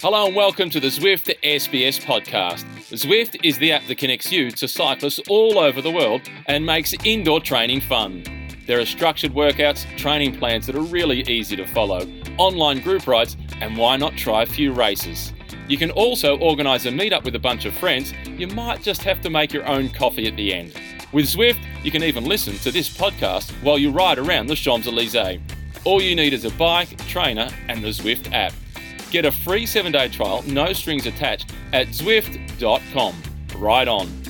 Hello 0.00 0.26
and 0.26 0.36
welcome 0.36 0.70
to 0.70 0.78
the 0.78 0.86
Zwift 0.86 1.34
SBS 1.42 2.00
podcast. 2.00 2.64
Zwift 2.92 3.36
is 3.42 3.58
the 3.58 3.72
app 3.72 3.84
that 3.88 3.98
connects 3.98 4.30
you 4.30 4.48
to 4.52 4.68
cyclists 4.68 5.18
all 5.28 5.58
over 5.58 5.82
the 5.82 5.90
world 5.90 6.22
and 6.46 6.64
makes 6.64 6.94
indoor 7.02 7.40
training 7.40 7.80
fun. 7.80 8.22
There 8.68 8.78
are 8.78 8.86
structured 8.86 9.32
workouts, 9.32 9.84
training 9.96 10.38
plans 10.38 10.66
that 10.66 10.76
are 10.76 10.82
really 10.82 11.22
easy 11.22 11.56
to 11.56 11.66
follow, 11.66 12.06
online 12.36 12.80
group 12.80 13.08
rides, 13.08 13.36
and 13.60 13.76
why 13.76 13.96
not 13.96 14.16
try 14.16 14.44
a 14.44 14.46
few 14.46 14.72
races? 14.72 15.32
You 15.66 15.76
can 15.76 15.90
also 15.90 16.38
organise 16.38 16.86
a 16.86 16.90
meetup 16.90 17.24
with 17.24 17.34
a 17.34 17.40
bunch 17.40 17.64
of 17.64 17.74
friends. 17.74 18.12
You 18.24 18.46
might 18.46 18.82
just 18.82 19.02
have 19.02 19.20
to 19.22 19.30
make 19.30 19.52
your 19.52 19.66
own 19.66 19.88
coffee 19.88 20.28
at 20.28 20.36
the 20.36 20.54
end. 20.54 20.74
With 21.10 21.26
Zwift, 21.26 21.58
you 21.82 21.90
can 21.90 22.04
even 22.04 22.24
listen 22.24 22.54
to 22.58 22.70
this 22.70 22.88
podcast 22.88 23.50
while 23.64 23.78
you 23.78 23.90
ride 23.90 24.20
around 24.20 24.46
the 24.46 24.54
Champs 24.54 24.86
Elysees. 24.86 25.40
All 25.82 26.00
you 26.00 26.14
need 26.14 26.34
is 26.34 26.44
a 26.44 26.50
bike, 26.52 26.96
trainer, 27.08 27.50
and 27.66 27.82
the 27.82 27.88
Zwift 27.88 28.32
app. 28.32 28.52
Get 29.10 29.24
a 29.24 29.32
free 29.32 29.66
seven 29.66 29.92
day 29.92 30.08
trial, 30.08 30.42
no 30.46 30.72
strings 30.72 31.06
attached, 31.06 31.52
at 31.72 31.88
Zwift.com. 31.88 33.14
Ride 33.56 33.88
on. 33.88 34.27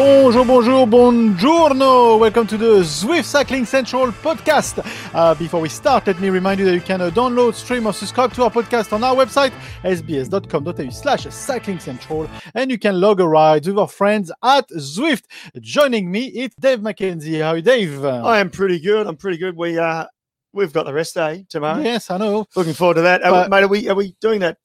Bonjour, 0.00 0.44
bonjour, 0.44 0.86
buongiorno. 0.86 2.18
Welcome 2.18 2.46
to 2.48 2.58
the 2.58 2.82
Zwift 2.82 3.24
Cycling 3.24 3.64
Central 3.64 4.12
podcast. 4.12 4.84
Uh, 5.14 5.34
before 5.34 5.62
we 5.62 5.70
start, 5.70 6.06
let 6.06 6.20
me 6.20 6.28
remind 6.28 6.60
you 6.60 6.66
that 6.66 6.74
you 6.74 6.82
can 6.82 7.00
uh, 7.00 7.08
download, 7.08 7.54
stream, 7.54 7.86
or 7.86 7.94
subscribe 7.94 8.30
to 8.34 8.42
our 8.44 8.50
podcast 8.50 8.92
on 8.92 9.02
our 9.02 9.14
website, 9.14 9.52
sbs.com.au 9.84 10.90
slash 10.90 11.26
cycling 11.34 11.78
central. 11.78 12.28
And 12.54 12.70
you 12.70 12.78
can 12.78 13.00
log 13.00 13.20
a 13.22 13.26
ride 13.26 13.66
with 13.66 13.78
our 13.78 13.88
friends 13.88 14.30
at 14.44 14.68
Zwift. 14.68 15.22
Joining 15.62 16.10
me, 16.10 16.26
it's 16.26 16.54
Dave 16.56 16.80
McKenzie. 16.80 17.40
How 17.40 17.52
are 17.52 17.56
you, 17.56 17.62
Dave? 17.62 18.04
I 18.04 18.38
am 18.40 18.50
pretty 18.50 18.78
good. 18.78 19.06
I'm 19.06 19.16
pretty 19.16 19.38
good. 19.38 19.56
We 19.56 19.78
uh 19.78 20.04
we've 20.52 20.74
got 20.74 20.84
the 20.84 20.92
rest 20.92 21.14
day 21.14 21.46
tomorrow. 21.48 21.80
Yes, 21.80 22.10
I 22.10 22.18
know. 22.18 22.44
Looking 22.54 22.74
forward 22.74 22.96
to 22.96 23.00
that. 23.02 23.22
Are 23.22 23.44
we- 23.44 23.48
mate, 23.48 23.62
are 23.64 23.68
we 23.68 23.88
are 23.88 23.94
we 23.94 24.14
doing 24.20 24.40
that? 24.40 24.58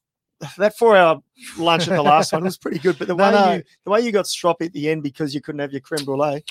That 0.57 0.77
four 0.77 0.95
hour 0.97 1.21
lunch 1.57 1.87
at 1.87 1.95
the 1.95 2.01
last 2.01 2.33
one 2.33 2.43
was 2.43 2.57
pretty 2.57 2.79
good, 2.79 2.97
but 2.97 3.07
the 3.07 3.15
No, 3.17 3.25
way 3.25 3.31
no. 3.31 3.53
you 3.53 3.63
the 3.85 3.91
way 3.91 4.01
you 4.01 4.11
got 4.11 4.25
stroppy 4.25 4.65
at 4.67 4.73
the 4.73 4.89
end 4.89 5.03
because 5.03 5.33
you 5.33 5.41
couldn't 5.41 5.59
have 5.59 5.71
your 5.71 5.81
creme 5.81 6.05
brulee. 6.05 6.43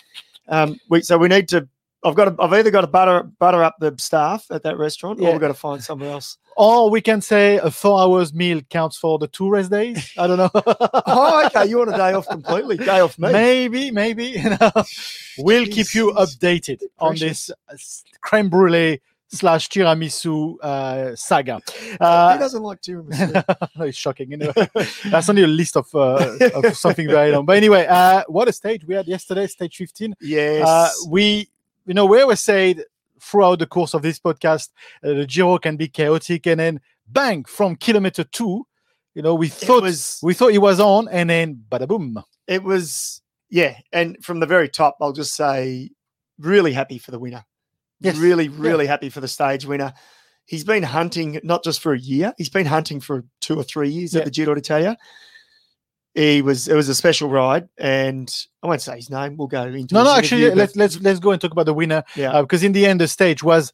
Um, 0.48 0.78
we 0.88 1.02
so 1.02 1.18
we 1.18 1.28
need 1.28 1.48
to. 1.48 1.68
I've 2.02 2.14
got. 2.14 2.24
To, 2.24 2.42
I've 2.42 2.52
either 2.52 2.70
got 2.70 2.80
to 2.82 2.86
butter 2.86 3.24
butter 3.38 3.62
up 3.62 3.76
the 3.78 3.94
staff 3.98 4.46
at 4.50 4.62
that 4.62 4.78
restaurant, 4.78 5.20
or 5.20 5.32
we've 5.32 5.40
got 5.40 5.48
to 5.48 5.54
find 5.54 5.82
somewhere 5.82 6.10
else. 6.10 6.38
Or 6.56 6.90
we 6.90 7.00
can 7.00 7.20
say 7.20 7.56
a 7.56 7.70
four 7.70 8.00
hours 8.00 8.34
meal 8.34 8.60
counts 8.68 8.96
for 8.96 9.18
the 9.18 9.28
two 9.28 9.48
rest 9.48 9.70
days. 9.70 10.12
I 10.18 10.26
don't 10.26 10.38
know. 10.38 10.50
Oh, 11.12 11.46
okay. 11.46 11.66
You 11.66 11.78
want 11.78 11.94
a 11.94 11.96
day 11.96 12.12
off 12.12 12.28
completely? 12.28 12.76
Day 12.76 13.00
off 13.00 13.18
me? 13.18 13.32
Maybe, 13.32 13.90
maybe. 13.90 14.26
you 14.26 14.50
know. 14.50 14.70
we'll 15.38 15.66
keep 15.66 15.94
you 15.94 16.12
updated 16.12 16.82
on 16.98 17.16
this 17.16 17.50
uh, 17.50 17.76
creme 18.20 18.48
brulee 18.48 19.00
slash 19.32 19.68
tiramisu 19.68 20.56
uh, 20.62 21.14
saga. 21.16 21.60
Who 21.80 21.96
Uh, 22.04 22.36
doesn't 22.36 22.62
like 22.62 22.80
tiramisu? 22.82 23.86
it's 23.86 23.96
shocking. 23.98 24.32
Anyway, 24.32 24.52
that's 25.10 25.28
only 25.28 25.44
a 25.44 25.46
list 25.46 25.76
of, 25.76 25.86
uh, 25.94 26.36
of 26.54 26.76
something 26.84 27.06
very 27.08 27.30
long. 27.32 27.44
But 27.46 27.56
anyway, 27.56 27.86
uh, 27.88 28.24
what 28.28 28.48
a 28.48 28.52
stage 28.52 28.84
we 28.84 28.94
had 28.94 29.06
yesterday, 29.06 29.46
stage 29.46 29.76
15. 29.76 30.14
yes. 30.20 30.66
Uh, 30.66 30.90
we, 31.08 31.48
you 31.86 31.94
know, 31.94 32.06
we 32.06 32.20
always 32.20 32.40
said 32.40 32.84
throughout 33.20 33.58
the 33.58 33.66
course 33.66 33.94
of 33.94 34.02
this 34.02 34.18
podcast, 34.18 34.70
uh, 35.04 35.14
the 35.14 35.26
Giro 35.26 35.58
can 35.58 35.76
be 35.76 35.88
chaotic, 35.88 36.46
and 36.46 36.58
then 36.60 36.80
bang 37.06 37.44
from 37.44 37.76
kilometer 37.76 38.24
two, 38.24 38.66
you 39.14 39.22
know, 39.22 39.34
we 39.34 39.48
thought 39.48 39.82
was- 39.82 40.18
we 40.22 40.34
thought 40.34 40.52
it 40.52 40.58
was 40.58 40.80
on, 40.80 41.08
and 41.08 41.28
then 41.30 41.62
bada 41.70 41.86
boom. 41.86 42.22
it 42.46 42.62
was 42.62 43.22
yeah 43.52 43.76
and 43.92 44.16
from 44.24 44.38
the 44.38 44.46
very 44.46 44.68
top 44.68 44.96
i'll 45.00 45.12
just 45.12 45.34
say 45.34 45.90
really 46.38 46.72
happy 46.72 46.98
for 46.98 47.10
the 47.10 47.18
winner 47.18 47.44
Yes, 48.00 48.16
really 48.16 48.48
really 48.48 48.86
happy 48.86 49.08
for 49.10 49.20
the 49.20 49.28
stage 49.28 49.66
winner 49.66 49.92
he's 50.46 50.64
been 50.64 50.82
hunting 50.82 51.38
not 51.44 51.62
just 51.62 51.80
for 51.80 51.92
a 51.92 51.98
year 51.98 52.32
he's 52.38 52.48
been 52.48 52.66
hunting 52.66 53.00
for 53.00 53.24
two 53.40 53.56
or 53.56 53.62
three 53.62 53.88
years 53.90 54.14
Yeah. 54.14 54.20
at 54.20 54.24
the 54.24 54.30
giro 54.30 54.54
d'italia 54.54 54.96
he 56.14 56.42
was 56.42 56.66
it 56.66 56.74
was 56.74 56.88
a 56.88 56.94
special 56.94 57.28
ride 57.28 57.68
and 57.78 58.34
i 58.62 58.66
won't 58.66 58.80
say 58.82 58.96
his 58.96 59.10
name 59.10 59.36
we'll 59.36 59.46
go 59.48 59.62
into 59.64 59.94
No, 59.94 60.02
no, 60.02 60.14
actually, 60.16 60.48
but 60.48 60.56
let's 60.58 60.76
let's 60.76 61.00
let's 61.00 61.20
go 61.20 61.30
and 61.30 61.40
talk 61.40 61.52
about 61.52 61.66
the 61.66 61.74
winner 61.74 62.02
yeah 62.16 62.40
because 62.40 62.64
in 62.64 62.72
the 62.72 62.86
end, 62.86 63.00
the 63.00 63.08
stage 63.08 63.42
was. 63.42 63.72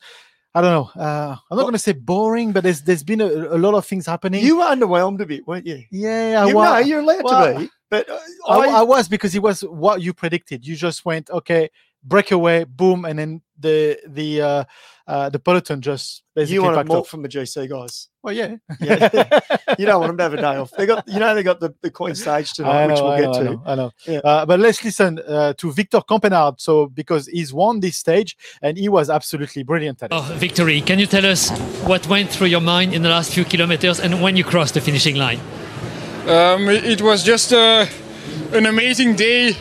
I 0.54 0.62
don't 0.62 0.72
know. 0.96 1.02
Uh, 1.02 1.36
I'm 1.50 1.56
not 1.58 1.64
going 1.64 1.74
to 1.74 1.78
say 1.78 1.92
boring, 1.92 2.52
but 2.52 2.62
there's 2.64 2.80
there's 2.80 3.02
been 3.02 3.20
a, 3.20 3.26
a 3.26 3.58
lot 3.58 3.74
of 3.74 3.84
things 3.84 4.06
happening. 4.06 4.42
you 4.42 4.56
were 4.56 4.64
underwhelmed 4.64 5.20
a 5.20 5.26
bit 5.26 5.46
weren't 5.46 5.66
you, 5.66 5.82
yeah, 5.90 6.42
I 6.42 6.48
you 6.48 6.54
wa- 6.54 6.64
no, 6.64 6.78
you're 6.78 7.00
allowed 7.00 7.24
well, 7.24 7.52
to 7.52 7.60
be 7.60 7.70
but 7.90 8.08
uh, 8.08 8.18
I, 8.48 8.54
I, 8.60 8.68
I 8.78 8.82
was 8.82 9.06
because 9.06 9.34
it 9.34 9.42
was 9.42 9.60
what 9.60 10.00
you 10.00 10.14
predicted. 10.14 10.66
You 10.66 10.74
just 10.74 11.04
went 11.04 11.28
okay, 11.28 11.68
breakaway, 12.06 12.64
boom, 12.64 13.04
and 13.04 13.18
then 13.18 13.42
the 13.58 13.98
the 14.06 14.40
uh, 14.42 14.64
uh, 15.06 15.30
the 15.30 15.38
peloton 15.38 15.80
just 15.80 16.22
basically 16.34 16.54
you 16.54 16.62
want 16.62 16.76
backed 16.76 16.88
more 16.88 16.98
off. 16.98 17.08
from 17.08 17.22
the 17.22 17.28
gc 17.28 17.68
guys 17.70 18.08
Well, 18.22 18.34
yeah, 18.34 18.56
Yeah. 18.80 19.08
you 19.78 19.86
don't 19.86 20.00
want 20.00 20.10
them 20.10 20.16
to 20.18 20.22
have 20.24 20.34
a 20.34 20.36
day 20.36 20.56
off 20.56 20.72
they 20.76 20.84
got 20.84 21.08
you 21.08 21.18
know 21.18 21.34
they 21.34 21.42
got 21.42 21.60
the, 21.60 21.74
the 21.80 21.90
queen 21.90 22.14
stage 22.14 22.52
tonight 22.52 22.88
know, 22.88 22.92
which 22.92 23.00
we'll 23.00 23.10
I 23.12 23.20
get 23.20 23.30
know, 23.30 23.32
to 23.32 23.38
I 23.38 23.44
know, 23.44 23.62
I 23.64 23.74
know. 23.76 23.90
Yeah. 24.06 24.18
Uh, 24.18 24.44
but 24.44 24.60
let's 24.60 24.84
listen 24.84 25.20
uh, 25.26 25.54
to 25.54 25.72
Victor 25.72 26.00
Campenaerts. 26.00 26.60
So 26.60 26.86
because 26.88 27.28
he's 27.28 27.54
won 27.54 27.80
this 27.80 27.96
stage 27.96 28.36
and 28.60 28.76
he 28.76 28.88
was 28.90 29.08
absolutely 29.08 29.62
brilliant 29.62 30.02
at 30.02 30.10
it. 30.10 30.14
Oh, 30.14 30.22
victory. 30.34 30.80
Can 30.82 30.98
you 30.98 31.06
tell 31.06 31.24
us 31.24 31.50
what 31.86 32.06
went 32.08 32.28
through 32.28 32.48
your 32.48 32.60
mind 32.60 32.92
in 32.92 33.02
the 33.02 33.08
last 33.08 33.32
few 33.32 33.44
kilometers 33.44 34.00
and 34.00 34.20
when 34.20 34.36
you 34.36 34.44
crossed 34.44 34.74
the 34.74 34.80
finishing 34.82 35.16
line? 35.16 35.40
Um, 36.26 36.68
it 36.68 37.00
was 37.00 37.22
just 37.24 37.52
uh, 37.54 37.86
an 38.52 38.66
amazing 38.66 39.14
day 39.16 39.54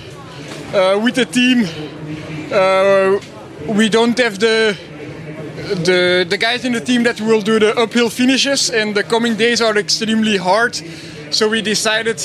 uh, 0.73 1.00
with 1.01 1.16
the 1.16 1.25
team. 1.25 1.66
Uh, 2.51 3.19
we 3.67 3.89
don't 3.89 4.17
have 4.19 4.39
the, 4.39 4.78
the 5.83 6.25
the 6.29 6.38
guys 6.38 6.63
in 6.66 6.73
the 6.73 6.79
team 6.81 7.03
that 7.03 7.19
will 7.19 7.41
do 7.41 7.59
the 7.59 7.75
uphill 7.78 8.09
finishes, 8.09 8.69
and 8.69 8.95
the 8.95 9.03
coming 9.03 9.35
days 9.35 9.61
are 9.61 9.78
extremely 9.78 10.38
hard. 10.38 10.75
So 11.31 11.50
we 11.50 11.61
decided 11.61 12.19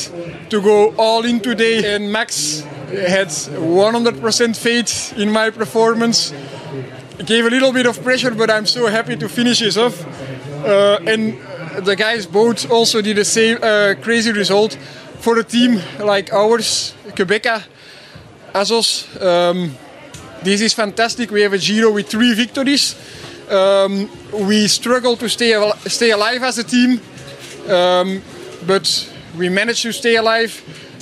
to 0.50 0.60
go 0.60 0.94
all 0.97 1.25
in 1.25 1.41
today, 1.41 1.94
and 1.94 2.12
Max 2.12 2.60
had 2.91 3.28
100% 3.28 4.56
faith 4.56 5.12
in 5.16 5.30
my 5.32 5.50
performance. 5.50 6.32
Gave 7.25 7.47
a 7.47 7.50
little 7.50 7.72
bit 7.72 7.86
of 7.86 8.03
pressure, 8.03 8.30
but 8.30 8.50
I'm 8.50 8.66
so 8.66 8.86
happy 8.86 9.16
to 9.16 9.28
finish 9.28 9.60
this 9.60 9.76
off. 9.76 10.04
Uh, 10.64 10.98
and 11.06 11.38
the 11.84 11.97
guys 11.97 12.26
both 12.26 12.70
also 12.70 13.00
did 13.00 13.16
the 13.16 13.25
same 13.25 13.59
uh, 13.62 13.94
crazy 14.00 14.32
result 14.32 14.75
for 15.20 15.38
a 15.38 15.44
team 15.44 15.80
like 15.98 16.32
ours, 16.32 16.94
Qhubeka, 17.09 17.62
Assos. 18.54 19.06
Um, 19.20 19.76
this 20.42 20.60
is 20.60 20.72
fantastic. 20.72 21.30
We 21.30 21.42
have 21.42 21.52
a 21.52 21.58
Giro 21.58 21.90
with 21.90 22.08
three 22.08 22.34
victories. 22.34 22.94
Um, 23.50 24.08
we 24.32 24.68
struggle 24.68 25.16
to 25.16 25.28
stay 25.28 25.54
al- 25.54 25.76
stay 25.86 26.10
alive 26.10 26.42
as 26.42 26.58
a 26.58 26.64
team, 26.64 27.00
um, 27.68 28.22
but 28.66 28.86
we 29.36 29.48
managed 29.48 29.82
to 29.82 29.92
stay 29.92 30.16
alive. 30.16 30.52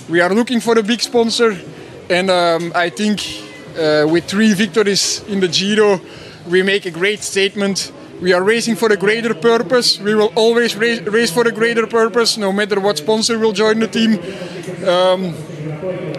We 0.09 0.21
are 0.21 0.35
looking 0.35 0.61
for 0.61 0.79
a 0.79 0.83
big 0.83 1.01
sponsor, 1.01 1.57
and 2.11 2.31
um, 2.31 2.73
I 2.75 2.91
think 2.91 3.21
uh, 3.79 4.07
with 4.09 4.25
three 4.25 4.55
victories 4.55 5.23
in 5.29 5.41
the 5.41 5.49
Giro, 5.49 6.01
we 6.49 6.63
make 6.63 6.87
a 6.87 6.91
great 6.91 7.23
statement. 7.23 7.93
We 8.21 8.33
are 8.33 8.43
racing 8.43 8.77
for 8.77 8.91
a 8.91 8.97
greater 8.97 9.35
purpose. 9.35 10.01
We 10.01 10.15
will 10.15 10.33
always 10.35 10.75
race, 10.75 11.01
race 11.03 11.31
for 11.31 11.47
a 11.47 11.53
greater 11.53 11.87
purpose, 11.87 12.37
no 12.37 12.53
matter 12.53 12.81
what 12.81 12.99
sponsor 12.99 13.39
will 13.39 13.53
join 13.53 13.79
the 13.79 13.87
team. 13.87 14.19
Um, 14.89 15.35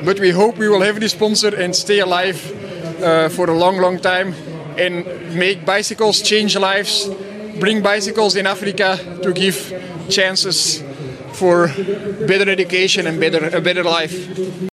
but 0.06 0.19
we 0.19 0.29
hope 0.29 0.58
we 0.58 0.69
will 0.69 0.81
have 0.81 1.00
this 1.00 1.12
sponsor 1.12 1.53
and 1.53 1.75
stay 1.75 2.00
alive 2.00 2.40
uh, 3.02 3.30
for 3.30 3.50
a 3.50 3.54
long, 3.58 3.78
long 3.78 4.00
time 4.00 4.34
and 4.78 5.06
make 5.36 5.66
bicycles 5.66 6.22
change 6.22 6.56
lives, 6.58 7.10
bring 7.60 7.82
bicycles 7.82 8.36
in 8.36 8.48
Africa 8.48 8.98
to 9.24 9.34
give 9.34 9.74
chances 10.10 10.84
for 11.34 11.68
better 12.28 12.50
education 12.50 13.08
and 13.08 13.20
better 13.20 13.56
a 13.56 13.62
better 13.62 13.84
life. 13.84 14.14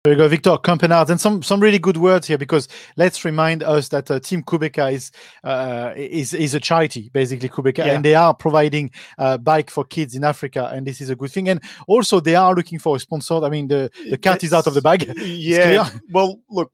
There 0.03 0.13
you 0.15 0.19
go, 0.19 0.29
Victor 0.29 0.57
Campenaerts, 0.59 1.11
and 1.11 1.21
some 1.21 1.43
some 1.43 1.61
really 1.61 1.79
good 1.79 1.97
words 1.97 2.27
here 2.27 2.39
because 2.39 2.69
let's 2.97 3.25
remind 3.25 3.63
us 3.63 3.89
that 3.89 4.11
uh, 4.11 4.19
Team 4.21 4.43
Qhubeka 4.43 4.93
is 4.93 5.11
uh, 5.45 5.93
is 5.97 6.33
is 6.35 6.55
a 6.55 6.61
charity, 6.61 7.11
basically 7.13 7.49
Qhubeka, 7.49 7.79
Yeah. 7.79 7.95
and 7.95 8.05
they 8.05 8.15
are 8.15 8.35
providing 8.35 8.91
uh, 9.19 9.37
bike 9.39 9.71
for 9.71 9.85
kids 9.85 10.15
in 10.15 10.25
Africa, 10.25 10.71
and 10.73 10.87
this 10.87 11.01
is 11.01 11.11
a 11.11 11.15
good 11.17 11.31
thing. 11.31 11.49
And 11.49 11.61
also, 11.87 12.21
they 12.21 12.35
are 12.35 12.55
looking 12.55 12.79
for 12.81 12.97
a 12.97 12.99
sponsor. 13.01 13.45
I 13.45 13.49
mean, 13.49 13.69
the 13.69 13.91
the 14.11 14.19
cat 14.19 14.43
is 14.43 14.53
out 14.53 14.67
of 14.67 14.75
the 14.75 14.83
bag. 14.83 15.13
Yeah. 15.19 15.89
Well, 16.11 16.41
look, 16.51 16.73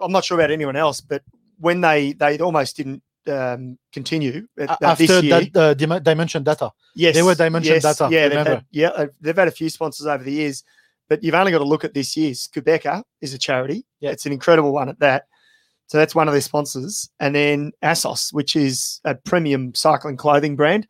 I'm 0.00 0.12
not 0.12 0.24
sure 0.24 0.38
about 0.38 0.50
anyone 0.50 0.76
else, 0.76 1.00
but 1.00 1.22
when 1.58 1.80
they 1.80 2.12
they 2.12 2.38
almost 2.38 2.76
didn't 2.76 3.02
um, 3.28 3.78
continue 3.92 4.46
at, 4.58 4.70
A- 4.70 4.86
after 4.86 5.06
this 5.06 5.22
year, 5.24 5.40
that 5.52 5.56
uh, 5.90 5.98
dimension 6.00 6.42
data. 6.44 6.70
yes, 6.94 7.14
they 7.14 7.22
were 7.22 7.34
Dimension 7.34 7.74
yes, 7.74 7.82
Data, 7.82 8.08
Yeah, 8.10 8.28
they've 8.28 8.46
had, 8.46 8.64
yeah, 8.70 8.88
uh, 8.88 9.06
they've 9.20 9.36
had 9.36 9.48
a 9.48 9.52
few 9.52 9.68
sponsors 9.68 10.06
over 10.06 10.22
the 10.22 10.32
years, 10.32 10.62
but 11.08 11.24
you've 11.24 11.34
only 11.34 11.50
got 11.50 11.58
to 11.58 11.64
look 11.64 11.84
at 11.84 11.92
this 11.94 12.16
year's. 12.16 12.46
Qhubeka 12.48 13.02
is 13.20 13.34
a 13.34 13.38
charity. 13.38 13.84
Yeah. 14.00 14.10
It's 14.10 14.26
an 14.26 14.32
incredible 14.32 14.72
one 14.72 14.88
at 14.88 15.00
that. 15.00 15.24
So 15.88 15.98
that's 15.98 16.14
one 16.14 16.28
of 16.28 16.34
their 16.34 16.40
sponsors, 16.40 17.08
and 17.20 17.34
then 17.34 17.72
Assos, 17.82 18.32
which 18.32 18.54
is 18.56 19.00
a 19.04 19.14
premium 19.14 19.74
cycling 19.74 20.16
clothing 20.16 20.56
brand. 20.56 20.86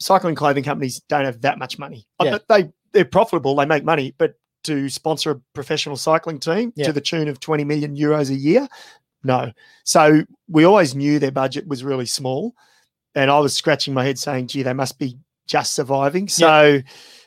Cycling 0.00 0.34
clothing 0.34 0.64
companies 0.64 1.00
don't 1.08 1.24
have 1.24 1.40
that 1.42 1.58
much 1.58 1.78
money. 1.78 2.06
Uh, 2.18 2.24
Yeah. 2.24 2.38
They 2.48 2.72
they're 2.92 3.04
profitable, 3.04 3.54
they 3.56 3.66
make 3.66 3.84
money, 3.84 4.14
but 4.18 4.34
to 4.64 4.88
sponsor 4.88 5.30
a 5.32 5.40
professional 5.54 5.96
cycling 5.96 6.38
team 6.38 6.72
Yeah. 6.76 6.86
to 6.86 6.92
the 6.92 7.00
tune 7.00 7.28
of 7.28 7.40
20 7.40 7.64
million 7.64 7.96
euros 7.96 8.30
a 8.30 8.34
year? 8.34 8.68
No. 9.22 9.52
So 9.84 10.22
we 10.48 10.64
always 10.64 10.94
knew 10.94 11.18
their 11.18 11.30
budget 11.30 11.66
was 11.66 11.82
really 11.84 12.06
small. 12.06 12.54
And 13.14 13.30
I 13.30 13.38
was 13.38 13.54
scratching 13.54 13.94
my 13.94 14.04
head 14.04 14.18
saying, 14.18 14.48
gee, 14.48 14.62
they 14.62 14.72
must 14.72 14.98
be 14.98 15.16
just 15.46 15.74
surviving. 15.74 16.28
So 16.28 16.80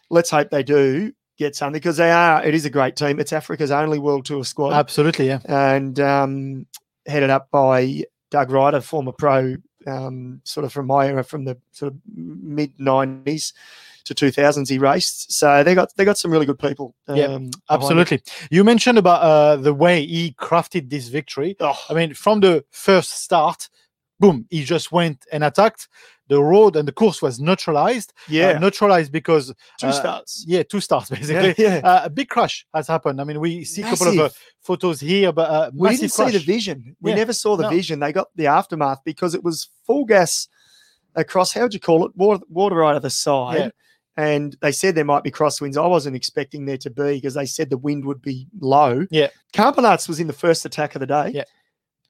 let's 0.10 0.30
hope 0.30 0.50
they 0.50 0.64
do 0.64 1.14
get 1.38 1.56
something 1.56 1.74
because 1.80 1.98
they 1.98 2.12
are, 2.12 2.44
it 2.44 2.54
is 2.54 2.66
a 2.66 2.70
great 2.70 2.96
team. 2.96 3.20
It's 3.20 3.32
Africa's 3.34 3.72
only 3.72 4.00
World 4.00 4.26
Tour 4.26 4.44
squad 4.44 4.74
Absolutely, 4.74 5.28
yeah. 5.28 5.40
and 5.48 6.00
um, 6.00 6.66
headed 7.06 7.30
up 7.30 7.50
by 7.52 8.04
Doug 8.32 8.52
Ryder, 8.52 8.82
former 8.82 9.12
pro, 9.12 9.56
um, 9.86 10.42
sort 10.44 10.66
of 10.66 10.74
from 10.74 10.88
my 10.88 11.08
era, 11.08 11.24
from 11.24 11.46
the 11.46 11.58
sort 11.72 11.94
of 11.94 12.00
mid 12.16 12.76
'90s 12.78 13.54
to 14.08 14.16
2000s. 14.16 14.70
He 14.70 14.78
raced, 14.80 15.32
so 15.32 15.64
they 15.64 15.76
got 15.76 15.96
they 15.96 16.06
got 16.06 16.18
some 16.18 16.32
really 16.32 16.46
good 16.46 16.60
people. 16.60 16.96
Yeah, 17.08 17.26
um, 17.26 17.46
it. 17.46 17.56
Absolutely. 17.70 18.22
You 18.52 18.64
mentioned 18.64 18.98
about 18.98 19.22
uh, 19.22 19.56
the 19.58 19.74
way 19.74 20.06
he 20.06 20.34
crafted 20.40 20.90
this 20.90 21.08
victory. 21.08 21.56
Oh, 21.60 21.80
I 21.90 21.94
mean, 21.94 22.14
from 22.14 22.40
the 22.40 22.64
first 22.72 23.24
start, 23.24 23.70
boom, 24.20 24.46
he 24.50 24.64
just 24.64 24.92
went 24.92 25.26
and 25.32 25.44
attacked. 25.44 25.88
The 26.30 26.44
road 26.44 26.76
and 26.76 26.86
the 26.86 26.92
course 26.92 27.22
was 27.22 27.40
neutralized. 27.40 28.12
Uh, 28.24 28.34
yeah, 28.34 28.60
neutralized 28.60 29.14
because 29.14 29.54
two 29.80 29.88
uh, 29.88 29.92
starts. 29.94 30.44
Yeah, 30.46 30.64
two 30.64 30.82
starts 30.82 31.10
basically. 31.16 31.56
Yeah, 31.58 31.76
yeah. 31.76 31.88
Uh, 31.90 32.02
a 32.04 32.10
big 32.10 32.28
crash 32.28 32.66
has 32.74 32.86
happened. 32.86 33.22
I 33.22 33.24
mean, 33.24 33.40
we 33.40 33.64
see 33.64 33.82
a 33.82 33.86
couple 33.86 34.08
of 34.10 34.20
uh, 34.20 34.30
photos 34.62 35.00
here, 35.00 35.32
but 35.32 35.50
uh, 35.50 35.72
we 35.74 35.90
didn't 35.96 36.12
crash. 36.12 36.32
see 36.34 36.38
the 36.38 36.44
vision. 36.44 36.98
We 37.00 37.12
Yeah, 37.12 37.18
never 37.18 37.32
saw 37.32 37.56
the 37.56 37.64
no. 37.64 37.70
vision. 37.70 38.00
They 38.00 38.12
got 38.12 38.28
the 38.36 38.48
aftermath 38.48 39.06
because 39.06 39.36
it 39.36 39.44
was 39.44 39.70
full 39.86 40.04
gas 40.04 40.50
across. 41.16 41.54
How 41.54 41.62
would 41.62 41.74
you 41.74 41.80
call 41.80 42.06
it? 42.06 42.12
Water, 42.18 42.44
water 42.50 42.76
right 42.76 42.96
of 42.98 43.04
the 43.04 43.10
side. 43.10 43.58
Yeah. 43.58 43.70
And 44.18 44.58
they 44.62 44.72
said 44.72 44.96
there 44.96 45.06
might 45.06 45.24
be 45.24 45.32
crosswinds. 45.32 45.78
I 45.78 45.86
wasn't 45.86 46.16
expecting 46.16 46.66
there 46.66 46.78
to 46.80 46.90
be 46.90 47.16
because 47.16 47.36
they 47.36 47.46
said 47.46 47.70
the 47.70 47.78
wind 47.78 48.04
would 48.06 48.22
be 48.22 48.48
low. 48.60 49.06
Yeah. 49.12 49.28
Campenaerts 49.54 50.10
was 50.10 50.20
in 50.20 50.26
the 50.26 50.34
first 50.34 50.66
attack 50.66 50.96
of 50.96 51.02
the 51.02 51.08
day. 51.08 51.32
Yeah. 51.36 51.44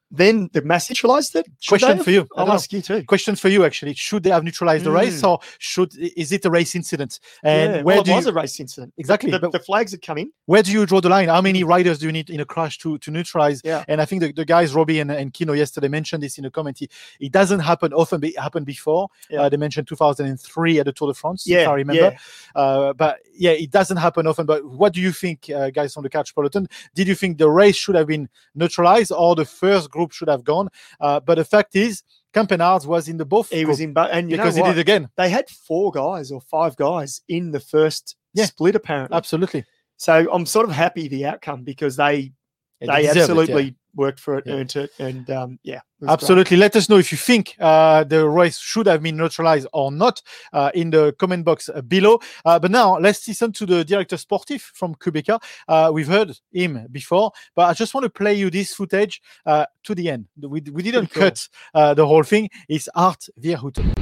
Then 0.10 0.50
the 0.54 0.62
mass 0.62 0.90
neutralized 0.90 1.36
it. 1.36 1.48
Should 1.60 1.80
Question 1.80 2.04
for 2.04 2.12
you. 2.12 2.28
I'll 2.36 2.52
ask 2.52 2.72
you 2.72 2.82
too. 2.82 3.04
Question 3.04 3.36
for 3.36 3.50
you 3.50 3.66
actually. 3.66 3.94
Should 3.94 4.24
they 4.24 4.30
have 4.30 4.44
neutralized 4.44 4.86
the 4.86 4.92
race, 4.92 5.24
or 5.24 5.40
should 5.60 5.92
is 5.98 6.32
it 6.32 6.46
a 6.46 6.50
race 6.50 6.76
incident? 6.76 7.20
And 7.44 7.76
yeah. 7.76 7.82
where 7.82 8.02
well, 8.02 8.16
was 8.16 8.26
you, 8.26 8.32
a 8.32 8.34
race 8.34 8.60
incident. 8.60 8.94
exactly? 8.98 9.32
The, 9.32 9.50
the 9.50 9.60
flags 9.60 9.92
had 9.92 10.02
come 10.02 10.18
in. 10.18 10.32
where 10.46 10.64
do 10.64 10.72
you 10.72 10.86
draw 10.86 11.02
the 11.02 11.10
line? 11.10 11.28
How 11.28 11.42
many 11.42 11.64
riders 11.64 12.00
do 12.00 12.06
you 12.06 12.12
need 12.12 12.30
in 12.30 12.40
a 12.40 12.46
crash 12.46 12.78
to 12.80 12.98
to 13.00 13.12
neutralize? 13.12 13.62
Yeah. 13.64 13.84
And 13.88 14.02
I 14.02 14.06
think 14.06 14.22
the, 14.22 14.32
the 14.32 14.46
guys 14.46 14.74
Robbie 14.74 15.00
and, 15.00 15.12
and 15.12 15.34
Kino 15.34 15.54
yesterday 15.54 15.90
mentioned 15.90 16.24
this 16.24 16.38
in 16.38 16.46
a 16.46 16.52
comment. 16.52 16.82
It, 16.82 16.92
it 17.20 17.32
doesn't 17.32 17.60
happen 17.60 17.94
often, 17.94 18.22
but 18.22 18.30
it 18.30 18.40
happened 18.40 18.66
before. 18.66 19.10
Yeah. 19.30 19.42
Uh, 19.42 19.50
they 19.50 19.58
mentioned 19.58 19.88
2003 19.88 20.80
at 20.80 20.86
the 20.86 20.94
Tour 20.94 21.10
de 21.10 21.14
France, 21.14 21.46
Yeah, 21.46 21.64
if 21.64 21.68
I 21.68 21.74
remember. 21.74 22.02
yeah. 22.02 22.18
Uh, 22.56 22.94
but 22.94 23.20
yeah, 23.34 23.52
it 23.52 23.72
doesn't 23.72 23.98
happen 23.98 24.26
often. 24.26 24.46
But 24.46 24.66
what 24.66 24.94
do 24.94 25.02
you 25.02 25.12
think, 25.12 25.50
uh, 25.50 25.70
guys 25.70 25.98
on 25.98 26.04
the 26.04 26.10
catch 26.10 26.34
Peloton? 26.34 26.68
Did 26.96 27.08
you 27.08 27.16
think 27.16 27.38
the 27.38 27.50
race 27.50 27.76
should 27.76 27.96
have 27.96 28.08
been 28.08 28.30
neutralized 28.56 29.12
or 29.12 29.36
the 29.36 29.46
first 29.46 29.92
group 29.98 30.12
should 30.12 30.30
have 30.30 30.44
gone? 30.44 30.68
Uh, 31.06 31.20
but 31.28 31.36
the 31.36 31.46
fact 31.46 31.76
is, 31.76 32.04
Campenaerts 32.34 32.86
was 32.86 33.08
in 33.10 33.18
the 33.18 33.26
both 33.26 33.50
He 33.50 33.66
was 33.66 33.80
in, 33.80 33.94
but 33.94 34.12
and 34.12 34.30
you 34.30 34.38
because 34.38 34.56
he 34.56 34.62
did 34.62 34.78
again. 34.78 35.10
they 35.18 35.30
had 35.30 35.50
four 35.50 35.92
guys 35.92 36.32
or 36.32 36.40
five 36.42 36.76
guys 36.76 37.22
in 37.28 37.52
the 37.52 37.60
first 37.60 38.16
Yeah. 38.34 38.46
split 38.46 38.76
apparently. 38.76 39.18
Absolutely. 39.18 39.66
So 39.98 40.14
I'm 40.32 40.46
sort 40.46 40.66
of 40.70 40.76
happy 40.76 41.08
the 41.08 41.26
outcome 41.26 41.64
because 41.64 41.96
they 41.96 42.32
Yeah, 42.80 42.88
they 42.94 43.02
deserved 43.02 43.18
it, 43.18 43.22
absolutely 43.22 43.76
worked 43.98 44.20
for 44.20 44.38
it, 44.38 44.46
Yeah. 44.46 44.54
earned 44.54 44.76
it, 44.76 44.92
and 45.00 45.30
um, 45.30 45.60
yeah, 45.64 45.76
it 45.76 45.82
was 46.00 46.08
great. 46.08 46.14
Absolutely. 46.14 46.58
Let 46.58 46.76
us 46.76 46.88
know 46.90 46.98
if 46.98 47.12
you 47.12 47.18
think 47.18 47.56
uh, 47.60 48.04
the 48.06 48.28
race 48.30 48.58
should 48.60 48.86
have 48.88 49.02
been 49.04 49.18
neutralized 49.18 49.68
or 49.74 49.92
not 49.92 50.22
uh, 50.54 50.72
in 50.74 50.92
the 50.92 51.14
comment 51.20 51.44
box 51.44 51.68
uh, 51.70 51.82
below. 51.82 52.20
Uh, 52.46 52.60
but 52.60 52.72
now 52.72 52.98
let's 53.00 53.28
listen 53.28 53.52
to 53.54 53.66
the 53.66 53.84
director 53.84 54.16
sportif 54.16 54.62
from 54.62 54.96
Qhubeka. 54.96 55.42
Uh, 55.68 55.92
we've 55.94 56.08
heard 56.08 56.38
him 56.54 56.88
before, 56.92 57.32
but 57.56 57.64
I 57.70 57.74
just 57.74 57.94
want 57.94 58.06
to 58.06 58.10
play 58.10 58.34
you 58.36 58.50
this 58.50 58.74
footage 58.74 59.22
uh, 59.46 59.66
to 59.84 59.94
the 59.96 60.10
end. 60.10 60.26
We, 60.40 60.62
we 60.72 60.84
didn't 60.84 61.08
cool. 61.08 61.24
cut 61.24 61.48
uh, 61.74 61.94
the 61.94 62.06
whole 62.06 62.24
thing. 62.24 62.50
It's 62.70 62.88
Aart 62.96 63.30
Vierhouten. 63.42 63.94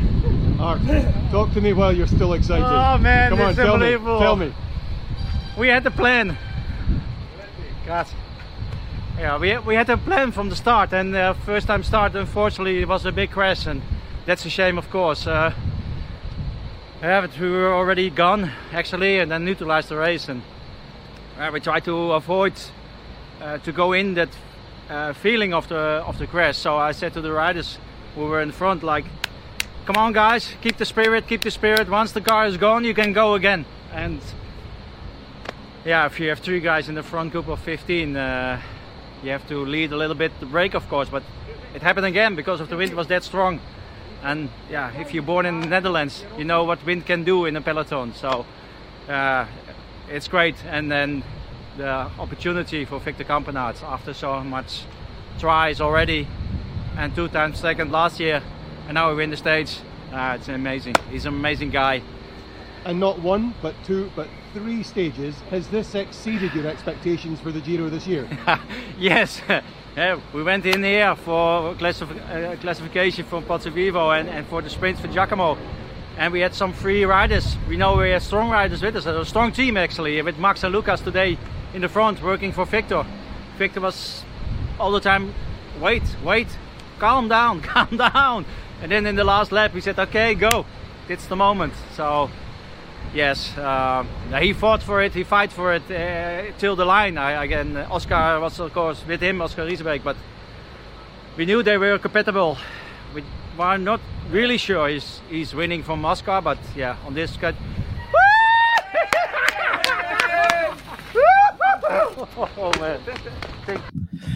Art, 0.60 0.80
talk 1.32 1.52
to 1.54 1.62
me 1.62 1.74
while 1.74 1.92
you're 1.96 2.08
still 2.08 2.34
excited. 2.34 2.66
Oh 2.66 2.98
man, 2.98 3.30
Come 3.32 3.42
on, 3.42 3.50
it's 3.50 3.58
tell 3.58 3.78
me. 3.78 3.94
unbelievable. 3.94 4.20
Tell 4.20 4.36
me. 4.36 4.54
We 5.58 5.68
had 5.68 5.84
the 5.84 5.92
plan. 5.92 6.38
God. 7.86 8.08
Yeah, 9.18 9.38
we, 9.38 9.58
we 9.60 9.76
had 9.76 9.90
a 9.90 9.96
plan 9.96 10.34
from 10.34 10.50
the 10.50 10.58
start, 10.58 10.92
and 10.92 11.16
uh, 11.16 11.34
first 11.46 11.68
time 11.68 11.84
start, 11.84 12.16
unfortunately, 12.16 12.82
it 12.82 12.88
was 12.88 13.06
a 13.06 13.14
big 13.14 13.32
crash, 13.32 13.66
and 13.66 13.82
that's 14.26 14.46
a 14.46 14.50
shame, 14.50 14.78
of 14.78 14.90
course. 14.90 15.26
Uh, 15.26 15.54
yeah, 17.02 17.22
but 17.22 17.40
we 17.40 17.50
were 17.50 17.74
already 17.74 18.10
gone, 18.10 18.52
actually, 18.74 19.20
and 19.20 19.32
then 19.32 19.46
neutralized 19.46 19.88
the 19.88 19.96
race, 19.96 20.28
and 20.28 20.42
uh, 21.40 21.50
we 21.54 21.62
tried 21.62 21.86
to 21.86 22.12
avoid 22.12 22.52
uh, 23.42 23.58
to 23.60 23.72
go 23.72 23.94
in 23.94 24.16
that 24.16 24.30
uh, 24.90 25.14
feeling 25.14 25.54
of 25.54 25.70
the 25.70 26.04
of 26.06 26.18
the 26.18 26.28
crash. 26.28 26.58
So 26.58 26.76
I 26.76 26.92
said 26.92 27.14
to 27.14 27.22
the 27.22 27.32
riders 27.32 27.78
who 28.16 28.26
were 28.26 28.42
in 28.42 28.52
front, 28.52 28.84
like, 28.84 29.06
"Come 29.86 29.96
on, 29.96 30.12
guys, 30.12 30.54
keep 30.62 30.76
the 30.76 30.86
spirit, 30.86 31.26
keep 31.26 31.42
the 31.42 31.52
spirit. 31.52 31.88
Once 31.88 32.12
the 32.12 32.22
car 32.22 32.48
is 32.48 32.58
gone, 32.58 32.84
you 32.84 32.94
can 32.94 33.14
go 33.14 33.36
again." 33.36 33.66
And 33.94 34.20
yeah, 35.86 36.06
if 36.06 36.20
you 36.20 36.28
have 36.30 36.40
three 36.40 36.60
guys 36.60 36.90
in 36.90 36.96
the 36.96 37.04
front 37.04 37.32
group 37.32 37.48
of 37.48 37.62
15, 37.62 38.18
uh, 38.18 38.62
you 39.26 39.32
have 39.32 39.48
to 39.48 39.66
lead 39.66 39.92
a 39.92 39.98
little 39.98 40.16
bit 40.16 40.32
the 40.40 40.46
brake, 40.46 40.76
of 40.76 40.88
course. 40.88 41.10
But 41.10 41.24
it 41.74 41.82
happened 41.82 42.06
again 42.06 42.36
because 42.36 42.62
of 42.62 42.70
the 42.70 42.78
wind 42.78 42.94
was 42.94 43.08
that 43.08 43.24
strong. 43.24 43.60
And 44.24 44.50
yeah, 44.70 44.92
if 45.00 45.14
you're 45.14 45.24
born 45.24 45.46
in 45.46 45.62
the 45.62 45.68
Netherlands, 45.68 46.24
you 46.38 46.46
know 46.46 46.64
what 46.64 46.86
wind 46.86 47.06
can 47.06 47.24
do 47.24 47.46
in 47.46 47.56
a 47.56 47.62
peloton. 47.62 48.14
So 48.14 48.46
uh, 49.10 49.46
it's 50.10 50.28
great. 50.28 50.56
And 50.66 50.92
then 50.92 51.24
the 51.78 51.90
opportunity 52.20 52.86
for 52.86 53.00
Victor 53.00 53.24
Campenaerts 53.24 53.84
after 53.84 54.14
so 54.14 54.44
much 54.44 54.84
tries 55.40 55.82
already, 55.82 56.28
and 56.96 57.14
two 57.14 57.28
times 57.28 57.60
second 57.60 57.92
last 57.92 58.20
year, 58.20 58.42
and 58.88 58.94
now 58.94 59.10
we 59.10 59.18
win 59.18 59.32
the 59.32 59.38
stage. 59.38 59.80
Uh, 60.14 60.38
it's 60.40 60.48
amazing. 60.48 60.96
He's 61.12 61.26
an 61.26 61.34
amazing 61.34 61.72
guy. 61.72 62.02
And 62.86 63.00
not 63.00 63.20
one, 63.20 63.56
but 63.64 63.74
two, 63.84 64.12
but 64.16 64.28
three 64.54 64.84
stages. 64.84 65.34
Has 65.50 65.68
this 65.70 65.96
exceeded 65.96 66.54
your 66.54 66.68
expectations 66.68 67.40
for 67.40 67.52
the 67.52 67.60
Giro 67.60 67.90
this 67.90 68.06
year? 68.06 68.30
yes, 69.00 69.42
yeah, 69.98 70.20
we 70.34 70.44
went 70.44 70.68
in 70.68 70.84
here 70.84 71.16
for 71.16 71.74
classif- 71.74 72.12
uh, 72.30 72.56
classification 72.58 73.26
from 73.26 73.44
Pozzovivo 73.44 74.20
and, 74.20 74.30
and 74.30 74.46
for 74.46 74.62
the 74.62 74.70
sprints 74.70 75.02
for 75.02 75.08
Giacomo. 75.08 75.58
And 76.18 76.32
we 76.32 76.42
had 76.42 76.54
some 76.54 76.74
free 76.74 77.06
riders. 77.06 77.58
We 77.68 77.76
know 77.76 77.98
we 77.98 78.12
have 78.12 78.22
strong 78.22 78.52
riders 78.52 78.84
with 78.84 78.96
us, 78.96 79.08
a 79.08 79.26
strong 79.26 79.52
team 79.52 79.78
actually, 79.78 80.22
with 80.22 80.38
Max 80.38 80.64
and 80.64 80.72
Lucas 80.72 81.02
today 81.02 81.40
in 81.74 81.82
the 81.82 81.90
front 81.90 82.22
working 82.22 82.52
for 82.52 82.68
Victor. 82.68 83.04
Victor 83.58 83.82
was 83.82 84.24
all 84.80 84.92
the 84.92 85.00
time, 85.00 85.34
wait, 85.82 86.04
wait, 86.24 86.48
calm 87.00 87.30
down, 87.30 87.62
calm 87.64 87.98
down. 87.98 88.46
And 88.82 88.92
then 88.92 89.08
in 89.08 89.16
the 89.16 89.24
last 89.24 89.52
lap, 89.52 89.74
we 89.74 89.82
said, 89.82 89.98
okay, 89.98 90.36
go. 90.36 90.68
It's 91.10 91.26
the 91.28 91.36
moment. 91.36 91.74
So 91.96 92.30
yes, 93.14 93.58
um, 93.58 94.08
he 94.40 94.54
fought 94.54 94.84
for 94.84 95.02
it. 95.02 95.14
He 95.14 95.24
fight 95.24 95.52
for 95.52 95.74
it 95.74 95.90
uh, 95.92 96.52
till 96.58 96.76
the 96.76 96.86
line. 96.86 97.18
I, 97.18 97.44
again, 97.44 97.78
Oscar 97.78 98.40
was 98.40 98.60
of 98.60 98.74
course 98.74 99.06
with 99.08 99.22
him, 99.22 99.42
Oscar 99.42 99.66
Riesebeek, 99.66 100.04
but 100.04 100.18
we 101.38 101.46
knew 101.46 101.64
they 101.64 101.78
were 101.78 101.98
compatible. 101.98 102.58
We 103.14 103.24
were 103.58 103.78
not 103.78 104.00
really 104.32 104.58
sure 104.58 104.90
he's 104.90 105.22
he's 105.30 105.54
winning 105.54 105.84
from 105.84 106.06
Oscar, 106.06 106.42
but 106.42 106.58
yeah, 106.76 106.98
on 107.06 107.14
this 107.14 107.38
cut. 107.38 107.56
Oh 112.18 112.72
man! 112.80 113.00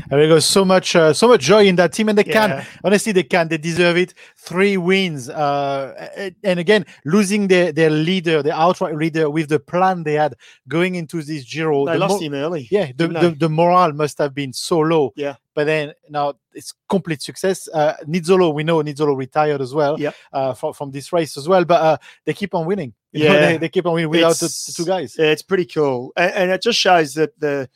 There 0.09 0.19
we 0.19 0.27
go. 0.27 0.39
So 0.39 0.65
much, 0.65 0.95
uh, 0.95 1.13
so 1.13 1.27
much 1.27 1.41
joy 1.41 1.65
in 1.65 1.75
that 1.77 1.93
team, 1.93 2.09
and 2.09 2.17
they 2.17 2.25
Yeah. 2.25 2.33
can. 2.63 2.65
Honestly, 2.83 3.11
they 3.11 3.23
can. 3.23 3.47
They 3.47 3.57
deserve 3.57 3.97
it. 3.97 4.13
Three 4.35 4.75
wins, 4.77 5.29
uh, 5.29 6.33
and 6.43 6.59
again, 6.59 6.85
losing 7.05 7.47
their 7.47 7.71
their 7.71 7.89
leader, 7.89 8.41
the 8.41 8.53
outright 8.53 8.95
leader, 8.95 9.29
with 9.29 9.49
the 9.49 9.59
plan 9.59 10.03
they 10.03 10.13
had 10.13 10.35
going 10.67 10.95
into 10.95 11.21
this 11.21 11.43
Giro. 11.45 11.85
They 11.85 11.93
the 11.93 11.99
lost 11.99 12.15
mo- 12.15 12.19
him 12.19 12.33
early. 12.33 12.67
Yeah, 12.71 12.91
the, 12.95 13.07
the, 13.07 13.35
the 13.39 13.49
morale 13.49 13.93
must 13.93 14.17
have 14.17 14.33
been 14.33 14.51
so 14.53 14.79
low. 14.79 15.13
Yeah. 15.15 15.35
But 15.55 15.65
then 15.65 15.93
now 16.09 16.35
it's 16.53 16.73
complete 16.87 17.21
success. 17.21 17.67
Uh, 17.73 17.93
Nizzolo, 18.07 18.53
we 18.53 18.63
know 18.63 18.81
Nizzolo 18.81 19.15
retired 19.15 19.61
as 19.61 19.73
well. 19.73 19.99
Yep. 19.99 20.15
Uh, 20.31 20.53
from, 20.53 20.73
from 20.73 20.91
this 20.91 21.11
race 21.11 21.37
as 21.37 21.47
well, 21.47 21.65
but 21.65 21.81
uh, 21.81 21.97
they 22.25 22.33
keep 22.33 22.55
on 22.55 22.65
winning. 22.65 22.93
You 23.13 23.25
know, 23.25 23.33
Yeah. 23.33 23.39
they, 23.53 23.57
they 23.57 23.69
keep 23.69 23.85
on 23.87 23.93
winning 23.93 24.09
without 24.09 24.35
the, 24.37 24.45
the 24.67 24.73
two 24.75 24.85
guys. 24.85 25.15
Yeah, 25.17 25.27
it's 25.27 25.41
pretty 25.41 25.65
cool, 25.65 26.13
and, 26.15 26.31
and 26.33 26.51
it 26.51 26.61
just 26.61 26.77
shows 26.79 27.15
that 27.15 27.39
the 27.39 27.67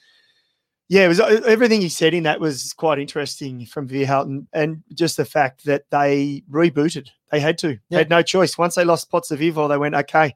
yeah, 0.90 1.06
it 1.06 1.08
was 1.08 1.20
everything 1.20 1.82
he 1.82 1.90
said 1.90 2.14
in 2.14 2.24
that 2.24 2.40
was 2.40 2.72
quite 2.74 3.00
interesting 3.00 3.66
from 3.66 3.88
Vierhouten, 3.88 4.46
and 4.54 4.84
just 4.94 5.18
the 5.18 5.26
fact 5.26 5.66
that 5.66 5.86
they 5.90 6.44
rebooted. 6.52 7.08
They 7.32 7.40
had 7.40 7.58
to. 7.60 7.70
Yeah. 7.70 7.78
They 7.90 7.98
had 7.98 8.10
no 8.12 8.22
choice. 8.22 8.58
Once 8.60 8.76
they 8.76 8.84
lost 8.86 9.10
Pozzovivo, 9.10 9.68
they 9.70 9.78
went 9.78 9.96
okay. 9.96 10.36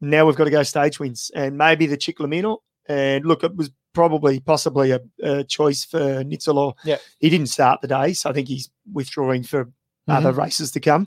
Now 0.00 0.26
we've 0.26 0.34
got 0.34 0.44
to 0.44 0.50
go 0.50 0.62
stage 0.64 0.98
wins, 0.98 1.30
and 1.34 1.56
maybe 1.56 1.86
the 1.86 1.96
Ciclamino. 1.98 2.58
And 2.88 3.24
look, 3.24 3.44
it 3.44 3.54
was 3.54 3.70
probably 3.92 4.40
possibly 4.40 4.90
a, 4.90 5.00
a 5.22 5.44
choice 5.44 5.84
for 5.84 6.24
Nizzolo. 6.24 6.72
Yeah. 6.84 6.96
he 7.20 7.30
didn't 7.30 7.46
start 7.50 7.82
the 7.82 7.88
day, 7.88 8.14
so 8.14 8.30
I 8.30 8.32
think 8.32 8.48
he's 8.48 8.68
withdrawing 8.92 9.44
for 9.44 9.66
Mm-hmm. 10.08 10.26
other 10.26 10.32
races 10.32 10.72
to 10.72 10.80
come. 10.80 11.06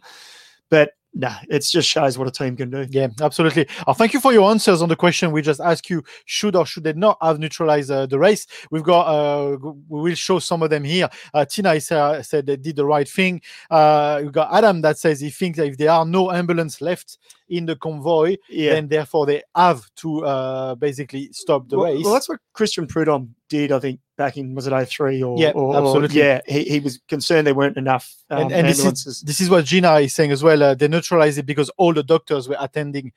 But 0.69 0.91
no, 1.17 1.33
it 1.49 1.63
just 1.63 1.87
shows 1.87 2.17
what 2.17 2.27
a 2.27 2.31
team 2.31 2.57
can 2.57 2.69
do. 2.69 2.85
Yeah, 2.89 3.07
absolutely. 3.21 3.67
Uh, 3.87 3.93
thank 3.93 4.13
you 4.13 4.19
for 4.19 4.33
your 4.33 4.51
answers 4.51 4.81
on 4.81 4.89
the 4.89 4.97
question 4.97 5.31
we 5.31 5.41
just 5.41 5.61
asked 5.61 5.89
you. 5.89 6.03
Should 6.25 6.57
or 6.57 6.65
should 6.65 6.83
they 6.83 6.91
not 6.91 7.17
have 7.21 7.39
neutralized 7.39 7.89
uh, 7.89 8.05
the 8.05 8.19
race? 8.19 8.45
We've 8.69 8.83
got. 8.83 9.07
Uh, 9.07 9.57
we 9.87 10.01
will 10.01 10.15
show 10.15 10.39
some 10.39 10.61
of 10.61 10.69
them 10.69 10.83
here. 10.83 11.07
Uh, 11.33 11.45
Tina 11.45 11.73
is, 11.73 11.89
uh, 11.89 12.21
said 12.21 12.45
they 12.45 12.57
did 12.57 12.75
the 12.75 12.85
right 12.85 13.07
thing. 13.07 13.41
Uh, 13.71 14.19
we've 14.23 14.31
got 14.33 14.53
Adam 14.53 14.81
that 14.81 14.97
says 14.97 15.21
he 15.21 15.29
thinks 15.29 15.57
that 15.57 15.67
if 15.67 15.77
there 15.77 15.91
are 15.91 16.05
no 16.05 16.31
ambulance 16.31 16.81
left 16.81 17.17
in 17.47 17.65
the 17.65 17.77
convoy, 17.77 18.35
Yeah. 18.49 18.73
then 18.73 18.89
therefore 18.89 19.25
they 19.25 19.41
have 19.55 19.83
to 19.97 20.25
uh, 20.25 20.75
basically 20.75 21.29
stop 21.31 21.69
the 21.69 21.77
well, 21.77 21.93
race. 21.93 22.03
well, 22.03 22.13
that's 22.13 22.27
what 22.27 22.39
Christian 22.53 22.87
Prudhomme 22.87 23.33
did, 23.47 23.71
I 23.71 23.79
think, 23.79 23.99
back 24.17 24.37
in 24.37 24.55
was 24.55 24.67
it 24.67 24.71
03 24.89 25.21
or 25.23 25.37
Yeah, 25.37 25.49
or- 25.51 25.75
or- 25.75 25.77
absolutely. 25.77 26.19
yeah, 26.19 26.41
he, 26.47 26.63
he 26.63 26.79
was 26.79 26.99
concerned 27.07 27.45
there 27.47 27.53
weren't 27.55 27.77
enough 27.77 28.13
um, 28.29 28.43
and, 28.43 28.51
and 28.53 28.67
this 28.67 28.83
is 28.83 29.21
this 29.21 29.41
is 29.41 29.49
what 29.49 29.65
Gina 29.65 29.95
is 29.99 30.13
saying 30.15 30.31
as 30.31 30.41
well. 30.43 30.61
Uh, 30.63 30.73
they 30.75 30.87
neutralized 30.87 31.37
it 31.37 31.45
because 31.45 31.69
all 31.77 31.93
the 31.93 32.03
doctors 32.03 32.47
were 32.47 32.57
attending 32.59 33.11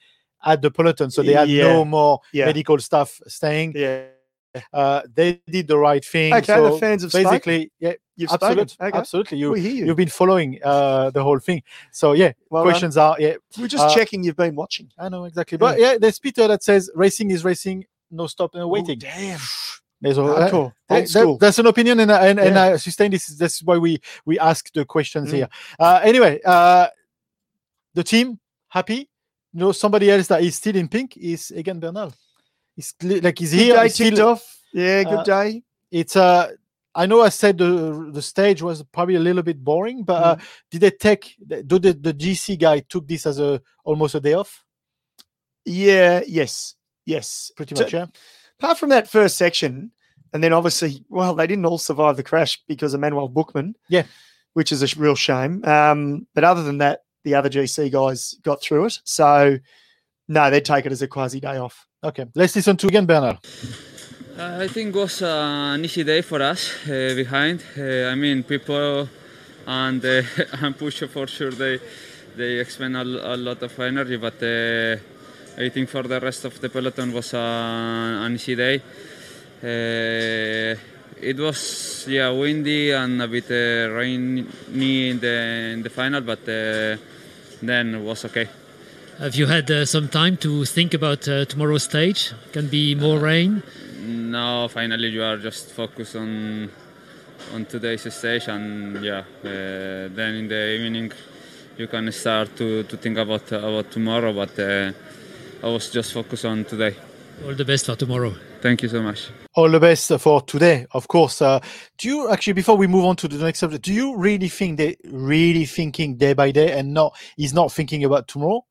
at 0.45 0.63
the 0.63 0.71
peloton, 0.71 1.11
so 1.11 1.23
they 1.23 1.33
had 1.35 1.49
Yeah. 1.49 1.65
no 1.65 1.85
more 1.85 2.21
yeah, 2.33 2.47
medical 2.47 2.79
staff 2.79 3.21
staying. 3.27 3.73
yeah. 3.77 4.05
Uh, 4.73 5.03
they 5.15 5.41
did 5.49 5.69
the 5.69 5.77
right 5.77 6.05
thing. 6.05 6.33
Okay, 6.35 6.47
so 6.47 6.73
the 6.73 6.79
fans 6.79 7.03
have 7.03 7.13
spoken. 7.13 7.31
basically, 7.31 7.71
yeah, 7.79 7.93
You've 8.17 8.31
absolutely, 8.33 8.67
spoken. 8.69 8.87
Okay. 8.89 8.99
absolutely. 8.99 9.39
You 9.39 9.55
you. 9.57 9.87
you've 9.87 9.97
been 9.97 10.09
following 10.09 10.59
uh, 10.65 11.11
the 11.11 11.23
whole 11.23 11.39
thing. 11.39 11.63
So 11.93 12.13
yeah, 12.15 12.33
Well 12.51 12.65
done. 12.65 12.73
questions 12.73 12.97
are 12.97 13.15
yeah. 13.21 13.35
We're 13.59 13.69
just 13.69 13.85
uh, 13.85 13.95
checking 13.95 14.25
you've 14.25 14.37
been 14.37 14.57
watching. 14.57 14.91
I 14.99 15.11
know 15.11 15.25
exactly, 15.27 15.59
but 15.59 15.79
yeah, 15.79 15.99
there's 16.01 16.19
Peter 16.19 16.49
that 16.49 16.63
says 16.65 16.91
racing 16.95 17.31
is 17.31 17.45
racing, 17.45 17.85
no 18.11 18.27
stop, 18.27 18.55
no 18.55 18.63
Oh, 18.63 18.69
waiting. 18.69 18.99
damn. 18.99 19.39
There's 20.01 20.19
a, 20.19 20.21
Hardcore. 20.23 20.73
that- 20.89 21.17
Old 21.17 21.41
that's 21.41 21.59
an 21.59 21.67
opinion, 21.67 22.01
and 22.01 22.11
and, 22.11 22.39
and 22.39 22.59
I 22.59 22.77
sustain 22.77 23.11
this. 23.11 23.27
This 23.27 23.57
is 23.57 23.65
why 23.65 23.79
we 23.79 24.01
we 24.25 24.39
ask 24.39 24.73
the 24.73 24.85
questions 24.85 25.29
Mm. 25.31 25.35
here. 25.35 25.49
Uh, 25.79 26.01
anyway, 26.03 26.41
uh, 26.45 26.87
the 27.95 28.05
team 28.05 28.39
happy. 28.69 29.09
You 29.53 29.61
know, 29.61 29.73
somebody 29.73 30.11
else 30.11 30.27
that 30.29 30.43
is 30.43 30.55
still 30.57 30.77
in 30.77 30.89
pink 30.89 31.17
is 31.17 31.51
Egan 31.57 31.81
Bernal. 31.81 32.13
He's 32.77 32.95
like 33.03 33.39
he's 33.39 33.51
Good 33.53 33.59
here. 33.61 33.89
still, 33.89 34.29
off. 34.29 34.61
Yeah, 34.73 35.03
good 35.05 35.19
uh, 35.21 35.25
day. 35.25 35.63
it's 35.91 36.15
uh 36.17 36.53
I 36.95 37.07
know 37.07 37.23
I 37.23 37.31
said 37.31 37.59
the 37.59 38.11
the 38.13 38.23
stage 38.23 38.63
was 38.63 38.83
probably 38.93 39.17
a 39.17 39.21
little 39.21 39.43
bit 39.43 39.63
boring, 39.65 40.05
but 40.05 40.23
uh, 40.23 40.37
Mm. 40.37 40.43
did 40.71 40.81
they 40.83 40.91
take 40.91 41.35
do 41.67 41.79
the, 41.79 41.93
the 41.93 42.15
GC 42.15 42.57
guy 42.59 42.81
took 42.81 43.09
this 43.09 43.27
as 43.27 43.41
a 43.41 43.61
almost 43.85 44.15
a 44.15 44.21
day 44.21 44.35
off? 44.35 44.65
Yeah, 45.65 46.23
yes, 46.27 46.77
yes. 47.05 47.51
Pretty 47.57 47.75
much, 47.75 47.93
yeah. 47.93 48.07
Apart 48.61 48.79
from 48.79 48.89
that 48.91 49.09
first 49.09 49.37
section, 49.37 49.93
and 50.33 50.43
then 50.43 50.53
obviously, 50.53 51.05
well, 51.09 51.35
they 51.35 51.47
didn't 51.47 51.65
all 51.67 51.79
survive 51.79 52.17
the 52.17 52.23
crash 52.23 52.61
because 52.67 52.93
of 52.95 53.01
Manuel 53.01 53.29
Buchmann. 53.29 53.75
Yeah. 53.89 54.05
which 54.55 54.73
is 54.73 54.83
a 54.83 55.01
real 55.01 55.15
shame. 55.15 55.65
Um, 55.65 56.27
but 56.35 56.43
other 56.45 56.63
than 56.65 56.79
that, 56.79 57.03
the 57.25 57.35
other 57.35 57.49
GC 57.49 57.93
guys 57.93 58.35
got 58.43 58.61
through 58.61 58.87
it. 58.87 58.99
So 59.05 59.59
no, 60.27 60.51
they'd 60.51 60.65
take 60.65 60.87
it 60.87 60.93
as 60.93 61.03
a 61.03 61.09
quasi 61.09 61.41
day 61.41 61.57
off. 61.57 61.87
Okay, 62.03 62.27
let's 62.35 62.55
listen 62.57 62.77
to 62.77 62.87
Egan 62.89 63.07
Bernal. 63.07 63.39
Uh, 64.39 64.59
I 64.61 64.69
think 64.69 64.95
it 64.95 64.99
was 64.99 65.23
uh, 65.23 65.73
an 65.75 65.85
easy 65.85 66.05
day 66.05 66.23
for 66.23 66.41
us 66.43 66.71
uh, 66.87 67.13
behind. 67.17 67.65
Uh, 67.77 68.09
I 68.13 68.15
mean, 68.15 68.43
people 68.43 69.09
and 69.67 70.05
uh, 70.05 70.09
and 70.63 70.77
Pusha 70.79 71.09
for 71.09 71.27
sure 71.27 71.51
they 71.51 71.81
they 72.37 72.59
expend 72.61 72.97
a 72.97 73.05
lot 73.05 73.63
of 73.63 73.79
energy, 73.81 74.17
but 74.17 74.41
uh, 74.43 74.97
I 75.59 75.71
think 75.71 75.89
for 75.89 76.05
the 76.05 76.21
rest 76.21 76.45
of 76.45 76.61
the 76.61 76.69
peloton 76.69 77.13
was 77.13 77.35
uh, 77.35 77.39
an 78.25 78.35
easy 78.35 78.55
day. 78.55 78.81
Uh, 79.61 80.79
it 81.21 81.37
was 81.37 82.07
yeah 82.09 82.31
windy 82.31 82.93
and 82.93 83.21
a 83.21 83.27
bit 83.27 83.51
uh, 83.51 83.91
rainy 83.93 84.47
in 85.11 85.19
the 85.19 85.73
in 85.75 85.83
the 85.83 85.91
final, 85.91 86.21
but 86.21 86.49
uh, 86.49 86.97
then 87.61 87.97
it 87.97 88.01
was 88.01 88.25
okay. 88.25 88.49
Have 89.19 89.35
you 89.35 89.47
had 89.47 89.69
uh, 89.69 89.85
some 89.85 90.09
time 90.09 90.37
to 90.37 90.65
think 90.65 90.95
about 90.95 91.27
uh, 91.27 91.45
tomorrow's 91.45 91.83
stage? 91.83 92.33
Can 92.53 92.69
be 92.69 92.95
more 92.95 93.19
rain. 93.19 93.65
No, 94.01 94.69
finally 94.69 95.09
you 95.09 95.25
are 95.25 95.39
just 95.39 95.73
focused 95.73 96.15
on 96.15 96.71
on 97.53 97.65
today's 97.65 98.15
stage 98.15 98.47
and 98.47 99.03
yeah 99.03 99.25
uh, 99.43 100.09
then 100.15 100.35
in 100.35 100.49
the 100.49 100.75
evening 100.75 101.11
you 101.77 101.89
can 101.89 102.13
start 102.13 102.57
to, 102.57 102.85
to 102.85 102.97
think 102.97 103.19
about 103.19 103.51
about 103.53 103.91
tomorrow 103.91 104.33
but 104.33 104.59
uh, 104.59 104.93
I 105.63 105.67
was 105.67 105.91
just 105.91 106.13
focused 106.13 106.45
on 106.45 106.65
today. 106.65 106.95
All 107.45 107.55
the 107.55 107.65
best 107.65 107.87
for 107.87 107.97
tomorrow. 107.97 108.35
Thank 108.61 108.83
you 108.83 108.89
so 108.89 109.03
much. 109.03 109.29
All 109.55 109.69
the 109.71 109.81
best 109.81 110.13
for 110.21 110.41
today, 110.43 110.87
of 110.93 111.09
course. 111.09 111.41
Uh, 111.43 111.61
do 111.97 112.09
you 112.09 112.31
actually, 112.31 112.53
before 112.53 112.77
we 112.77 112.87
move 112.87 113.05
on 113.05 113.17
to 113.17 113.29
the 113.29 113.39
next 113.45 113.61
subject, 113.61 113.85
do 113.85 113.93
you 113.93 114.17
really 114.17 114.49
think 114.49 114.79
they 114.79 114.97
really 115.05 115.65
thinking 115.65 116.17
day 116.17 116.33
by 116.33 116.51
day 116.51 116.73
and 116.79 116.93
not 116.95 117.17
he's 117.37 117.55
not 117.55 117.73
thinking 117.73 118.05
about 118.05 118.29
tomorrow, 118.29 118.65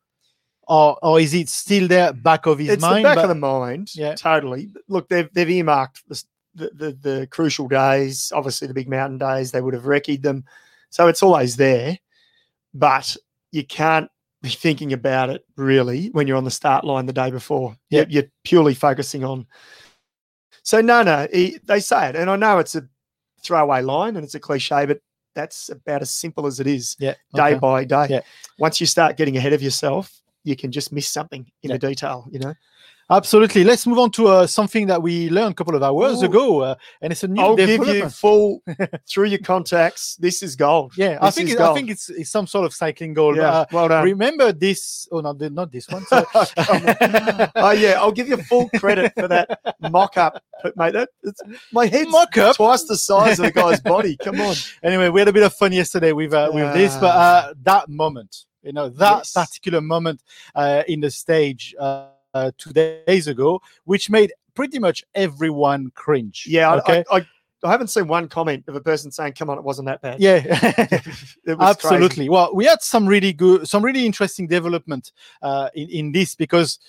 or 0.68 0.98
or 1.02 1.20
is 1.20 1.34
it 1.34 1.50
still 1.50 1.88
there 1.88 2.14
back 2.14 2.46
of 2.46 2.60
his 2.60 2.70
it's 2.70 2.82
mind? 2.82 3.04
the 3.06 3.10
back 3.10 3.16
but- 3.16 3.24
of 3.26 3.30
the 3.30 3.36
mind. 3.36 3.90
Yeah. 3.96 4.16
totally. 4.16 4.70
Look, 4.88 5.10
they've 5.10 5.30
they've 5.34 5.50
earmarked 5.50 6.04
the, 6.08 6.24
the 6.56 6.70
the 6.74 6.92
the 7.10 7.28
crucial 7.28 7.68
days. 7.68 8.32
Obviously, 8.34 8.68
the 8.68 8.74
big 8.74 8.90
mountain 8.90 9.18
days. 9.18 9.52
They 9.52 9.62
would 9.62 9.74
have 9.74 9.84
recce'd 9.84 10.24
them, 10.24 10.46
so 10.90 11.08
it's 11.08 11.24
always 11.24 11.56
there. 11.58 12.00
But 12.74 13.16
you 13.52 13.66
can't 13.66 14.10
be 14.42 14.50
thinking 14.50 14.94
about 14.94 15.30
it 15.30 15.46
really 15.56 16.08
when 16.08 16.28
you're 16.28 16.38
on 16.38 16.44
the 16.44 16.52
start 16.52 16.86
line 16.86 17.06
the 17.06 17.14
day 17.14 17.32
before. 17.32 17.76
Yeah. 17.90 18.02
You're, 18.02 18.10
you're 18.10 18.32
purely 18.44 18.74
focusing 18.74 19.24
on. 19.24 19.48
So 20.64 20.82
no, 20.82 21.02
no, 21.02 21.28
he, 21.34 21.60
they 21.64 21.80
say 21.80 22.10
it, 22.10 22.16
and 22.16 22.30
I 22.30 22.36
know 22.36 22.60
it's 22.60 22.76
a 22.76 22.88
throwaway 23.42 23.82
line 23.82 24.16
and 24.16 24.24
it's 24.24 24.36
a 24.36 24.40
cliche, 24.40 24.86
but 24.86 25.00
that's 25.34 25.70
about 25.70 26.02
as 26.02 26.12
simple 26.12 26.46
as 26.46 26.60
it 26.60 26.68
is 26.68 26.96
yeah, 27.00 27.14
day 27.36 27.52
okay. 27.52 27.60
by 27.60 27.84
day. 27.84 28.08
Yeah. 28.10 28.22
Once 28.60 28.80
you 28.80 28.86
start 28.88 29.18
getting 29.18 29.38
ahead 29.38 29.54
of 29.54 29.62
yourself, 29.62 30.12
you 30.44 30.56
can 30.56 30.72
just 30.72 30.92
miss 30.92 31.08
something 31.08 31.46
in 31.64 31.70
Yeah. 31.70 31.78
the 31.78 31.88
detail. 31.88 32.28
You 32.32 32.40
know. 32.40 32.54
Absolutely. 33.10 33.64
Let's 33.64 33.88
move 33.88 34.00
on 34.00 34.12
to 34.12 34.28
uh, 34.28 34.48
something 34.48 34.88
that 34.88 35.02
we 35.02 35.30
learned 35.30 35.54
a 35.54 35.56
couple 35.56 35.76
of 35.76 35.82
hours 35.84 36.22
Ooh. 36.22 36.26
ago, 36.26 36.60
uh, 36.62 36.76
and 37.02 37.12
it's 37.14 37.24
a 37.24 37.28
new 37.30 37.42
I'll 37.42 37.56
give 37.56 37.88
you 37.88 38.10
full 38.10 38.62
through 39.10 39.26
your 39.26 39.40
contacts. 39.40 40.18
This 40.18 40.44
is 40.44 40.58
gold. 40.58 40.92
yeah, 40.98 41.18
I 41.22 41.32
think 41.32 41.50
it, 41.50 41.60
I 41.60 41.74
think 41.74 41.90
it's, 41.90 42.10
it's 42.10 42.30
some 42.30 42.48
sort 42.48 42.66
of 42.66 42.74
cycling 42.74 43.14
goal. 43.14 43.32
but, 43.34 43.42
Yeah, 43.42 43.50
uh, 43.50 43.66
well 43.72 43.88
done. 43.88 44.04
remember 44.04 44.52
this? 44.52 45.08
Oh, 45.10 45.22
no, 45.22 45.32
not 45.32 45.72
this 45.72 45.88
one. 45.88 46.06
sorry. 46.06 46.26
oh 47.56 47.72
yeah, 47.72 47.96
I'll 47.98 48.12
give 48.12 48.28
you 48.28 48.38
full 48.44 48.70
credit 48.78 49.14
for 49.16 49.30
that 49.30 49.58
mock-up, 49.90 50.44
mate. 50.76 50.92
That 50.92 51.08
it's, 51.24 51.42
my 51.72 51.86
head's 51.86 52.12
Mock-up? 52.12 52.58
twice 52.58 52.84
the 52.84 52.98
size 52.98 53.40
of 53.40 53.46
the 53.46 53.52
guy's 53.54 53.80
body. 53.80 54.18
Come 54.18 54.42
on. 54.42 54.56
anyway, 54.84 55.08
we 55.10 55.22
had 55.22 55.30
a 55.30 55.34
bit 55.34 55.44
of 55.44 55.54
fun 55.54 55.72
yesterday 55.72 56.12
with 56.12 56.34
uh, 56.34 56.52
with 56.54 56.74
this, 56.74 56.96
but 56.98 57.16
uh, 57.16 57.54
that 57.64 57.88
moment, 57.88 58.46
you 58.64 58.74
know, 58.74 58.90
that 58.90 59.20
Yes. 59.20 59.32
particular 59.32 59.80
moment 59.80 60.22
uh, 60.56 60.84
in 60.90 61.00
the 61.00 61.10
stage 61.10 61.74
uh, 62.34 62.52
two 62.58 62.72
days 62.72 63.28
ago, 63.28 63.62
which 63.86 64.10
made 64.10 64.34
pretty 64.56 64.80
much 64.80 65.04
everyone 65.16 65.92
cringe. 65.96 66.46
Yeah, 66.48 66.72
I- 66.74 66.78
okay, 66.80 67.04
I, 67.12 67.18
I, 67.18 67.26
I 67.64 67.72
haven't 67.72 67.88
seen 67.88 68.08
one 68.08 68.28
comment 68.28 68.66
of 68.68 68.76
a 68.76 68.82
person 68.82 69.12
saying, 69.12 69.34
"Come 69.34 69.50
on, 69.50 69.58
it 69.58 69.64
wasn't 69.64 69.88
that 69.88 70.02
bad." 70.02 70.20
yeah. 70.20 70.40
was 70.46 71.02
crazy. 71.46 71.56
Absolutely. 71.60 72.30
Well, 72.30 72.54
we 72.54 72.66
had 72.66 72.82
some 72.82 73.08
really 73.08 73.34
good, 73.34 73.68
some 73.68 73.84
really 73.84 74.06
interesting 74.06 74.48
development 74.48 75.12
uh, 75.42 75.70
in 75.74 75.90
in 75.90 76.12
this 76.12 76.36
because 76.36 76.80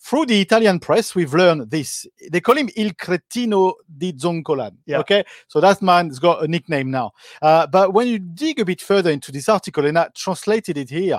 through 0.00 0.26
the 0.26 0.40
Italian 0.40 0.78
press, 0.78 1.14
we've 1.14 1.34
learned 1.34 1.70
this. 1.70 2.06
They 2.30 2.40
call 2.40 2.56
him 2.56 2.68
Il 2.76 2.90
Cretino 2.90 3.74
di 3.96 4.12
Zoncolan. 4.12 4.76
Yeah. 4.86 4.98
Okay, 5.00 5.24
so 5.48 5.60
that 5.60 5.82
man's 5.82 6.18
got 6.18 6.44
a 6.44 6.48
nickname 6.48 6.90
now. 6.90 7.12
Uh, 7.42 7.66
but 7.66 7.92
when 7.92 8.06
you 8.06 8.18
dig 8.18 8.60
a 8.60 8.64
bit 8.64 8.80
further 8.80 9.10
into 9.10 9.32
this 9.32 9.48
article, 9.48 9.86
and 9.86 9.98
I 9.98 10.08
translated 10.14 10.76
it 10.78 10.90
here, 10.90 11.18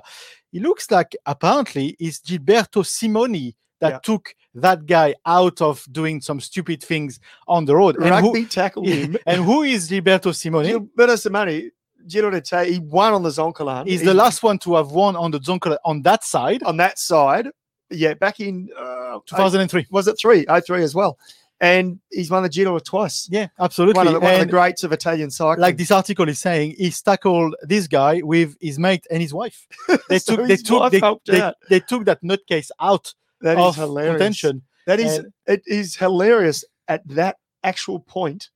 it 0.54 0.62
looks 0.62 0.90
like 0.92 1.16
apparently 1.26 1.96
it's 2.00 2.20
Gilberto 2.20 2.84
Simoni 2.84 3.56
that 3.80 3.90
Yeah. 3.94 4.00
took 4.00 4.34
that 4.56 4.86
guy 4.86 5.16
out 5.26 5.62
of 5.62 5.86
doing 5.92 6.22
some 6.22 6.40
stupid 6.40 6.84
things 6.84 7.20
on 7.48 7.66
the 7.66 7.76
road. 7.76 7.96
And 7.98 8.06
who- 8.06 8.34
Rugby 8.34 8.46
tackled 8.46 8.88
him. 8.88 9.18
and 9.26 9.44
who 9.44 9.64
is 9.64 9.90
Gilberto 9.90 10.32
Simoni? 10.34 10.72
Gilberto 10.72 11.16
Simoni, 11.18 11.70
Giro 12.08 12.30
d'Italia, 12.32 12.72
he 12.74 12.80
won 12.80 13.14
on 13.14 13.24
the 13.24 13.30
Zoncolan. 13.30 13.88
He's 13.88 14.00
He- 14.02 14.06
the 14.08 14.14
last 14.14 14.42
one 14.44 14.58
to 14.60 14.76
have 14.76 14.92
won 14.92 15.16
on 15.16 15.32
the 15.32 15.40
Zoncolan 15.40 15.78
on 15.86 16.02
that 16.04 16.24
side, 16.24 16.64
on 16.64 16.78
that 16.78 16.98
side. 17.00 17.50
Yeah, 17.92 18.14
back 18.14 18.40
in 18.40 18.70
uh, 18.78 19.20
2003. 19.26 19.88
was 19.92 20.08
it 20.08 20.18
three? 20.20 20.46
Oh, 20.48 20.60
three 20.60 20.84
as 20.84 20.94
well. 20.94 21.18
And 21.62 22.00
he's 22.10 22.32
won 22.32 22.44
the 22.44 22.50
Giro 22.50 22.80
twice. 22.80 23.28
Yeah, 23.30 23.48
absolutely. 23.60 23.98
One 23.98 24.08
of, 24.08 24.14
the, 24.14 24.20
one 24.22 24.34
of 24.36 24.40
the 24.40 24.46
greats 24.46 24.86
of 24.86 24.94
Italian 24.94 25.30
cycling. 25.30 25.60
like 25.60 25.76
this 25.76 25.92
article 25.92 26.30
is 26.30 26.40
saying, 26.40 26.76
he's 26.78 27.02
tackled 27.02 27.56
this 27.64 27.86
guy 27.88 28.22
with 28.24 28.56
his 28.62 28.80
mate 28.80 29.06
and 29.12 29.22
his 29.22 29.34
wife. 29.34 29.68
They 30.10 30.20
So 30.20 30.38
took, 30.38 30.48
they 30.48 30.56
took, 30.56 30.92
they, 30.92 31.00
they, 31.40 31.52
they 31.70 31.80
took 31.82 32.06
that 32.06 32.24
nutcase 32.24 32.70
out 32.80 33.14
That 33.42 33.58
is 33.58 33.76
hilarious. 33.76 34.14
contention. 34.14 34.62
That 34.86 35.00
is 35.00 35.18
And- 35.20 35.34
it 35.48 35.64
is 35.66 35.96
hilarious 35.96 36.64
at 36.88 37.08
that 37.10 37.38
actual 37.64 38.00
point 38.00 38.50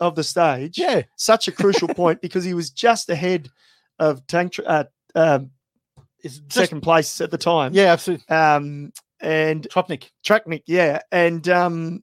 of 0.00 0.14
the 0.14 0.24
stage. 0.24 0.78
Yeah, 0.78 1.02
Such 1.16 1.48
a 1.48 1.52
crucial 1.52 1.88
point 1.94 2.20
because 2.20 2.44
he 2.44 2.54
was 2.54 2.70
just 2.70 3.08
ahead 3.08 3.48
of 3.98 4.26
Tank 4.26 4.54
uh, 4.66 4.84
um, 5.14 5.50
just, 6.22 6.52
second 6.52 6.82
place 6.82 7.20
at 7.20 7.30
the 7.30 7.38
time. 7.38 7.72
yeah, 7.74 7.92
absolutely. 7.92 8.28
Um, 8.28 8.92
and 9.20 9.66
Tropnik. 9.70 10.10
Tratnik, 10.26 10.62
yeah. 10.66 11.00
And 11.12 11.48
um, 11.48 12.02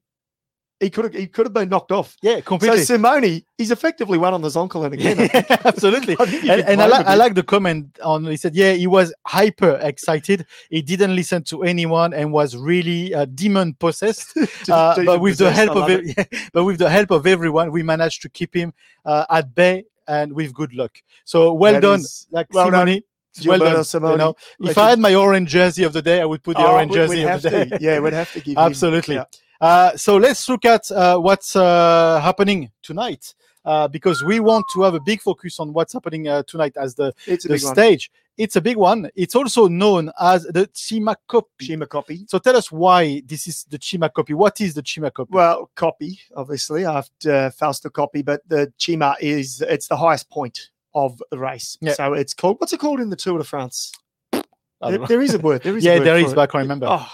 he 0.79 0.89
could 0.89 1.05
have 1.05 1.13
he 1.13 1.27
could 1.27 1.45
have 1.45 1.53
been 1.53 1.69
knocked 1.69 1.91
off. 1.91 2.15
Yeah, 2.21 2.39
completely. 2.41 2.83
So. 2.83 2.97
Simoni, 2.97 3.43
he's 3.57 3.71
effectively 3.71 4.17
won 4.17 4.33
on 4.33 4.41
the 4.41 4.47
Zoncolan 4.49 4.93
again. 4.93 5.17
Think. 5.29 5.51
absolutely. 5.65 6.15
And, 6.19 6.61
and 6.67 6.81
I, 6.81 6.87
him 6.87 7.07
I 7.07 7.15
like 7.15 7.35
the 7.35 7.43
comment 7.43 7.97
on. 8.03 8.25
He 8.25 8.37
said, 8.37 8.55
"Yeah, 8.55 8.73
he 8.73 8.87
was 8.87 9.13
hyper 9.25 9.77
excited. 9.81 10.45
He 10.69 10.81
didn't 10.81 11.15
listen 11.15 11.43
to 11.45 11.63
anyone 11.63 12.13
and 12.13 12.31
was 12.31 12.55
really 12.55 13.13
uh, 13.13 13.25
demon 13.25 13.73
possessed. 13.73 14.35
Uh, 14.69 14.95
but 15.05 15.19
with 15.19 15.37
the 15.37 15.51
help 15.51 15.71
of 15.71 15.89
love 15.89 16.01
ev- 16.17 16.27
but 16.53 16.63
with 16.63 16.77
the 16.79 16.89
help 16.89 17.11
of 17.11 17.25
everyone, 17.25 17.71
we 17.71 17.81
managed 17.81 18.21
to 18.21 18.29
keep 18.29 18.53
him 18.55 18.71
uh, 19.05 19.25
at 19.29 19.53
bay 19.55 19.83
and 20.07 20.33
with 20.33 20.53
good 20.53 20.73
luck. 20.73 20.97
So 21.25 21.53
well 21.53 21.73
That 21.73 21.81
done, 21.81 21.99
is- 22.01 22.27
like 22.31 22.47
well 22.53 22.69
done, 22.69 22.87
Simoni. 22.87 23.01
Well 23.45 23.59
done. 23.59 23.75
Simoni. 23.77 24.11
You 24.11 24.17
know, 24.17 24.35
if 24.61 24.77
I 24.77 24.89
had 24.91 24.99
my 24.99 25.15
orange 25.15 25.49
jersey 25.49 25.83
of 25.83 25.93
the 25.93 26.01
day, 26.01 26.21
I 26.21 26.25
would 26.25 26.43
put 26.43 26.57
the 26.57 26.63
Oh, 26.65 26.73
orange 26.73 26.93
jersey 26.93 27.23
of 27.23 27.41
the 27.41 27.49
day. 27.49 27.65
to. 27.65 27.77
Yeah, 27.81 27.99
we'd 27.99 28.13
have 28.13 28.31
to 28.33 28.39
give 28.41 28.53
him- 28.57 28.63
Absolutely. 28.63 29.15
yeah. 29.15 29.25
Uh, 29.61 29.95
so 29.97 30.17
let's 30.17 30.47
look 30.47 30.65
at 30.65 30.89
uh, 30.91 31.17
what's 31.17 31.55
uh, 31.55 32.19
happening 32.21 32.71
tonight 32.81 33.33
uh, 33.65 33.87
because 33.87 34.23
we 34.23 34.39
want 34.39 34.65
to 34.73 34.81
have 34.81 34.93
a 34.93 34.99
big 34.99 35.21
focus 35.21 35.59
on 35.59 35.73
what's 35.73 35.93
happening 35.93 36.27
uh, 36.27 36.43
tonight 36.43 36.75
as 36.77 36.95
the, 36.95 37.13
the 37.25 37.37
big 37.47 37.63
one. 37.63 37.75
stage. 37.75 38.11
It's 38.37 38.55
a 38.55 38.61
big 38.61 38.77
one. 38.77 39.09
It's 39.15 39.35
also 39.35 39.67
known 39.67 40.11
as 40.17 40.43
the 40.43 40.69
Cima 40.71 41.17
Coppi. 41.27 41.65
Cima 41.65 41.85
Coppi. 41.85 42.25
So 42.29 42.39
tell 42.39 42.55
us 42.55 42.71
why 42.71 43.21
this 43.25 43.47
is 43.47 43.65
the 43.65 43.77
Cima 43.81 44.09
Coppi. 44.09 44.33
What 44.33 44.61
is 44.61 44.75
the 44.75 44.83
Cima 44.85 45.11
Coppi? 45.11 45.31
Well, 45.31 45.69
Coppi, 45.75 46.17
obviously, 46.37 46.85
after 46.85 47.51
Fausto 47.51 47.89
Coppi, 47.89 48.21
but 48.23 48.41
the 48.47 48.71
Cima 48.77 49.17
is 49.19 49.61
it's 49.61 49.89
the 49.89 49.97
highest 49.97 50.29
point 50.29 50.69
of 50.95 51.21
the 51.31 51.37
race. 51.37 51.77
Yeah. 51.81 51.93
So 51.93 52.13
it's 52.13 52.33
called 52.33 52.57
what's 52.59 52.71
it 52.71 52.79
called 52.79 53.01
in 53.01 53.09
the 53.09 53.17
Tour 53.17 53.39
de 53.39 53.43
France? 53.43 53.91
There, 54.31 55.05
there 55.05 55.21
is 55.21 55.33
a 55.33 55.39
word. 55.39 55.63
There 55.63 55.75
is 55.77 55.85
a 55.85 55.95
yeah, 55.95 55.99
there 55.99 56.17
it. 56.17 56.33
but 56.33 56.39
I 56.39 56.47
can't 56.47 56.61
remember. 56.61 56.87
Oh, 56.89 57.11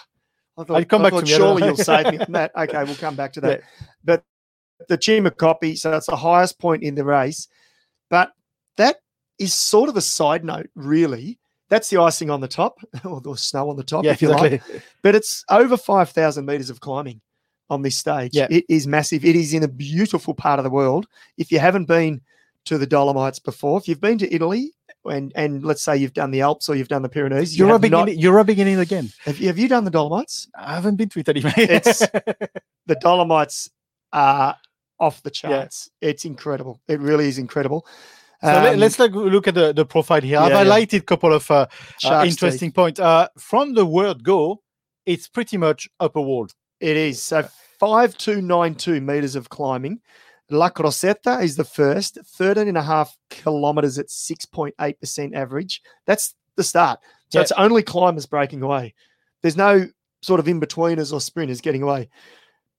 I 0.57 0.63
thought, 0.63 0.77
I'll 0.77 0.85
come 0.85 1.03
back 1.03 1.11
to 1.11 1.19
thought 1.19 1.25
me, 1.25 1.31
Surely 1.31 1.65
you'll 1.65 1.77
save 1.77 2.11
me 2.11 2.19
on 2.25 2.31
that. 2.31 2.51
Okay, 2.55 2.83
we'll 2.83 2.95
come 2.95 3.15
back 3.15 3.33
to 3.33 3.41
that. 3.41 3.63
But 4.03 4.23
the 4.87 4.97
Cima 5.01 5.31
Coppi, 5.31 5.75
so 5.75 5.93
it's 5.93 6.07
the 6.07 6.15
highest 6.15 6.59
point 6.59 6.83
in 6.83 6.95
the 6.95 7.03
race. 7.03 7.47
But 8.09 8.31
that 8.77 8.97
is 9.39 9.53
sort 9.53 9.89
of 9.89 9.97
a 9.97 10.01
side 10.01 10.45
note, 10.45 10.69
really. 10.75 11.39
That's 11.69 11.89
the 11.89 11.99
icing 11.99 12.29
on 12.29 12.41
the 12.41 12.47
top, 12.47 12.79
or 13.03 13.21
the 13.21 13.35
snow 13.35 13.69
on 13.69 13.75
the 13.75 13.83
top, 13.83 14.05
yeah, 14.05 14.11
if 14.11 14.21
you 14.21 14.29
like. 14.29 14.61
But 15.01 15.15
it's 15.15 15.43
over 15.49 15.77
5,000 15.77 16.45
meters 16.45 16.69
of 16.69 16.79
climbing 16.79 17.21
on 17.69 17.81
this 17.81 17.97
stage. 17.97 18.31
Yeah. 18.33 18.47
It 18.49 18.65
is 18.69 18.85
massive. 18.85 19.25
It 19.25 19.35
is 19.35 19.53
in 19.53 19.63
a 19.63 19.67
beautiful 19.67 20.33
part 20.33 20.59
of 20.59 20.63
the 20.63 20.69
world. 20.69 21.07
If 21.37 21.51
you 21.51 21.59
haven't 21.59 21.85
been 21.85 22.21
to 22.65 22.77
the 22.77 22.85
Dolomites 22.85 23.39
before, 23.39 23.79
if 23.79 23.87
you've 23.87 24.01
been 24.01 24.19
to 24.19 24.33
Italy, 24.33 24.71
and, 25.05 25.31
and 25.35 25.63
let's 25.63 25.81
say 25.81 25.97
you've 25.97 26.13
done 26.13 26.31
the 26.31 26.41
Alps 26.41 26.69
or 26.69 26.75
you've 26.75 26.87
done 26.87 27.01
the 27.01 27.09
Pyrenees, 27.09 27.53
you 27.53 27.59
You're 27.59 27.67
have, 27.67 27.75
rubbing, 27.75 27.91
not, 27.91 28.17
you're 28.17 28.33
rubbing 28.33 28.57
it 28.57 28.67
in 28.67 28.79
again. 28.79 29.11
have, 29.23 29.39
you, 29.39 29.47
have 29.47 29.57
you 29.57 29.67
done 29.67 29.85
the 29.85 29.91
Dolomites? 29.91 30.47
I 30.57 30.75
haven't 30.75 30.95
been 30.95 31.09
to 31.09 31.19
Italy, 31.19 31.41
mate. 31.41 31.53
It's 31.57 31.99
the 32.85 32.95
Dolomites 32.99 33.69
are 34.13 34.55
off 34.99 35.21
the 35.23 35.31
charts. 35.31 35.89
It's 36.01 36.25
incredible. 36.25 36.81
It 36.87 36.99
really 36.99 37.27
is 37.27 37.37
incredible. 37.37 37.85
So 38.43 38.49
Um, 38.49 38.83
us 38.83 38.99
look 38.99 39.47
at 39.47 39.55
the, 39.55 39.73
the 39.73 39.85
profile 39.85 40.21
here. 40.21 40.39
I've 40.39 40.51
yeah, 40.51 40.61
yeah. 40.61 40.65
highlighted 40.65 40.99
a 40.99 41.01
couple 41.01 41.33
of 41.33 41.49
uh, 41.49 41.67
uh, 42.03 42.25
interesting 42.27 42.71
points. 42.71 42.99
Uh, 42.99 43.27
from 43.37 43.73
the 43.73 43.85
word 43.85 44.23
go, 44.23 44.61
it's 45.05 45.27
pretty 45.27 45.57
much 45.57 45.87
upper 45.99 46.21
wall. 46.21 46.47
It 46.79 46.97
is. 46.97 47.21
So 47.21 47.47
5292 47.79 49.01
meters 49.01 49.35
of 49.35 49.49
climbing. 49.49 50.01
La 50.49 50.69
Crosetta 50.69 51.41
is 51.43 51.55
the 51.55 51.63
first, 51.63 52.19
13 52.23 52.67
and 52.67 52.77
a 52.77 52.83
half 52.83 53.17
kilometers 53.29 53.97
at 53.97 54.07
6.8% 54.07 55.35
average. 55.35 55.81
That's 56.05 56.35
the 56.55 56.63
start. 56.63 56.99
So 57.29 57.39
Yeah. 57.39 57.41
it's 57.43 57.51
only 57.53 57.83
climbers 57.83 58.25
breaking 58.25 58.61
away. 58.61 58.93
There's 59.41 59.57
no 59.57 59.87
sort 60.21 60.39
of 60.39 60.47
in 60.47 60.59
betweeners 60.59 61.11
or 61.11 61.19
sprinters 61.21 61.61
getting 61.61 61.81
away. 61.81 62.09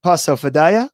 Passo 0.03 0.35
Fedaia, 0.35 0.89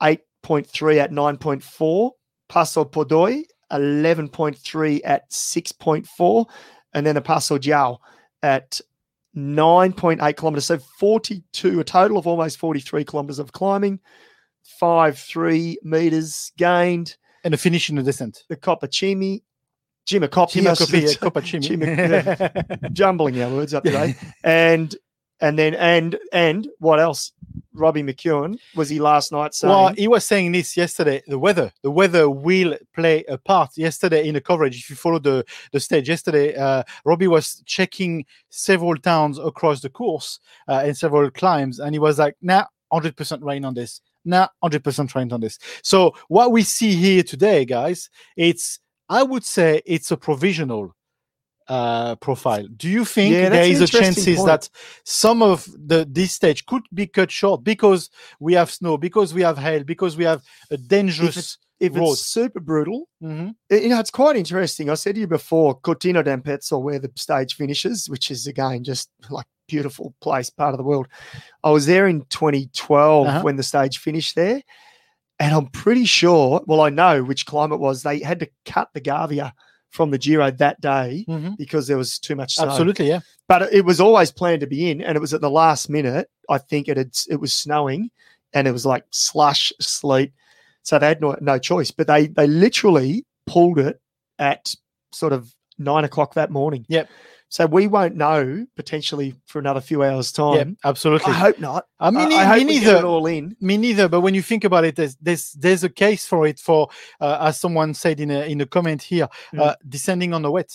8.3 0.00 0.98
at 0.98 1.10
9.4. 1.10 2.12
Passo 2.48 2.84
Pordoi, 2.84 3.44
11.3 3.72 5.00
at 5.04 5.28
6.4. 5.30 6.46
And 6.94 7.04
then 7.06 7.16
a 7.16 7.22
Passo 7.22 7.58
Giau 7.58 7.98
at 8.42 8.80
9.8 9.36 10.36
kilometers. 10.36 10.66
So 10.66 10.78
42, 10.78 11.80
a 11.80 11.84
total 11.84 12.16
of 12.18 12.26
almost 12.26 12.58
43 12.58 13.04
kilometers 13.04 13.38
of 13.38 13.52
climbing, 13.52 14.00
five, 14.78 15.18
three 15.18 15.78
meters 15.82 16.52
gained. 16.56 17.16
And 17.44 17.54
a 17.54 17.56
finish 17.56 17.88
in 17.88 17.96
the 17.96 18.02
descent. 18.02 18.44
The 18.48 18.56
Copacimi, 18.56 19.42
Chimacopy, 20.06 20.62
Chima 20.62 20.70
I 20.70 20.74
should 20.74 20.86
Copy, 20.88 21.00
yeah, 21.00 21.06
say. 21.08 21.16
Copacimi. 21.16 21.62
Chima- 21.62 22.82
yeah. 22.82 22.88
jumbling 22.92 23.40
our 23.42 23.50
words 23.50 23.74
up 23.74 23.84
today. 23.84 24.14
and 24.44 24.94
and 25.40 25.58
then 25.58 25.74
and 25.74 26.16
and 26.32 26.68
what 26.78 27.00
else? 27.00 27.32
Robbie 27.72 28.02
McEwen 28.02 28.58
was 28.74 28.88
he 28.88 28.98
last 28.98 29.32
night 29.32 29.54
saying? 29.54 29.70
Well, 29.70 29.92
he 29.94 30.08
was 30.08 30.24
saying 30.24 30.52
this 30.52 30.76
yesterday. 30.76 31.22
The 31.26 31.38
weather, 31.38 31.72
the 31.82 31.90
weather 31.90 32.30
will 32.30 32.76
play 32.94 33.22
a 33.28 33.36
part. 33.36 33.76
Yesterday 33.76 34.26
in 34.26 34.34
the 34.34 34.40
coverage, 34.40 34.76
if 34.78 34.88
you 34.88 34.96
follow 34.96 35.18
the 35.18 35.44
the 35.72 35.80
stage 35.80 36.08
yesterday, 36.08 36.56
uh, 36.56 36.84
Robbie 37.04 37.28
was 37.28 37.62
checking 37.66 38.24
several 38.48 38.96
towns 38.96 39.38
across 39.38 39.82
the 39.82 39.90
course 39.90 40.40
uh, 40.68 40.82
and 40.84 40.96
several 40.96 41.30
climbs, 41.30 41.78
and 41.78 41.94
he 41.94 41.98
was 41.98 42.18
like, 42.18 42.34
"Nah, 42.40 42.64
hundred 42.90 43.16
percent 43.16 43.42
rain 43.42 43.64
on 43.64 43.74
this. 43.74 44.00
Nah, 44.26 44.48
hundred 44.62 44.84
percent 44.84 45.14
rain 45.14 45.32
on 45.32 45.40
this." 45.40 45.58
So 45.82 46.14
what 46.28 46.52
we 46.52 46.62
see 46.62 46.94
here 46.94 47.22
today, 47.22 47.64
guys, 47.64 48.10
it's 48.36 48.80
I 49.08 49.22
would 49.22 49.44
say 49.44 49.80
it's 49.86 50.10
a 50.10 50.16
provisional 50.16 50.94
uh 51.68 52.14
profile 52.16 52.64
do 52.76 52.88
you 52.88 53.04
think 53.04 53.34
Yeah, 53.34 53.48
there 53.48 53.64
is 53.64 53.80
a 53.80 53.88
chances 53.88 54.36
point. 54.36 54.46
that 54.46 54.70
some 55.04 55.42
of 55.42 55.66
the 55.76 56.06
this 56.08 56.32
stage 56.32 56.64
could 56.64 56.84
be 56.94 57.08
cut 57.08 57.28
short 57.32 57.64
because 57.64 58.08
we 58.38 58.54
have 58.54 58.70
snow 58.70 58.96
because 58.96 59.34
we 59.34 59.42
have 59.42 59.58
hail 59.58 59.82
because 59.82 60.16
we 60.16 60.22
have 60.22 60.42
a 60.70 60.76
dangerous 60.76 61.58
if 61.80 61.94
road 61.94 62.12
it's 62.12 62.22
super 62.22 62.60
brutal, 62.60 63.08
Mhm. 63.22 63.54
you 63.70 63.88
know, 63.88 64.00
it's 64.00 64.10
quite 64.10 64.36
interesting. 64.36 64.88
I 64.90 64.94
said 64.94 65.14
to 65.16 65.20
you 65.20 65.26
before, 65.26 65.74
Cortina 65.80 66.22
d'Ampezzo, 66.22 66.78
where 66.78 66.98
the 66.98 67.10
stage 67.16 67.54
finishes, 67.54 68.08
which 68.08 68.30
is 68.30 68.46
again 68.46 68.82
just 68.84 69.10
like 69.30 69.46
beautiful 69.68 70.14
place, 70.20 70.48
part 70.50 70.72
of 70.74 70.78
the 70.78 70.84
world. 70.84 71.06
I 71.64 71.70
was 71.70 71.86
there 71.86 72.06
in 72.06 72.24
2012 72.30 73.26
Uh-huh. 73.26 73.42
when 73.42 73.56
the 73.56 73.62
stage 73.62 73.98
finished 73.98 74.34
there, 74.36 74.62
and 75.38 75.54
I'm 75.54 75.66
pretty 75.68 76.04
sure. 76.06 76.62
Well, 76.66 76.80
I 76.80 76.88
know 76.90 77.22
which 77.24 77.46
climb 77.46 77.72
it 77.72 77.80
was. 77.80 78.02
They 78.02 78.20
had 78.20 78.40
to 78.40 78.48
cut 78.64 78.88
the 78.94 79.00
Gavia 79.00 79.52
from 79.90 80.10
the 80.10 80.18
Giro 80.18 80.50
that 80.50 80.80
day 80.80 81.24
Mhm. 81.28 81.56
because 81.56 81.86
there 81.86 81.96
was 81.96 82.18
too 82.18 82.36
much 82.36 82.54
snow. 82.56 82.66
absolutely 82.68 83.08
yeah 83.08 83.20
but 83.48 83.72
it 83.72 83.84
was 83.84 84.00
always 84.00 84.32
planned 84.32 84.60
to 84.60 84.66
be 84.66 84.90
in, 84.90 85.00
and 85.00 85.16
it 85.16 85.20
was 85.20 85.32
at 85.32 85.40
the 85.40 85.48
last 85.50 85.88
minute. 85.88 86.28
I 86.50 86.58
think 86.58 86.88
it 86.88 86.96
had 86.96 87.12
it 87.30 87.36
was 87.40 87.52
snowing, 87.54 88.10
and 88.52 88.66
it 88.66 88.72
was 88.72 88.84
like 88.84 89.04
slush, 89.12 89.72
sleet, 89.80 90.32
so 90.86 90.98
they 91.00 91.08
had 91.08 91.20
no, 91.20 91.36
no 91.40 91.58
choice. 91.58 91.90
But 91.90 92.06
they 92.06 92.28
they 92.28 92.46
literally 92.46 93.24
pulled 93.46 93.78
it 93.80 94.00
at 94.38 94.72
sort 95.12 95.32
of 95.32 95.52
nine 95.78 96.04
o'clock 96.04 96.34
that 96.34 96.50
morning. 96.50 96.86
Yep. 96.88 97.08
So 97.48 97.66
we 97.66 97.86
won't 97.86 98.16
know 98.16 98.66
potentially 98.76 99.34
for 99.46 99.58
another 99.58 99.80
few 99.80 100.02
hours' 100.02 100.32
yeah 100.36 100.44
time. 100.64 100.76
absolutely 100.84 101.32
I 101.32 101.36
hope 101.36 101.58
not. 101.60 101.84
i 102.00 102.10
mean 102.10 102.32
I, 102.32 102.36
I 102.42 102.44
hope 102.44 102.58
me 102.58 102.64
neither 102.64 102.96
it 102.96 103.04
all 103.04 103.26
in. 103.26 103.56
me 103.60 103.76
neither 103.76 104.08
but 104.08 104.20
when 104.22 104.34
you 104.34 104.42
think 104.42 104.64
about 104.64 104.84
it 104.84 104.96
there's 104.96 105.16
there's, 105.16 105.52
there's 105.52 105.84
a 105.84 105.88
case 105.88 106.26
for 106.26 106.46
it 106.46 106.58
for 106.58 106.88
uh, 107.20 107.38
as 107.48 107.60
someone 107.60 107.94
said 107.94 108.18
in 108.20 108.30
a 108.30 108.40
in 108.52 108.60
a 108.60 108.66
comment 108.66 109.02
here 109.02 109.28
Mm. 109.54 109.60
uh, 109.60 109.74
descending 109.88 110.34
on 110.34 110.42
the 110.42 110.50
wet 110.50 110.70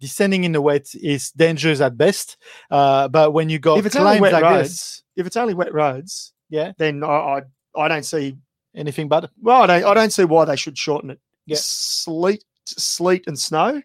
descending 0.00 0.44
in 0.44 0.52
the 0.52 0.62
wet 0.62 0.86
is 0.94 1.30
dangerous 1.32 1.80
at 1.82 1.96
best 1.98 2.36
uh, 2.70 3.06
but 3.08 3.32
when 3.34 3.48
you 3.50 3.58
go 3.58 3.76
If 3.76 3.84
it's 3.86 3.96
only 3.96 4.18
wet 4.20 4.32
like 4.32 4.42
roads, 4.44 4.68
this 4.70 5.02
if 5.16 5.26
it's 5.26 5.36
only 5.36 5.54
wet 5.54 5.72
roads, 5.74 6.32
Yeah. 6.48 6.72
then 6.78 7.04
I 7.04 7.16
I, 7.36 7.42
I 7.76 7.88
don't 7.88 8.04
see 8.04 8.36
anything 8.74 9.08
but. 9.08 9.30
Well, 9.40 9.62
I 9.62 9.66
don't, 9.66 9.84
I 9.90 9.94
don't 9.94 10.12
see 10.12 10.24
why 10.24 10.44
they 10.44 10.56
should 10.56 10.76
shorten 10.78 11.10
it. 11.10 11.20
Yeah. 11.46 11.56
Sleet, 11.60 12.44
sleet 12.66 13.24
and 13.26 13.38
snow. 13.38 13.82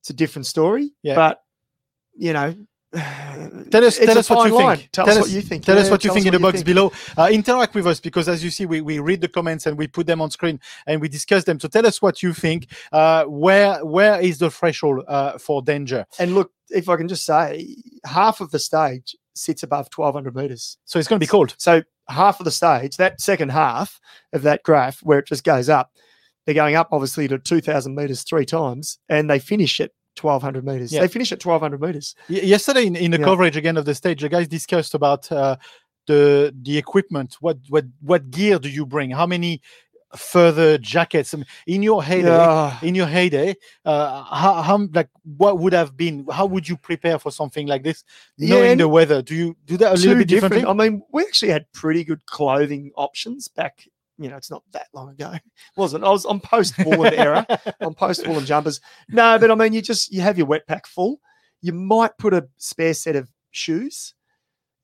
It's 0.00 0.10
a 0.10 0.14
different 0.14 0.46
story. 0.46 0.92
Yeah. 1.02 1.14
But 1.14 1.42
you 2.14 2.32
know, 2.32 2.54
Tell 3.70 3.84
us, 3.84 3.98
tell 3.98 4.16
us 4.16 4.30
what 4.30 4.48
you 4.48 4.54
line. 4.54 4.78
think. 4.78 4.92
Tell, 4.92 5.04
tell 5.04 5.18
us 5.18 5.20
what 5.24 5.30
you 5.30 5.42
think. 5.42 5.64
Tell 5.64 5.78
us 5.78 5.90
what 5.90 6.04
you 6.04 6.14
think 6.14 6.24
in 6.24 6.32
the 6.32 6.38
box 6.38 6.60
you 6.60 6.64
below. 6.64 6.90
Uh, 7.18 7.28
interact 7.30 7.74
with 7.74 7.86
us 7.86 8.00
because, 8.00 8.30
as 8.30 8.42
you 8.42 8.48
see, 8.48 8.64
we, 8.64 8.80
we 8.80 8.98
read 8.98 9.20
the 9.20 9.28
comments 9.28 9.66
and 9.66 9.76
we 9.76 9.86
put 9.86 10.06
them 10.06 10.22
on 10.22 10.30
screen 10.30 10.58
and 10.86 10.98
we 11.00 11.08
discuss 11.08 11.44
them. 11.44 11.60
So 11.60 11.68
tell 11.68 11.86
us 11.86 12.00
what 12.00 12.22
you 12.22 12.32
think. 12.32 12.68
Uh, 12.90 13.24
where 13.24 13.84
where 13.84 14.18
is 14.20 14.38
the 14.38 14.50
threshold 14.50 15.04
uh, 15.06 15.36
for 15.36 15.60
danger? 15.60 16.06
And 16.18 16.34
look, 16.34 16.50
if 16.70 16.88
I 16.88 16.96
can 16.96 17.08
just 17.08 17.26
say, 17.26 17.76
half 18.06 18.40
of 18.40 18.50
the 18.52 18.58
stage 18.58 19.14
sits 19.34 19.62
above 19.62 19.88
1200 19.94 20.34
meters. 20.34 20.78
So 20.86 20.98
it's 20.98 21.08
going 21.08 21.20
to 21.20 21.24
be 21.24 21.30
cold. 21.30 21.54
So 21.58 21.82
half 22.08 22.40
of 22.40 22.44
the 22.44 22.50
stage, 22.50 22.96
that 22.96 23.20
second 23.20 23.50
half 23.50 24.00
of 24.32 24.42
that 24.42 24.62
graph 24.62 25.00
where 25.02 25.18
it 25.18 25.26
just 25.26 25.44
goes 25.44 25.68
up, 25.68 25.90
they're 26.46 26.54
going 26.54 26.74
up 26.76 26.88
obviously 26.92 27.28
to 27.28 27.38
2000 27.38 27.94
meters 27.94 28.22
three 28.22 28.46
times 28.46 28.98
and 29.08 29.28
they 29.28 29.38
finish 29.38 29.80
at 29.80 29.90
1200 30.20 30.64
meters. 30.64 30.92
Yeah. 30.92 31.00
They 31.02 31.08
finish 31.08 31.30
at 31.32 31.44
1200 31.44 31.80
meters. 31.80 32.14
Y- 32.28 32.36
yesterday 32.36 32.86
in, 32.86 32.96
in 32.96 33.10
the 33.10 33.18
Yeah. 33.18 33.24
coverage 33.24 33.56
again 33.56 33.76
of 33.76 33.84
the 33.84 33.94
stage, 33.94 34.22
the 34.22 34.28
guys 34.28 34.48
discussed 34.48 34.94
about 34.94 35.30
uh, 35.30 35.56
the 36.06 36.54
the 36.62 36.78
equipment. 36.78 37.36
What 37.40 37.58
what 37.68 37.84
what 38.00 38.30
gear 38.30 38.58
do 38.58 38.68
you 38.70 38.86
bring? 38.86 39.10
How 39.10 39.26
many 39.26 39.60
further 40.16 40.78
jackets. 40.78 41.34
I 41.34 41.38
mean, 41.38 41.46
in 41.66 41.82
your 41.82 42.02
heyday, 42.02 42.28
Yeah. 42.28 42.78
in 42.82 42.94
your 42.94 43.06
heyday, 43.06 43.54
uh, 43.84 44.22
how, 44.24 44.62
how 44.62 44.88
like 44.94 45.10
what 45.36 45.58
would 45.58 45.72
have 45.72 45.96
been? 45.96 46.26
How 46.30 46.46
would 46.46 46.68
you 46.68 46.76
prepare 46.76 47.18
for 47.18 47.30
something 47.30 47.66
like 47.66 47.82
this, 47.82 48.04
Yeah, 48.36 48.54
knowing 48.56 48.70
and 48.72 48.80
the 48.80 48.88
weather? 48.88 49.22
Do 49.22 49.34
you 49.34 49.56
do 49.66 49.76
that 49.78 49.92
a 49.92 49.96
little 49.96 50.14
bit 50.16 50.28
differently? 50.28 50.60
different. 50.60 50.80
I 50.80 50.88
mean, 50.88 51.02
we 51.12 51.22
actually 51.22 51.50
had 51.50 51.70
pretty 51.72 52.04
good 52.04 52.24
clothing 52.26 52.90
options 52.96 53.48
back. 53.48 53.84
You 54.20 54.28
know, 54.28 54.36
it's 54.36 54.50
not 54.50 54.64
that 54.72 54.86
long 54.94 55.10
ago. 55.10 55.30
it 55.34 55.42
wasn't. 55.76 56.04
I 56.04 56.08
was 56.10 56.24
on 56.24 56.40
post 56.40 56.74
woolen 56.78 57.14
era, 57.14 57.46
on 57.80 57.94
post 57.94 58.26
woolen 58.26 58.44
jumpers. 58.46 58.80
No, 59.08 59.38
but 59.38 59.50
I 59.50 59.54
mean, 59.54 59.72
you 59.72 59.82
just 59.82 60.12
you 60.12 60.22
have 60.22 60.36
your 60.38 60.46
wet 60.46 60.66
pack 60.66 60.86
full. 60.86 61.20
You 61.60 61.72
might 61.72 62.16
put 62.18 62.34
a 62.34 62.48
spare 62.56 62.94
set 62.94 63.14
of 63.14 63.28
shoes. 63.50 64.14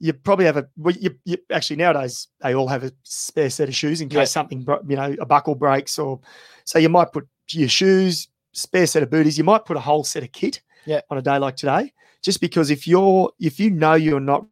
You 0.00 0.12
probably 0.12 0.44
have 0.46 0.56
a. 0.56 0.66
Well, 0.76 0.94
you, 0.98 1.16
you 1.24 1.38
actually 1.50 1.76
nowadays 1.76 2.28
they 2.40 2.54
all 2.54 2.68
have 2.68 2.84
a 2.84 2.92
spare 3.04 3.48
set 3.50 3.68
of 3.68 3.74
shoes 3.74 4.00
in 4.00 4.08
case 4.08 4.16
Yeah. 4.16 4.24
something, 4.24 4.66
you 4.88 4.96
know, 4.96 5.14
a 5.20 5.26
buckle 5.26 5.54
breaks 5.54 5.98
or. 5.98 6.20
So 6.64 6.78
you 6.78 6.88
might 6.88 7.12
put 7.12 7.26
your 7.50 7.68
shoes, 7.68 8.28
spare 8.52 8.86
set 8.86 9.02
of 9.02 9.10
booties. 9.10 9.38
You 9.38 9.44
might 9.44 9.64
put 9.64 9.76
a 9.76 9.80
whole 9.80 10.04
set 10.04 10.22
of 10.22 10.32
kit. 10.32 10.60
Yeah. 10.86 11.00
On 11.10 11.16
a 11.18 11.22
day 11.22 11.38
like 11.38 11.56
today, 11.56 11.92
just 12.22 12.40
because 12.40 12.70
if 12.70 12.86
you're 12.86 13.30
if 13.40 13.58
you 13.60 13.70
know 13.70 13.94
you're 13.94 14.20
not 14.20 14.46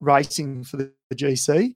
racing 0.00 0.64
for 0.64 0.76
the, 0.78 0.92
the 1.10 1.16
GC, 1.16 1.74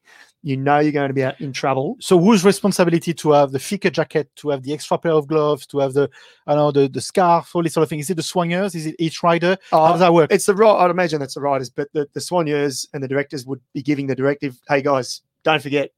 you 0.48 0.56
know 0.56 0.78
you're 0.78 0.92
going 1.00 1.12
to 1.14 1.14
be 1.14 1.44
in 1.44 1.52
trouble. 1.52 1.96
so 2.00 2.18
whose 2.18 2.42
responsibility 2.44 3.12
to 3.12 3.32
have 3.32 3.52
the 3.52 3.58
thicker 3.58 3.90
jacket, 3.90 4.26
to 4.37 4.48
have 4.50 4.62
the 4.62 4.72
extra 4.72 4.96
pair 4.98 5.12
of 5.12 5.26
gloves, 5.26 5.66
to 5.66 5.78
have 5.78 5.92
the 5.92 6.08
I 6.46 6.54
don't 6.54 6.74
know 6.74 6.82
the, 6.82 6.88
the 6.88 7.00
scarf, 7.00 7.54
all 7.54 7.62
this 7.62 7.74
sort 7.74 7.82
of 7.82 7.88
thing? 7.90 7.98
Is 7.98 8.08
it 8.11 8.14
the 8.16 8.22
soigneurs? 8.22 8.74
Is 8.74 8.87
it 8.87 8.96
each 8.98 9.22
rider? 9.22 9.56
How 9.70 9.84
Oh, 9.84 9.90
does 9.92 10.00
that 10.00 10.14
work? 10.14 10.32
It's 10.32 10.46
the 10.46 10.54
right. 10.54 10.76
I'd 10.84 10.90
imagine 10.90 11.20
that's 11.20 11.34
the 11.34 11.40
riders, 11.42 11.70
but 11.70 11.88
the, 11.92 12.08
the 12.14 12.20
soigneurs 12.20 12.87
and 12.94 13.02
the 13.02 13.08
directors 13.08 13.44
would 13.46 13.61
be 13.74 13.82
giving 13.82 14.06
the 14.06 14.14
directive, 14.16 14.58
"Hey 14.68 14.80
guys, 14.82 15.20
don't 15.42 15.62
forget, 15.62 15.90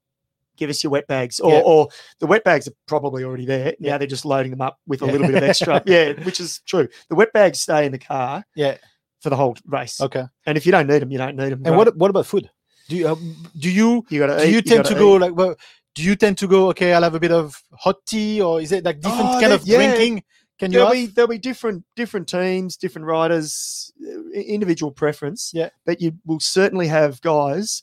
give 0.57 0.69
us 0.71 0.83
your 0.83 0.91
wet 0.91 1.07
bags." 1.07 1.39
Or, 1.41 1.53
Yeah. 1.53 1.61
or 1.65 1.89
the 2.19 2.27
wet 2.27 2.43
bags 2.45 2.67
are 2.69 2.75
probably 2.87 3.23
already 3.25 3.47
there. 3.47 3.75
Yeah. 3.79 3.93
Now 3.93 3.99
they're 3.99 4.09
just 4.17 4.25
loading 4.25 4.51
them 4.51 4.61
up 4.63 4.79
with 4.87 5.03
a 5.03 5.07
Yeah. 5.07 5.13
little 5.13 5.27
bit 5.29 5.37
of 5.37 5.43
extra. 5.45 5.83
yeah, 5.87 6.13
which 6.25 6.41
is 6.41 6.61
true. 6.67 6.89
The 7.09 7.15
wet 7.15 7.33
bags 7.33 7.61
stay 7.61 7.87
in 7.87 7.93
the 7.93 7.99
car 7.99 8.45
Yeah. 8.57 8.79
for 9.21 9.31
the 9.31 9.37
whole 9.37 9.57
race, 9.67 10.01
Okay. 10.01 10.25
and 10.47 10.59
if 10.59 10.67
you 10.67 10.73
don't 10.73 10.89
need 10.89 11.03
them, 11.03 11.11
you 11.13 11.19
don't 11.19 11.37
need 11.37 11.51
them. 11.53 11.63
And 11.67 11.77
what 11.77 11.97
what 11.97 12.11
about 12.11 12.27
food? 12.27 12.51
Do 12.91 12.97
you 12.97 13.09
um, 13.09 13.37
do 13.57 13.71
you 13.71 14.05
you 14.11 14.19
got 14.19 14.37
to 14.37 14.45
do 14.45 14.51
you 14.51 14.63
tend 14.63 14.85
to 14.87 14.95
go 14.95 15.13
like 15.15 15.35
well? 15.35 15.55
Do 15.95 16.03
you 16.03 16.17
tend 16.17 16.37
to 16.39 16.47
go 16.49 16.69
okay? 16.71 16.93
I'll 16.93 17.03
have 17.05 17.15
a 17.15 17.21
bit 17.21 17.31
of 17.33 17.63
hot 17.85 17.97
tea, 18.05 18.43
or 18.43 18.61
is 18.61 18.73
it 18.73 18.85
like 18.85 19.01
different 19.01 19.29
Oh, 19.31 19.41
kind 19.41 19.53
of 19.53 19.63
yeah. 19.65 19.77
drinking? 19.77 20.25
Can 20.59 20.73
you 20.73 20.79
There'll 20.79 20.89
have? 20.89 20.95
be 20.95 21.07
there'll 21.07 21.29
be 21.29 21.39
different 21.39 21.85
different 21.97 22.29
teams, 22.29 22.77
different 22.77 23.07
riders, 23.07 23.93
uh, 24.05 24.31
individual 24.33 24.91
preference. 24.93 25.53
Yeah. 25.55 25.71
but 25.87 26.01
you 26.01 26.13
will 26.27 26.41
certainly 26.41 26.89
have 26.89 27.21
guys 27.23 27.83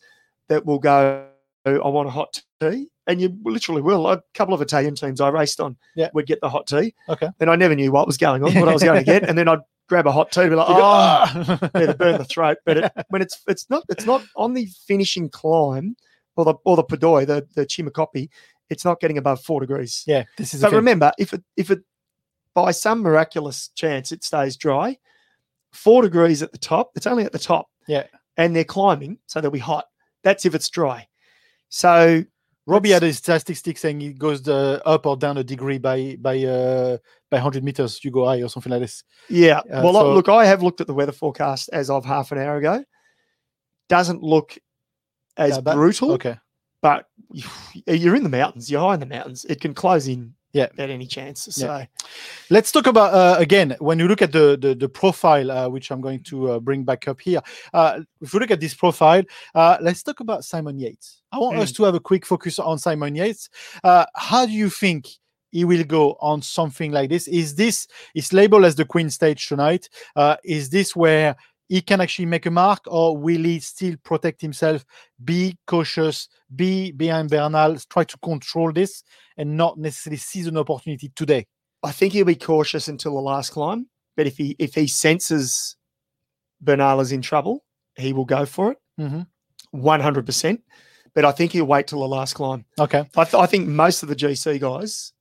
that 0.49 0.65
will 0.65 0.79
go. 0.79 1.25
"Oh, 1.65 1.79
I 1.81 1.87
want 1.87 2.07
a 2.09 2.11
hot 2.11 2.41
tea, 2.59 2.87
and 3.07 3.21
you 3.21 3.29
literally 3.45 3.81
will. 3.81 4.07
A 4.07 4.21
couple 4.33 4.53
of 4.53 4.61
Italian 4.61 4.95
teams 4.95 5.21
I 5.21 5.29
raced 5.29 5.59
on 5.61 5.77
Yeah. 5.95 6.09
would 6.13 6.27
get 6.27 6.39
the 6.41 6.49
hot 6.49 6.67
tea. 6.67 6.93
Okay. 7.09 7.29
and 7.39 7.49
I 7.49 7.55
never 7.55 7.75
knew 7.75 7.91
what 7.93 8.07
was 8.07 8.17
going 8.17 8.43
on, 8.43 8.53
what 8.59 8.67
I 8.69 8.73
was 8.73 8.83
going 8.83 8.99
to 8.99 9.05
get, 9.13 9.23
and 9.29 9.37
then 9.37 9.47
I'd 9.47 9.59
grab 9.87 10.07
a 10.07 10.11
hot 10.11 10.31
tea, 10.31 10.41
and 10.41 10.49
be 10.51 10.55
like, 10.55 10.69
oh, 10.69 10.81
"Ah!" 10.81 11.59
yeah, 11.75 11.85
they 11.85 11.93
burn 11.93 12.17
the 12.17 12.25
throat. 12.25 12.57
But 12.65 12.77
it, 12.77 12.91
when 13.09 13.21
it's 13.21 13.41
it's 13.47 13.69
not 13.69 13.83
it's 13.89 14.05
not 14.05 14.23
on 14.35 14.53
the 14.53 14.67
finishing 14.85 15.29
climb 15.29 15.95
or 16.35 16.45
the 16.45 16.55
or 16.65 16.75
the 16.75 16.83
Pordoi, 16.83 17.25
the 17.25 17.47
the 17.55 17.67
Cima 17.69 17.91
Coppi, 17.91 18.29
it's 18.69 18.85
not 18.85 18.99
getting 18.99 19.17
above 19.17 19.41
four 19.41 19.59
degrees. 19.59 20.03
yeah, 20.07 20.23
this 20.37 20.53
is. 20.53 20.61
But 20.61 20.73
remember, 20.73 21.11
if 21.17 21.33
it 21.33 21.43
if 21.55 21.71
it 21.71 21.81
by 22.53 22.71
some 22.71 23.01
miraculous 23.01 23.69
chance 23.75 24.11
it 24.11 24.23
stays 24.23 24.57
dry, 24.57 24.97
four 25.71 26.01
degrees 26.01 26.41
at 26.41 26.51
the 26.51 26.57
top, 26.57 26.91
it's 26.95 27.07
only 27.07 27.23
at 27.23 27.31
the 27.31 27.39
top. 27.39 27.67
Yeah. 27.87 28.07
And 28.35 28.55
they're 28.55 28.63
climbing, 28.63 29.19
so 29.27 29.41
they'll 29.41 29.51
be 29.51 29.59
hot. 29.59 29.85
That's 30.23 30.45
if 30.45 30.53
it's 30.55 30.69
dry. 30.69 31.07
So 31.69 32.23
Robbie 32.67 32.91
had 32.91 33.01
a 33.03 33.13
statistic 33.13 33.77
saying 33.77 34.01
it 34.01 34.19
goes 34.19 34.41
the 34.43 34.81
up 34.85 35.05
or 35.05 35.15
down 35.17 35.37
a 35.37 35.43
degree 35.43 35.77
by 35.77 36.17
by 36.19 36.43
uh 36.43 36.97
by 37.31 37.37
hundred 37.39 37.63
meters. 37.63 38.03
You 38.03 38.11
go 38.11 38.25
high 38.25 38.41
or 38.41 38.49
something 38.49 38.71
like 38.71 38.81
this. 38.81 39.03
yeah. 39.29 39.59
Uh, 39.59 39.81
well, 39.83 39.93
so- 39.93 40.13
look, 40.13 40.27
I 40.29 40.45
have 40.45 40.61
looked 40.61 40.81
at 40.81 40.87
the 40.87 40.93
weather 40.93 41.11
forecast 41.13 41.69
as 41.73 41.89
of 41.89 42.03
half 42.05 42.31
an 42.31 42.37
hour 42.37 42.57
ago. 42.57 42.83
Doesn't 43.89 44.21
look 44.21 44.57
as 45.37 45.55
Yeah, 45.55 45.61
but- 45.61 45.75
brutal, 45.75 46.11
Okay. 46.13 46.35
but 46.81 47.05
you're 47.87 48.15
in 48.15 48.23
the 48.23 48.29
mountains. 48.29 48.69
You're 48.69 48.81
high 48.81 48.95
in 48.95 48.99
the 48.99 49.05
mountains. 49.05 49.45
It 49.45 49.61
can 49.61 49.73
close 49.73 50.07
in 50.07 50.33
Yeah. 50.53 50.67
at 50.77 50.89
any 50.89 51.05
chance. 51.05 51.47
So 51.51 51.83
Let's 52.49 52.71
talk 52.71 52.87
about 52.87 53.13
uh, 53.13 53.39
again 53.39 53.75
when 53.79 53.99
you 53.99 54.07
look 54.07 54.21
at 54.21 54.31
the 54.31 54.57
the, 54.59 54.73
the 54.73 54.89
profile, 54.89 55.51
uh, 55.51 55.69
which 55.69 55.91
I'm 55.91 56.01
going 56.01 56.23
to 56.23 56.51
uh, 56.51 56.59
bring 56.59 56.83
back 56.83 57.07
up 57.07 57.19
here. 57.21 57.41
Uh, 57.73 58.01
if 58.21 58.33
we 58.33 58.39
look 58.39 58.51
at 58.51 58.59
this 58.59 58.73
profile, 58.73 59.23
uh, 59.53 59.77
let's 59.81 60.03
talk 60.03 60.19
about 60.19 60.45
Simon 60.45 60.79
Yates. 60.79 61.21
I 61.31 61.39
want 61.39 61.57
us 61.57 61.71
to 61.73 61.83
have 61.83 61.95
a 61.95 61.99
quick 61.99 62.25
focus 62.25 62.59
on 62.59 62.79
Simon 62.79 63.15
Yates. 63.15 63.49
Uh, 63.83 64.05
how 64.15 64.45
do 64.45 64.51
you 64.51 64.69
think? 64.69 65.07
He 65.51 65.63
will 65.63 65.85
go 65.85 66.17
on 66.19 66.41
something 66.41 66.91
like 66.91 67.09
this. 67.09 67.27
Is 67.27 67.55
this 67.55 67.87
is 68.13 68.33
labeled 68.33 68.65
as 68.65 68.75
the 68.75 68.83
Queen 68.85 69.09
stage 69.09 69.47
tonight? 69.47 69.89
Uh, 70.15 70.35
is 70.43 70.69
this 70.69 70.93
where 70.93 71.37
he 71.69 71.81
can 71.81 71.99
actually 72.01 72.25
make 72.27 72.45
a 72.45 72.51
mark, 72.51 72.79
or 72.87 73.17
will 73.17 73.43
he 73.43 73.59
still 73.59 73.95
protect 74.03 74.41
himself? 74.41 74.85
Be 75.23 75.57
cautious, 75.67 76.29
be 76.55 76.91
behind 76.91 77.29
Bernal, 77.29 77.77
try 77.89 78.03
to 78.05 78.17
control 78.19 78.71
this, 78.71 79.03
and 79.37 79.57
not 79.57 79.77
necessarily 79.77 80.17
seize 80.17 80.47
an 80.47 80.57
opportunity 80.57 81.11
today. 81.15 81.45
I 81.83 81.91
think 81.91 82.13
he'll 82.13 82.25
be 82.25 82.35
cautious 82.35 82.87
until 82.87 83.15
the 83.15 83.21
last 83.21 83.51
climb. 83.51 83.87
But 84.15 84.27
if 84.27 84.37
he 84.37 84.55
if 84.59 84.73
he 84.75 84.87
senses 84.87 85.75
Bernal 86.61 86.99
is 87.01 87.11
in 87.11 87.21
trouble, 87.21 87.63
he 87.95 88.13
will 88.13 88.25
go 88.25 88.45
for 88.45 88.71
it, 88.71 88.77
Mhm. 88.99 89.27
one 89.71 89.99
hundred 89.99 90.25
percent. 90.25 90.63
But 91.13 91.25
I 91.25 91.31
think 91.31 91.51
he'll 91.51 91.65
wait 91.65 91.87
till 91.87 91.99
the 91.99 92.07
last 92.07 92.33
climb. 92.33 92.65
Okay, 92.79 92.99
I, 93.15 93.23
th- 93.23 93.33
I 93.35 93.45
think 93.45 93.67
most 93.67 94.03
of 94.03 94.09
the 94.09 94.15
GC 94.15 94.59
guys 94.59 95.13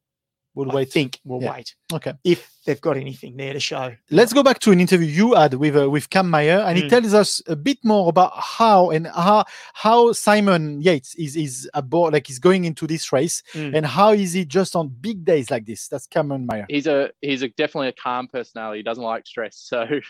we'll 0.56 0.72
I 0.72 0.74
wait. 0.74 0.90
think 0.92 1.20
will 1.24 1.40
Yeah. 1.42 1.52
wait 1.52 1.76
Okay. 1.92 2.14
if 2.24 2.50
they've 2.64 2.80
got 2.80 2.96
anything 2.96 3.36
there 3.36 3.52
to 3.52 3.60
show. 3.60 3.94
Let's 4.10 4.32
go 4.32 4.42
back 4.42 4.58
to 4.60 4.72
an 4.72 4.80
interview 4.80 5.06
you 5.06 5.34
had 5.34 5.54
with 5.54 5.76
uh, 5.76 5.88
with 5.88 6.10
Cam 6.10 6.28
Meyer, 6.28 6.58
and 6.66 6.76
he 6.76 6.84
Mm. 6.84 6.88
tells 6.88 7.14
us 7.14 7.40
a 7.46 7.54
bit 7.54 7.78
more 7.84 8.08
about 8.08 8.32
how 8.34 8.90
and 8.90 9.06
how 9.06 9.44
how 9.74 10.12
Simon 10.12 10.80
Yates 10.80 11.14
is 11.14 11.36
is 11.36 11.70
aboard, 11.74 12.12
like 12.14 12.26
he's 12.26 12.40
going 12.40 12.64
into 12.64 12.86
this 12.88 13.12
race, 13.12 13.42
Mm. 13.52 13.76
and 13.76 13.86
how 13.86 14.10
is 14.12 14.32
he 14.32 14.44
just 14.44 14.74
on 14.74 14.88
big 14.88 15.24
days 15.24 15.50
like 15.50 15.66
this? 15.66 15.86
That's 15.86 16.06
Cameron 16.08 16.46
Meyer. 16.46 16.66
he's 16.68 16.86
a 16.88 17.10
he's 17.20 17.42
a 17.42 17.48
definitely 17.50 17.88
a 17.88 17.92
calm 17.92 18.26
personality. 18.26 18.78
He 18.80 18.82
doesn't 18.82 19.04
like 19.04 19.26
stress. 19.26 19.68
So 19.76 20.00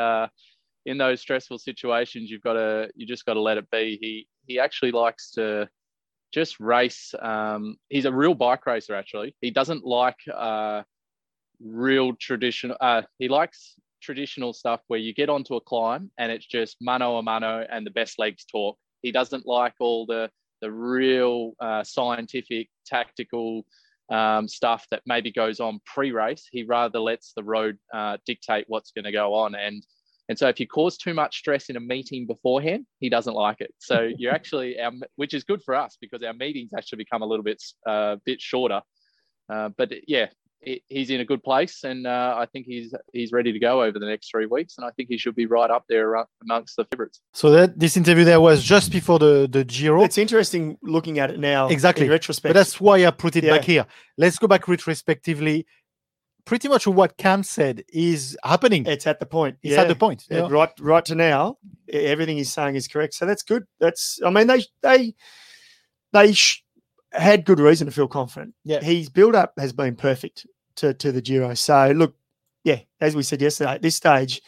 uh, 0.00 0.26
in 0.84 0.98
those 0.98 1.20
stressful 1.20 1.58
situations, 1.58 2.28
you've 2.30 2.42
got 2.42 2.54
to 2.54 2.90
you 2.96 3.06
just 3.06 3.24
got 3.24 3.34
to 3.34 3.40
let 3.40 3.56
it 3.56 3.70
be. 3.70 3.98
He 4.00 4.26
he 4.46 4.58
actually 4.58 4.90
likes 4.90 5.30
to 5.32 5.68
just 6.32 6.58
race. 6.60 7.14
Um, 7.20 7.76
he's 7.88 8.04
a 8.04 8.12
real 8.12 8.34
bike 8.34 8.66
racer. 8.66 8.94
Actually, 8.94 9.34
he 9.40 9.50
doesn't 9.50 9.84
like 9.84 10.16
uh, 10.34 10.82
real 11.60 12.14
traditional. 12.14 12.76
Uh, 12.80 13.02
he 13.18 13.28
likes 13.28 13.74
traditional 14.02 14.52
stuff 14.52 14.80
where 14.88 14.98
you 14.98 15.14
get 15.14 15.28
onto 15.30 15.54
a 15.54 15.60
climb 15.60 16.10
and 16.18 16.32
it's 16.32 16.46
just 16.46 16.76
mano 16.80 17.18
a 17.18 17.22
mano 17.22 17.64
and 17.70 17.86
the 17.86 17.90
best 17.90 18.18
legs 18.18 18.44
talk. 18.44 18.76
He 19.02 19.12
doesn't 19.12 19.46
like 19.46 19.74
all 19.80 20.06
the 20.06 20.30
the 20.60 20.70
real 20.70 21.54
uh, 21.60 21.82
scientific, 21.82 22.68
tactical 22.86 23.66
um, 24.10 24.46
stuff 24.46 24.86
that 24.90 25.02
maybe 25.06 25.32
goes 25.32 25.58
on 25.58 25.80
pre-race. 25.84 26.46
He 26.50 26.62
rather 26.62 27.00
lets 27.00 27.32
the 27.34 27.42
road 27.42 27.78
uh, 27.92 28.18
dictate 28.26 28.66
what's 28.68 28.92
going 28.92 29.04
to 29.04 29.12
go 29.12 29.34
on, 29.34 29.54
and 29.56 29.84
and 30.32 30.38
so 30.38 30.48
if 30.48 30.58
you 30.58 30.66
cause 30.66 30.96
too 30.96 31.12
much 31.12 31.36
stress 31.36 31.68
in 31.68 31.76
a 31.76 31.80
meeting 31.80 32.26
beforehand, 32.26 32.86
he 33.00 33.10
doesn't 33.10 33.34
like 33.34 33.60
it. 33.60 33.70
So 33.78 34.08
you're 34.16 34.32
actually, 34.32 34.80
our, 34.80 34.90
which 35.16 35.34
is 35.34 35.44
good 35.44 35.62
for 35.62 35.74
us 35.74 35.98
because 36.00 36.22
our 36.22 36.32
meetings 36.32 36.70
actually 36.76 36.96
become 37.04 37.20
a 37.20 37.26
little 37.26 37.44
bit 37.44 37.62
uh, 37.86 38.16
bit 38.24 38.40
shorter. 38.40 38.80
Uh, 39.52 39.68
but 39.76 39.92
yeah, 40.08 40.28
he- 40.62 40.82
he's 40.88 41.10
in 41.10 41.20
a 41.20 41.24
good 41.32 41.42
place, 41.42 41.84
and 41.84 42.06
uh, 42.06 42.34
I 42.42 42.46
think 42.46 42.64
he's 42.72 42.94
he's 43.12 43.30
ready 43.38 43.52
to 43.52 43.58
go 43.58 43.82
over 43.82 43.98
the 43.98 44.06
next 44.06 44.30
three 44.30 44.46
weeks, 44.46 44.72
and 44.78 44.86
I 44.86 44.90
think 44.96 45.08
he 45.10 45.18
should 45.18 45.34
be 45.34 45.44
right 45.44 45.70
up 45.76 45.84
there 45.88 46.16
uh, 46.16 46.24
amongst 46.44 46.76
the 46.76 46.84
favourites. 46.86 47.20
So 47.34 47.50
that 47.50 47.78
this 47.78 47.94
interview 47.98 48.24
there 48.24 48.40
was 48.40 48.62
just 48.64 48.90
before 48.90 49.18
the 49.18 49.46
the 49.56 49.64
Giro. 49.64 50.02
It's 50.04 50.16
interesting 50.16 50.78
looking 50.82 51.18
at 51.18 51.30
it 51.30 51.38
now. 51.38 51.68
Exactly. 51.68 52.06
In 52.06 52.10
retrospect. 52.12 52.50
But 52.54 52.58
that's 52.60 52.80
why 52.80 53.04
I 53.04 53.10
put 53.10 53.36
it 53.36 53.44
Yeah. 53.44 53.56
back 53.58 53.64
here. 53.72 53.84
Let's 54.16 54.38
go 54.38 54.46
back 54.48 54.66
retrospectively. 54.66 55.66
Pretty 56.44 56.68
much 56.68 56.86
what 56.88 57.16
Cam 57.18 57.42
said 57.44 57.84
is 57.92 58.36
happening. 58.44 58.84
it's 58.86 59.06
at 59.06 59.20
the 59.20 59.26
point. 59.26 59.56
It's 59.62 59.74
yeah. 59.74 59.82
at 59.82 59.88
the 59.88 59.94
point. 59.94 60.26
Yeah, 60.28 60.48
right 60.50 60.70
right 60.80 61.04
to 61.04 61.14
now 61.14 61.56
everything 61.92 62.36
he's 62.36 62.52
saying 62.52 62.74
is 62.74 62.88
correct 62.88 63.12
so 63.12 63.26
that's 63.26 63.42
good 63.42 63.64
that's 63.78 64.18
i 64.24 64.30
mean 64.30 64.46
they 64.46 64.64
they 64.82 65.14
they 66.12 66.32
sh- 66.32 66.64
had 67.12 67.44
good 67.44 67.60
reason 67.60 67.86
to 67.86 67.92
feel 67.92 68.08
confident 68.08 68.54
Yeah. 68.64 68.80
his 68.80 69.10
build 69.10 69.34
up 69.34 69.52
has 69.58 69.74
been 69.74 69.94
perfect 69.94 70.46
to 70.76 70.94
to 70.94 71.12
the 71.12 71.20
giro 71.20 71.52
so 71.52 71.92
look 71.94 72.14
yeah 72.64 72.78
as 73.02 73.14
we 73.14 73.22
said 73.22 73.42
yesterday 73.42 73.72
at 73.72 73.82
this 73.82 73.96
stage 73.96 74.40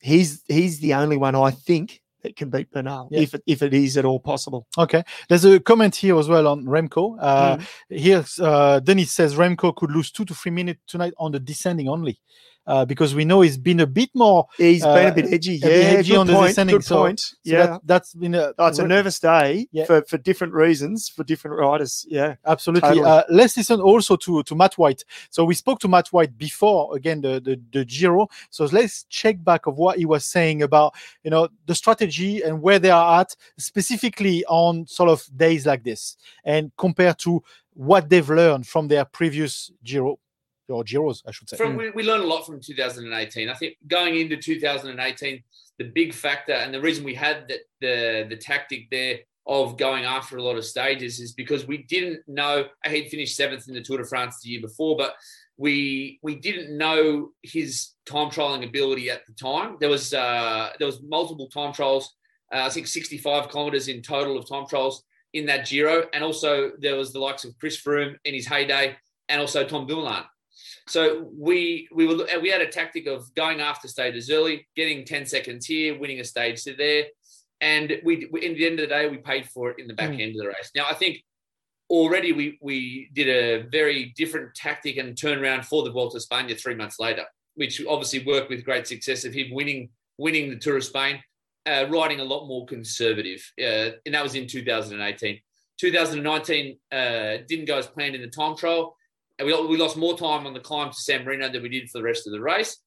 he's 0.00 0.42
he's 0.48 0.80
the 0.80 0.92
only 0.92 1.16
one 1.16 1.34
i 1.34 1.50
think 1.50 2.01
that 2.22 2.36
can 2.36 2.50
beat 2.50 2.70
bernal 2.70 3.08
Yeah. 3.10 3.20
if 3.20 3.34
it, 3.34 3.42
if 3.46 3.62
it 3.62 3.74
is 3.74 3.96
at 3.96 4.04
all 4.04 4.20
possible 4.20 4.66
Okay. 4.78 5.02
There's 5.28 5.44
a 5.44 5.60
comment 5.60 5.94
here 5.96 6.18
as 6.18 6.28
well 6.28 6.46
on 6.46 6.64
Remco. 6.64 7.16
Uh, 7.20 7.56
Mm. 7.56 7.66
Here, 7.90 8.24
uh, 8.40 8.80
Denis 8.80 9.10
says 9.12 9.34
Remco 9.34 9.74
could 9.74 9.90
lose 9.90 10.10
two 10.10 10.24
to 10.24 10.34
three 10.34 10.52
minutes 10.52 10.80
tonight 10.86 11.12
on 11.18 11.32
the 11.32 11.40
descending 11.40 11.88
only. 11.88 12.18
Uh, 12.66 12.84
because 12.84 13.14
we 13.14 13.24
know 13.24 13.40
he's 13.40 13.58
been 13.58 13.80
a 13.80 13.86
bit 13.86 14.10
more. 14.14 14.46
He's 14.56 14.82
been 14.82 15.06
a 15.06 15.10
uh, 15.10 15.14
bit 15.14 15.32
edgy. 15.32 15.56
a 15.56 15.60
bit 15.60 15.82
Yeah, 15.82 15.98
edgy 15.98 16.16
on 16.16 16.26
the 16.26 16.34
point. 16.34 16.48
descending, 16.48 16.76
Good 16.76 16.84
so- 16.84 16.96
point. 16.96 17.20
So 17.20 17.34
yeah. 17.44 17.66
that, 17.66 17.80
that's 17.84 18.14
been 18.14 18.34
a. 18.34 18.52
Oh, 18.58 18.66
it's 18.66 18.78
a 18.78 18.86
nervous 18.86 19.18
day 19.18 19.68
Yeah. 19.72 19.84
for, 19.84 20.02
for 20.02 20.18
different 20.18 20.52
reasons 20.54 21.08
for 21.08 21.24
different 21.24 21.58
riders. 21.58 22.06
Yeah. 22.08 22.36
Absolutely. 22.46 22.88
Totally. 22.88 23.08
Uh, 23.08 23.22
let's 23.28 23.56
listen 23.56 23.80
also 23.80 24.16
to, 24.16 24.42
to 24.44 24.54
Matt 24.54 24.74
White. 24.78 25.04
So 25.30 25.44
we 25.44 25.54
spoke 25.54 25.78
to 25.80 25.88
Matt 25.88 26.08
White 26.08 26.36
before 26.38 26.96
again 26.96 27.20
the, 27.20 27.40
the 27.40 27.60
the 27.72 27.84
Giro. 27.84 28.28
So 28.50 28.64
let's 28.66 29.04
check 29.04 29.42
back 29.42 29.66
of 29.66 29.76
what 29.76 29.98
he 29.98 30.04
was 30.06 30.24
saying 30.24 30.62
about 30.62 30.94
you 31.24 31.30
know 31.30 31.48
the 31.66 31.74
strategy 31.74 32.42
and 32.42 32.62
where 32.62 32.78
they 32.78 32.90
are 32.90 33.20
at 33.20 33.34
specifically 33.58 34.44
on 34.46 34.86
sort 34.86 35.10
of 35.10 35.28
days 35.36 35.66
like 35.66 35.82
this 35.84 36.16
and 36.44 36.70
compared 36.76 37.18
to 37.18 37.42
what 37.74 38.08
they've 38.10 38.28
learned 38.28 38.66
from 38.66 38.88
their 38.88 39.04
previous 39.04 39.70
Giro 39.82 40.18
or 40.72 40.84
Giros, 40.84 41.22
I 41.26 41.30
should 41.30 41.48
say. 41.48 41.56
From, 41.56 41.76
we, 41.76 41.90
we 41.90 42.02
learned 42.02 42.24
a 42.24 42.26
lot 42.26 42.46
from 42.46 42.60
2018. 42.60 43.48
I 43.48 43.54
think 43.54 43.76
going 43.86 44.18
into 44.18 44.36
2018, 44.36 45.42
the 45.78 45.84
big 45.84 46.12
factor 46.12 46.52
and 46.52 46.72
the 46.72 46.80
reason 46.80 47.04
we 47.04 47.14
had 47.14 47.48
the, 47.48 47.58
the, 47.80 48.26
the 48.28 48.36
tactic 48.36 48.88
there 48.90 49.18
of 49.46 49.76
going 49.76 50.04
after 50.04 50.36
a 50.36 50.42
lot 50.42 50.56
of 50.56 50.64
stages 50.64 51.18
is 51.18 51.32
because 51.32 51.66
we 51.66 51.78
didn't 51.78 52.20
know 52.28 52.64
he'd 52.86 53.08
finished 53.08 53.36
seventh 53.36 53.66
in 53.68 53.74
the 53.74 53.80
Tour 53.80 53.98
de 53.98 54.04
France 54.04 54.40
the 54.40 54.50
year 54.50 54.60
before, 54.60 54.96
but 54.96 55.14
we 55.56 56.18
we 56.22 56.36
didn't 56.36 56.76
know 56.76 57.30
his 57.42 57.90
time 58.06 58.30
trialing 58.30 58.66
ability 58.66 59.10
at 59.10 59.26
the 59.26 59.32
time. 59.32 59.76
There 59.80 59.88
was 59.88 60.14
uh, 60.14 60.70
there 60.78 60.86
was 60.86 61.02
multiple 61.02 61.48
time 61.48 61.72
trials. 61.72 62.14
Uh, 62.54 62.60
I 62.60 62.68
think 62.68 62.86
65 62.86 63.48
kilometers 63.48 63.88
in 63.88 64.02
total 64.02 64.38
of 64.38 64.48
time 64.48 64.66
trials 64.66 65.04
in 65.32 65.46
that 65.46 65.66
Giro, 65.66 66.04
and 66.12 66.22
also 66.22 66.72
there 66.78 66.96
was 66.96 67.12
the 67.12 67.18
likes 67.18 67.44
of 67.44 67.58
Chris 67.58 67.80
Froome 67.80 68.16
in 68.24 68.34
his 68.34 68.46
heyday, 68.46 68.96
and 69.28 69.40
also 69.40 69.64
Tom 69.64 69.86
Dumoulin. 69.86 70.24
So 70.88 71.30
we 71.36 71.88
we 71.92 72.06
were 72.06 72.26
we 72.40 72.50
had 72.50 72.60
a 72.60 72.68
tactic 72.68 73.06
of 73.06 73.32
going 73.34 73.60
after 73.60 73.88
stages 73.88 74.30
early, 74.30 74.66
getting 74.76 75.04
10 75.04 75.26
seconds 75.26 75.66
here, 75.66 75.98
winning 75.98 76.20
a 76.20 76.24
stage 76.24 76.64
to 76.64 76.74
there, 76.74 77.04
and 77.60 78.00
we, 78.04 78.28
we 78.30 78.44
in 78.44 78.54
the 78.54 78.66
end 78.66 78.80
of 78.80 78.88
the 78.88 78.94
day 78.94 79.08
we 79.08 79.18
paid 79.18 79.48
for 79.48 79.70
it 79.70 79.78
in 79.78 79.86
the 79.86 79.94
back 79.94 80.10
Mm. 80.10 80.20
end 80.20 80.30
of 80.32 80.42
the 80.42 80.48
race. 80.48 80.70
Now 80.74 80.86
I 80.90 80.94
think 80.94 81.22
already 81.88 82.32
we 82.32 82.58
we 82.60 83.10
did 83.12 83.28
a 83.28 83.68
very 83.68 84.12
different 84.16 84.54
tactic 84.54 84.96
and 84.96 85.14
turnaround 85.14 85.64
for 85.64 85.82
the 85.82 85.90
Vuelta 85.90 86.16
a 86.16 86.20
España 86.20 86.58
three 86.60 86.74
months 86.74 86.98
later, 86.98 87.24
which 87.54 87.84
obviously 87.86 88.24
worked 88.24 88.50
with 88.50 88.64
great 88.64 88.86
success 88.86 89.24
of 89.24 89.32
him 89.32 89.48
winning 89.52 89.90
winning 90.18 90.50
the 90.50 90.56
Tour 90.56 90.76
of 90.78 90.84
Spain, 90.84 91.22
uh, 91.66 91.86
riding 91.88 92.20
a 92.20 92.24
lot 92.24 92.46
more 92.46 92.66
conservative, 92.66 93.40
uh, 93.60 93.90
and 94.04 94.14
that 94.14 94.22
was 94.22 94.34
in 94.34 94.46
2018. 94.46 95.40
2019 95.78 96.78
uh, 96.92 97.38
didn't 97.48 97.64
go 97.64 97.78
as 97.78 97.86
planned 97.86 98.14
in 98.14 98.20
the 98.20 98.28
time 98.28 98.56
trial. 98.56 98.96
We, 99.44 99.66
we 99.66 99.76
lost 99.76 99.96
more 99.96 100.16
time 100.16 100.46
on 100.46 100.54
the 100.54 100.60
climb 100.60 100.90
to 100.90 100.96
San 100.96 101.24
Marino 101.24 101.50
than 101.50 101.62
we 101.62 101.68
did 101.68 101.90
for 101.90 101.98
the 101.98 102.04
rest 102.04 102.26
of 102.26 102.32
the 102.32 102.40
race. 102.40 102.78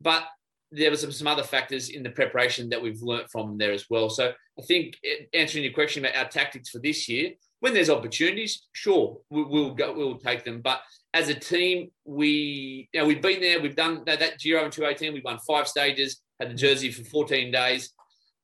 But 0.00 0.24
there 0.72 0.90
was 0.90 1.00
some, 1.00 1.12
some 1.12 1.26
other 1.26 1.42
factors 1.42 1.88
in 1.88 2.02
the 2.02 2.10
preparation 2.10 2.68
that 2.68 2.80
we've 2.80 3.02
learnt 3.02 3.30
from 3.30 3.58
there 3.58 3.72
as 3.72 3.86
well. 3.90 4.08
So 4.08 4.32
I 4.58 4.62
think 4.62 4.96
eh, 5.04 5.24
answering 5.34 5.64
your 5.64 5.72
question 5.72 6.04
about 6.04 6.16
our 6.16 6.28
tactics 6.28 6.70
for 6.70 6.78
this 6.78 7.08
year, 7.08 7.32
when 7.60 7.74
there's 7.74 7.90
opportunities, 7.90 8.66
sure, 8.72 9.18
we, 9.30 9.44
we'll 9.44 9.74
go, 9.74 9.92
we'll 9.92 10.18
take 10.18 10.44
them. 10.44 10.60
But 10.60 10.80
as 11.12 11.28
a 11.28 11.34
team, 11.34 11.90
we 12.04 12.88
you 12.92 13.00
know 13.00 13.06
we've 13.06 13.22
been 13.22 13.40
there, 13.40 13.60
we've 13.60 13.76
done 13.76 14.02
that, 14.06 14.20
that 14.20 14.38
Giro 14.38 14.64
in 14.64 14.70
2018, 14.70 15.12
we 15.12 15.22
won 15.24 15.38
five 15.46 15.66
stages, 15.66 16.20
had 16.38 16.50
the 16.50 16.54
jersey 16.54 16.90
for 16.90 17.04
14 17.04 17.50
days. 17.50 17.92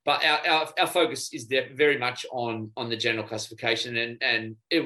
But 0.05 0.25
our, 0.25 0.47
our, 0.47 0.69
our 0.81 0.87
focus 0.87 1.33
is 1.33 1.49
there 1.49 1.69
very 1.75 1.99
much 1.99 2.27
on 2.31 2.71
on 2.77 2.89
the 2.89 2.97
general 2.97 3.27
classification, 3.27 3.97
and 3.97 4.23
and 4.23 4.57
if, 4.71 4.85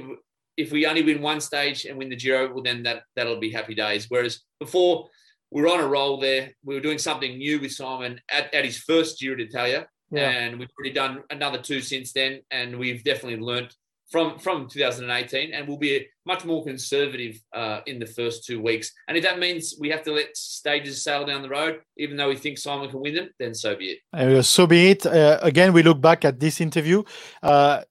if 0.61 0.73
we 0.73 0.87
only 0.87 1.03
win 1.03 1.20
one 1.23 1.40
stage 1.40 1.85
and 1.87 1.96
win 1.99 2.11
the 2.11 2.16
Giro, 2.16 2.53
well 2.53 2.62
then 2.62 2.83
that 2.85 3.03
that'll 3.16 3.40
be 3.40 3.51
happy 3.51 3.75
days. 3.75 4.07
Whereas 4.09 4.40
before 4.59 5.09
we 5.51 5.62
were 5.62 5.68
on 5.68 5.81
a 5.81 5.87
roll 5.87 6.18
there, 6.20 6.51
we 6.64 6.75
were 6.75 6.81
doing 6.81 6.99
something 6.99 7.37
new 7.38 7.61
with 7.61 7.73
Simon 7.73 8.20
at, 8.31 8.53
at 8.55 8.64
his 8.64 8.79
first 8.79 9.18
Giro 9.18 9.37
d'Italia, 9.37 9.87
Yeah. 10.12 10.31
and 10.31 10.59
we've 10.59 10.68
already 10.79 10.94
done 10.94 11.14
another 11.31 11.59
two 11.68 11.81
since 11.81 12.12
then, 12.12 12.33
and 12.51 12.79
we've 12.79 13.03
definitely 13.05 13.40
learnt 13.40 13.75
from 14.12 14.38
from 14.38 14.68
2018, 14.68 15.53
and 15.55 15.68
we'll 15.68 15.79
be 15.79 16.07
much 16.27 16.44
more 16.44 16.64
conservative 16.64 17.35
uh, 17.61 17.81
in 17.87 17.99
the 18.01 18.07
first 18.18 18.44
two 18.44 18.61
weeks. 18.61 18.92
And 19.07 19.16
if 19.16 19.23
that 19.23 19.38
means 19.38 19.62
we 19.83 19.88
have 19.94 20.03
to 20.05 20.12
let 20.12 20.37
stages 20.37 21.03
sail 21.05 21.25
down 21.25 21.42
the 21.42 21.49
road, 21.49 21.75
even 21.96 22.16
though 22.16 22.29
we 22.29 22.37
think 22.37 22.59
Simon 22.59 22.90
can 22.90 23.01
win 23.01 23.14
them, 23.14 23.29
then 23.38 23.55
so 23.55 23.77
be 23.77 23.87
it. 23.94 23.99
Uh, 24.12 24.42
so 24.42 24.66
be 24.66 24.90
it. 24.92 25.07
Uh, 25.07 25.38
again, 25.42 25.73
we 25.73 25.83
look 25.83 26.01
back 26.01 26.25
at 26.25 26.38
this 26.40 26.61
interview. 26.61 27.03
Uh, 27.42 27.83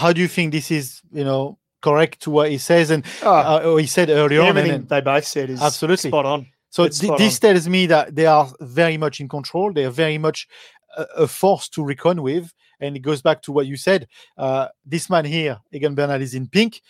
how 0.00 0.12
do 0.12 0.20
you 0.20 0.28
think 0.28 0.52
this 0.52 0.70
is, 0.70 1.00
you 1.12 1.24
know, 1.24 1.58
correct 1.80 2.20
to 2.22 2.30
what 2.30 2.50
he 2.50 2.58
says 2.58 2.90
and 2.90 3.04
Oh, 3.22 3.32
uh, 3.32 3.76
he 3.76 3.86
said 3.86 4.10
earlier 4.10 4.40
on? 4.42 4.48
everything 4.48 4.84
they 4.86 5.00
both 5.00 5.24
said 5.26 5.50
is 5.50 5.60
Absolutely. 5.62 6.10
spot 6.10 6.26
on. 6.26 6.46
So 6.70 6.84
thi- 6.86 6.92
spot 7.06 7.18
this 7.18 7.38
tells 7.38 7.68
me 7.68 7.86
that 7.86 8.14
they 8.14 8.26
are 8.26 8.50
very 8.60 8.96
much 8.96 9.20
in 9.20 9.28
control. 9.28 9.72
They 9.72 9.84
are 9.84 9.90
very 9.90 10.18
much 10.18 10.48
a, 10.96 11.02
a 11.18 11.26
force 11.28 11.68
to 11.70 11.84
reckon 11.84 12.22
with. 12.22 12.52
And 12.80 12.94
it 12.96 13.00
goes 13.00 13.22
back 13.22 13.42
to 13.42 13.52
what 13.52 13.66
you 13.66 13.76
said. 13.76 14.06
Uh, 14.36 14.68
this 14.84 15.10
man 15.10 15.24
here, 15.24 15.58
Egan 15.72 15.94
Bernal, 15.94 16.20
is 16.22 16.34
in 16.34 16.46
pink. 16.48 16.80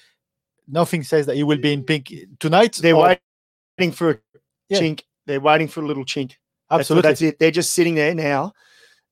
Nothing 0.67 1.03
says 1.03 1.25
that 1.27 1.37
he 1.37 1.43
will 1.45 1.59
be 1.59 1.73
in 1.73 1.83
pink 1.83 2.13
tonight. 2.41 2.75
They're 2.83 2.95
or- 2.95 3.17
waiting 3.79 3.93
for 3.93 4.11
a 4.11 4.19
Yeah. 4.69 4.81
chink. 4.81 5.03
They're 5.27 5.41
waiting 5.41 5.69
for 5.69 5.81
a 5.83 5.87
little 5.87 6.05
chink. 6.05 6.33
That's, 6.69 6.81
Absolutely. 6.81 7.09
that's 7.11 7.23
it. 7.23 7.39
They're 7.39 7.51
just 7.51 7.73
sitting 7.73 7.95
there 7.95 8.15
now. 8.15 8.53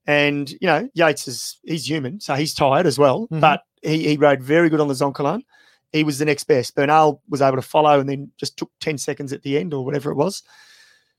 And, 0.05 0.49
you 0.51 0.57
know, 0.67 0.87
Yates 0.93 1.27
is 1.27 1.57
he's 1.63 1.89
human, 1.89 2.19
so 2.19 2.35
he's 2.35 2.53
tired 2.53 2.85
as 2.85 2.97
well. 2.99 3.27
Mhm. 3.31 3.41
But 3.41 3.61
he, 3.81 4.09
he 4.09 4.17
rode 4.17 4.41
very 4.43 4.69
good 4.69 4.79
on 4.79 4.87
the 4.87 4.93
Zoncolan. 4.93 5.41
He 5.91 6.03
was 6.03 6.19
the 6.19 6.25
next 6.25 6.43
best. 6.45 6.75
Bernal 6.75 7.21
was 7.29 7.41
able 7.41 7.55
to 7.57 7.61
follow 7.61 7.99
and 7.99 8.09
then 8.09 8.31
just 8.37 8.57
took 8.57 8.71
10 8.81 8.97
seconds 8.97 9.31
at 9.33 9.41
the 9.43 9.57
end 9.57 9.73
or 9.73 9.85
whatever 9.85 10.11
it 10.11 10.15
was. 10.15 10.43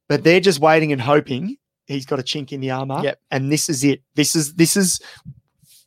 But 0.08 0.24
they're 0.24 0.40
just 0.40 0.60
waiting 0.60 0.92
and 0.92 1.00
hoping 1.00 1.56
he's 1.86 2.06
got 2.06 2.18
a 2.20 2.22
chink 2.22 2.52
in 2.52 2.60
the 2.60 2.70
armor. 2.70 3.00
Yep. 3.02 3.20
And 3.30 3.50
this 3.52 3.68
is 3.68 3.82
it. 3.84 4.02
This 4.14 4.34
is 4.36 4.54
this 4.54 4.76
is 4.76 5.00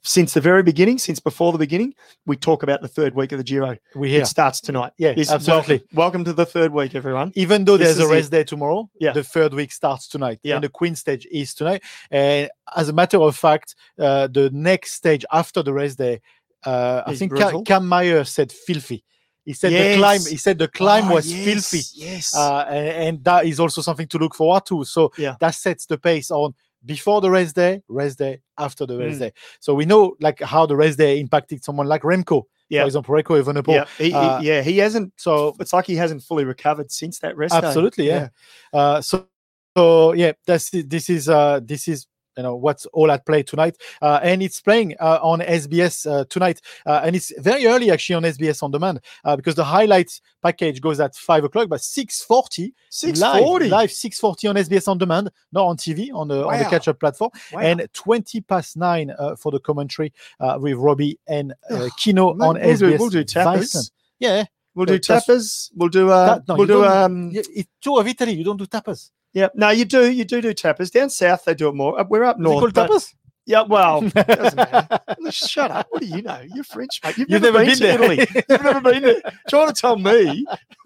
since 0.03 0.33
the 0.33 0.41
very 0.41 0.63
beginning, 0.63 0.97
since 0.97 1.19
before 1.19 1.51
the 1.51 1.59
beginning, 1.59 1.93
we 2.25 2.35
talk 2.35 2.63
about 2.63 2.81
the 2.81 2.87
third 2.87 3.13
week 3.13 3.31
of 3.33 3.37
the 3.37 3.43
Giro. 3.43 3.77
we 3.95 4.09
hear. 4.09 4.23
It 4.23 4.25
starts 4.25 4.59
tonight. 4.59 4.93
Yeah, 4.97 5.13
This- 5.13 5.29
absolutely. 5.29 5.75
Welcome, 5.93 5.95
welcome 5.95 6.25
to 6.25 6.33
the 6.33 6.45
third 6.45 6.73
week, 6.73 6.95
everyone. 6.95 7.31
Even 7.35 7.65
though 7.65 7.77
This 7.77 7.89
there's 7.97 7.99
a 7.99 8.03
is 8.05 8.09
it. 8.09 8.13
rest 8.13 8.31
day 8.31 8.43
tomorrow, 8.43 8.89
Yeah. 8.99 9.11
the 9.13 9.23
third 9.23 9.53
week 9.53 9.71
starts 9.71 10.07
tonight, 10.07 10.39
Yeah. 10.41 10.55
and 10.55 10.63
the 10.63 10.69
Queen 10.69 10.95
stage 10.95 11.27
is 11.31 11.53
tonight. 11.53 11.83
And 12.09 12.49
as 12.75 12.89
a 12.89 12.93
matter 12.93 13.17
of 13.21 13.35
fact, 13.35 13.75
uh, 13.99 14.25
the 14.25 14.49
next 14.51 14.93
stage 14.93 15.23
after 15.31 15.61
the 15.61 15.71
rest 15.73 15.99
day, 15.99 16.21
uh, 16.65 17.03
I 17.05 17.15
think 17.15 17.29
brutal. 17.31 17.63
Cam 17.63 17.87
Meyer 17.87 18.23
said 18.23 18.51
filthy. 18.51 19.03
He 19.43 19.53
said 19.53 19.71
the 19.73 19.97
climb. 19.97 20.21
He 20.25 20.37
said 20.37 20.59
the 20.59 20.67
climb 20.67 21.05
Oh, 21.09 21.15
was 21.15 21.31
yes, 21.33 21.43
filthy. 21.45 21.83
Yes. 21.95 22.35
uh, 22.35 22.65
and, 22.69 22.87
and 23.07 23.23
that 23.23 23.45
is 23.45 23.59
also 23.59 23.81
something 23.81 24.07
to 24.07 24.17
look 24.19 24.35
forward 24.35 24.65
to. 24.67 24.83
So 24.85 25.11
Yeah. 25.17 25.35
that 25.39 25.55
sets 25.55 25.85
the 25.87 25.97
pace 25.97 26.29
on 26.29 26.53
before 26.85 27.21
the 27.21 27.29
race 27.29 27.51
day, 27.53 27.81
race 27.87 28.15
day, 28.15 28.41
after 28.57 28.85
the 28.85 28.97
race 28.97 29.15
Mm. 29.17 29.19
day. 29.19 29.33
So 29.59 29.73
we 29.73 29.85
know 29.85 30.15
like 30.19 30.39
how 30.41 30.65
the 30.67 30.75
race 30.75 30.95
day 30.95 31.19
impacted 31.19 31.63
someone 31.63 31.87
like 31.87 32.03
Remco, 32.03 32.43
Yeah. 32.69 32.81
for 32.83 32.87
example, 32.87 33.15
Remco 33.15 33.41
Evenepoel. 33.43 33.73
yeah, 33.73 33.85
he, 33.97 34.05
he- 34.05 34.13
uh, 34.13 34.41
yeah, 34.41 34.61
he 34.61 34.77
hasn't. 34.77 35.13
So 35.17 35.55
It's 35.59 35.73
like 35.73 35.85
he 35.87 35.95
hasn't 35.95 36.21
fully 36.23 36.43
recovered 36.45 36.91
since 36.91 37.17
that 37.19 37.35
rest. 37.35 37.53
day. 37.59 37.67
absolutely, 37.67 38.07
yeah. 38.07 38.29
Uh, 38.73 39.01
so 39.01 39.27
so 39.75 40.13
yeah, 40.13 40.33
that's 40.45 40.69
this 40.69 41.09
is 41.09 41.29
uh 41.29 41.59
this 41.63 41.87
is 41.87 42.05
you 42.37 42.43
know 42.43 42.55
what's 42.55 42.85
all 42.87 43.11
at 43.11 43.25
play 43.25 43.43
tonight, 43.43 43.77
uh, 44.01 44.19
and 44.23 44.41
it's 44.41 44.61
playing 44.61 44.95
uh, 44.99 45.19
on 45.21 45.39
SBS 45.41 46.09
uh, 46.09 46.25
tonight, 46.29 46.61
uh, 46.85 47.01
and 47.03 47.15
it's 47.15 47.31
very 47.39 47.65
early 47.65 47.91
actually 47.91 48.15
on 48.15 48.23
SBS 48.23 48.63
on 48.63 48.71
demand 48.71 48.99
uh, 49.25 49.35
because 49.35 49.55
the 49.55 49.63
highlights 49.63 50.21
package 50.41 50.81
goes 50.81 50.99
at 50.99 51.15
five 51.15 51.43
o'clock, 51.43 51.67
but 51.69 51.81
six 51.81 52.21
forty 52.23 52.73
Six 52.89 53.19
live, 53.19 53.43
forty. 53.43 53.67
live 53.69 53.91
640 53.91 54.47
on 54.47 54.55
SBS 54.55 54.87
on 54.87 54.97
demand, 54.97 55.29
not 55.51 55.65
on 55.65 55.77
TV 55.77 56.09
on 56.13 56.27
the 56.27 56.45
on 56.45 56.57
the 56.57 56.65
catch 56.65 56.87
up 56.87 56.99
platform, 56.99 57.31
Wow. 57.53 57.59
and 57.61 57.87
20 57.93 58.41
past 58.41 58.77
nine 58.77 59.11
uh, 59.17 59.35
for 59.35 59.51
the 59.51 59.59
commentary 59.59 60.13
uh, 60.39 60.57
with 60.59 60.75
Robbie 60.77 61.19
and 61.27 61.53
uh, 61.69 61.89
Kino 61.97 62.33
Mate, 62.33 62.45
on 62.45 62.55
we'll 62.61 62.77
do- 62.77 62.85
SBS. 62.91 62.99
we'll 62.99 63.09
do 63.09 63.23
tappers. 63.23 63.91
Yeah, 64.19 64.45
we'll 64.75 64.85
do 64.85 64.99
tappers. 64.99 65.71
We'll 65.75 65.89
do. 65.89 66.09
Uh, 66.09 66.25
that- 66.35 66.47
no, 66.47 66.55
we'll 66.55 66.67
do. 66.67 66.85
Um, 66.85 67.33
tour 67.81 68.01
of 68.01 68.07
Italy. 68.07 68.33
You 68.33 68.43
don't 68.43 68.57
do 68.57 68.65
tapas. 68.65 69.11
Yeah. 69.33 69.47
No, 69.55 69.69
you 69.69 69.85
do. 69.85 70.11
You 70.11 70.25
do 70.25 70.41
do 70.41 70.53
tappers 70.53 70.89
down 70.91 71.09
south. 71.09 71.45
They 71.45 71.53
do 71.53 71.69
it 71.69 71.75
more. 71.75 71.99
Uh, 71.99 72.05
We're 72.09 72.23
up 72.23 72.37
Is 72.37 72.39
it 72.39 72.43
north. 72.43 72.59
called 72.59 72.73
but- 72.73 72.89
tapas? 72.89 73.13
Yeah. 73.47 73.63
Well, 73.63 74.01
doesn't 74.09 74.55
matter. 74.55 74.99
Shut 75.31 75.71
up. 75.71 75.87
What 75.89 76.01
do 76.01 76.07
you 76.07 76.21
know? 76.21 76.41
You're 76.53 76.63
French, 76.63 76.99
mate. 77.03 77.17
You've, 77.17 77.29
You've 77.29 77.41
never, 77.41 77.63
never 77.63 77.71
been, 77.71 77.79
been 77.79 77.97
to 77.97 77.97
there. 77.97 78.11
Italy. 78.13 78.43
You've 78.49 78.63
never 78.63 78.81
been 78.81 79.03
there. 79.03 79.21
Trying 79.49 79.67
to 79.67 79.73
tell 79.73 79.97
me. 79.97 80.45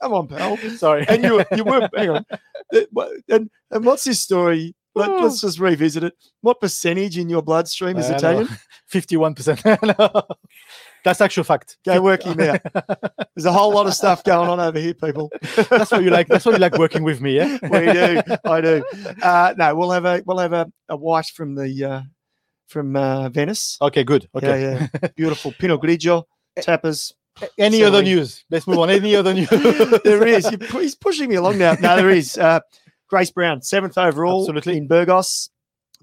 Come 0.00 0.12
on, 0.12 0.28
pal. 0.28 0.56
Sorry. 0.76 1.06
And 1.08 1.24
you 1.24 1.42
you 1.56 1.64
were 1.64 1.88
hang 1.96 2.10
on. 2.10 2.24
And 3.30 3.50
and 3.70 3.84
what's 3.84 4.04
this 4.04 4.20
story? 4.20 4.74
Let, 4.94 5.08
Oh. 5.08 5.26
us 5.26 5.40
just 5.40 5.58
revisit 5.60 6.02
it. 6.04 6.14
What 6.42 6.60
percentage 6.60 7.16
in 7.16 7.28
your 7.30 7.42
bloodstream 7.42 7.96
is 7.96 8.10
Uh, 8.10 8.14
Italian? 8.14 8.48
51%. 8.92 9.98
No. 9.98 10.22
That's 11.04 11.20
actual 11.20 11.44
fact. 11.44 11.78
Go 11.84 12.00
work 12.02 12.22
him 12.22 12.40
out. 12.40 12.60
There's 13.34 13.46
a 13.46 13.52
whole 13.52 13.72
lot 13.72 13.86
of 13.86 13.94
stuff 13.94 14.24
going 14.24 14.48
on 14.48 14.60
over 14.60 14.78
here, 14.78 14.94
people. 14.94 15.30
That's 15.70 15.90
what 15.90 16.02
you 16.02 16.10
like. 16.10 16.28
That's 16.28 16.44
what 16.44 16.52
you 16.52 16.58
like 16.60 16.78
working 16.78 17.02
with 17.02 17.20
me, 17.20 17.36
yeah. 17.36 17.58
we 17.62 17.92
do. 17.92 18.22
I 18.44 18.60
do. 18.60 18.84
Uh, 19.22 19.54
no, 19.56 19.74
we'll 19.74 19.90
have 19.90 20.04
a 20.04 20.22
we'll 20.26 20.38
have 20.38 20.52
a, 20.52 20.70
a 20.88 20.96
white 20.96 21.26
from 21.26 21.54
the 21.54 21.84
uh, 21.84 22.02
from 22.66 22.96
uh, 22.96 23.28
Venice. 23.30 23.78
Okay, 23.80 24.04
good. 24.04 24.28
Okay. 24.34 24.62
Yeah, 24.62 24.88
yeah. 25.02 25.08
Beautiful 25.16 25.52
Pinot 25.58 25.80
Grigio 25.80 26.24
tappers. 26.60 27.14
Any 27.58 27.82
other 27.82 28.02
news? 28.02 28.44
Let's 28.50 28.66
move 28.66 28.80
on. 28.80 28.90
Any 28.90 29.14
other 29.14 29.32
news? 29.32 29.48
there 30.04 30.26
is. 30.26 30.48
He's 30.72 30.94
pushing 30.94 31.28
me 31.30 31.36
along 31.36 31.58
now. 31.58 31.74
No, 31.80 31.96
there 31.96 32.10
is. 32.10 32.36
Uh, 32.36 32.60
Grace 33.10 33.30
Brown, 33.30 33.60
seventh 33.60 33.98
overall 33.98 34.42
Absolutely. 34.42 34.76
in 34.76 34.86
Burgos, 34.86 35.50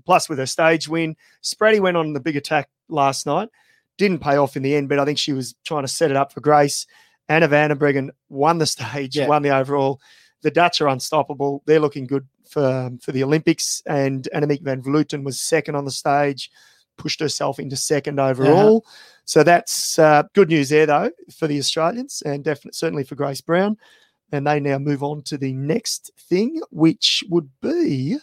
plus 0.05 0.27
with 0.27 0.39
her 0.39 0.45
stage 0.45 0.87
win. 0.87 1.15
Spratty 1.41 1.79
went 1.79 1.95
on 1.95 2.13
the 2.13 2.19
big 2.19 2.35
attack 2.35 2.69
last 2.89 3.25
night. 3.25 3.49
Didn't 3.97 4.19
pay 4.19 4.37
off 4.37 4.55
in 4.55 4.63
the 4.63 4.75
end, 4.75 4.89
but 4.89 4.99
I 4.99 5.05
think 5.05 5.17
she 5.17 5.33
was 5.33 5.55
trying 5.65 5.83
to 5.83 5.87
set 5.87 6.11
it 6.11 6.17
up 6.17 6.31
for 6.31 6.41
Grace. 6.41 6.85
Anna 7.29 7.47
van 7.47 7.69
der 7.69 7.75
Breggen 7.75 8.09
won 8.29 8.57
the 8.57 8.65
stage, 8.65 9.17
Yeah. 9.17 9.27
won 9.27 9.41
the 9.41 9.55
overall. 9.55 9.99
The 10.43 10.51
Dutch 10.51 10.81
are 10.81 10.87
unstoppable. 10.87 11.63
They're 11.65 11.79
looking 11.79 12.05
good 12.05 12.27
for 12.49 12.63
um, 12.65 12.99
for 12.99 13.11
the 13.11 13.23
Olympics. 13.23 13.81
And 13.85 14.27
Annemiek 14.33 14.61
van 14.61 14.81
Vleuten 14.81 15.23
was 15.23 15.39
second 15.41 15.75
on 15.75 15.83
the 15.85 15.91
stage, 15.91 16.49
pushed 16.97 17.19
herself 17.19 17.59
into 17.59 17.75
second 17.75 18.19
overall. 18.19 18.85
So 19.25 19.43
that's 19.43 19.99
uh, 19.99 20.23
good 20.33 20.47
news 20.49 20.69
there, 20.69 20.85
though, 20.85 21.11
for 21.37 21.47
the 21.47 21.59
Australians, 21.59 22.21
and 22.25 22.43
definitely 22.43 22.71
certainly 22.75 23.03
for 23.03 23.15
Grace 23.15 23.41
Brown. 23.41 23.77
And 24.31 24.45
they 24.45 24.59
now 24.59 24.77
move 24.77 25.03
on 25.03 25.21
to 25.23 25.37
the 25.37 25.53
next 25.53 26.11
thing, 26.29 26.61
which 26.69 27.23
would 27.29 27.49
be 27.61 28.17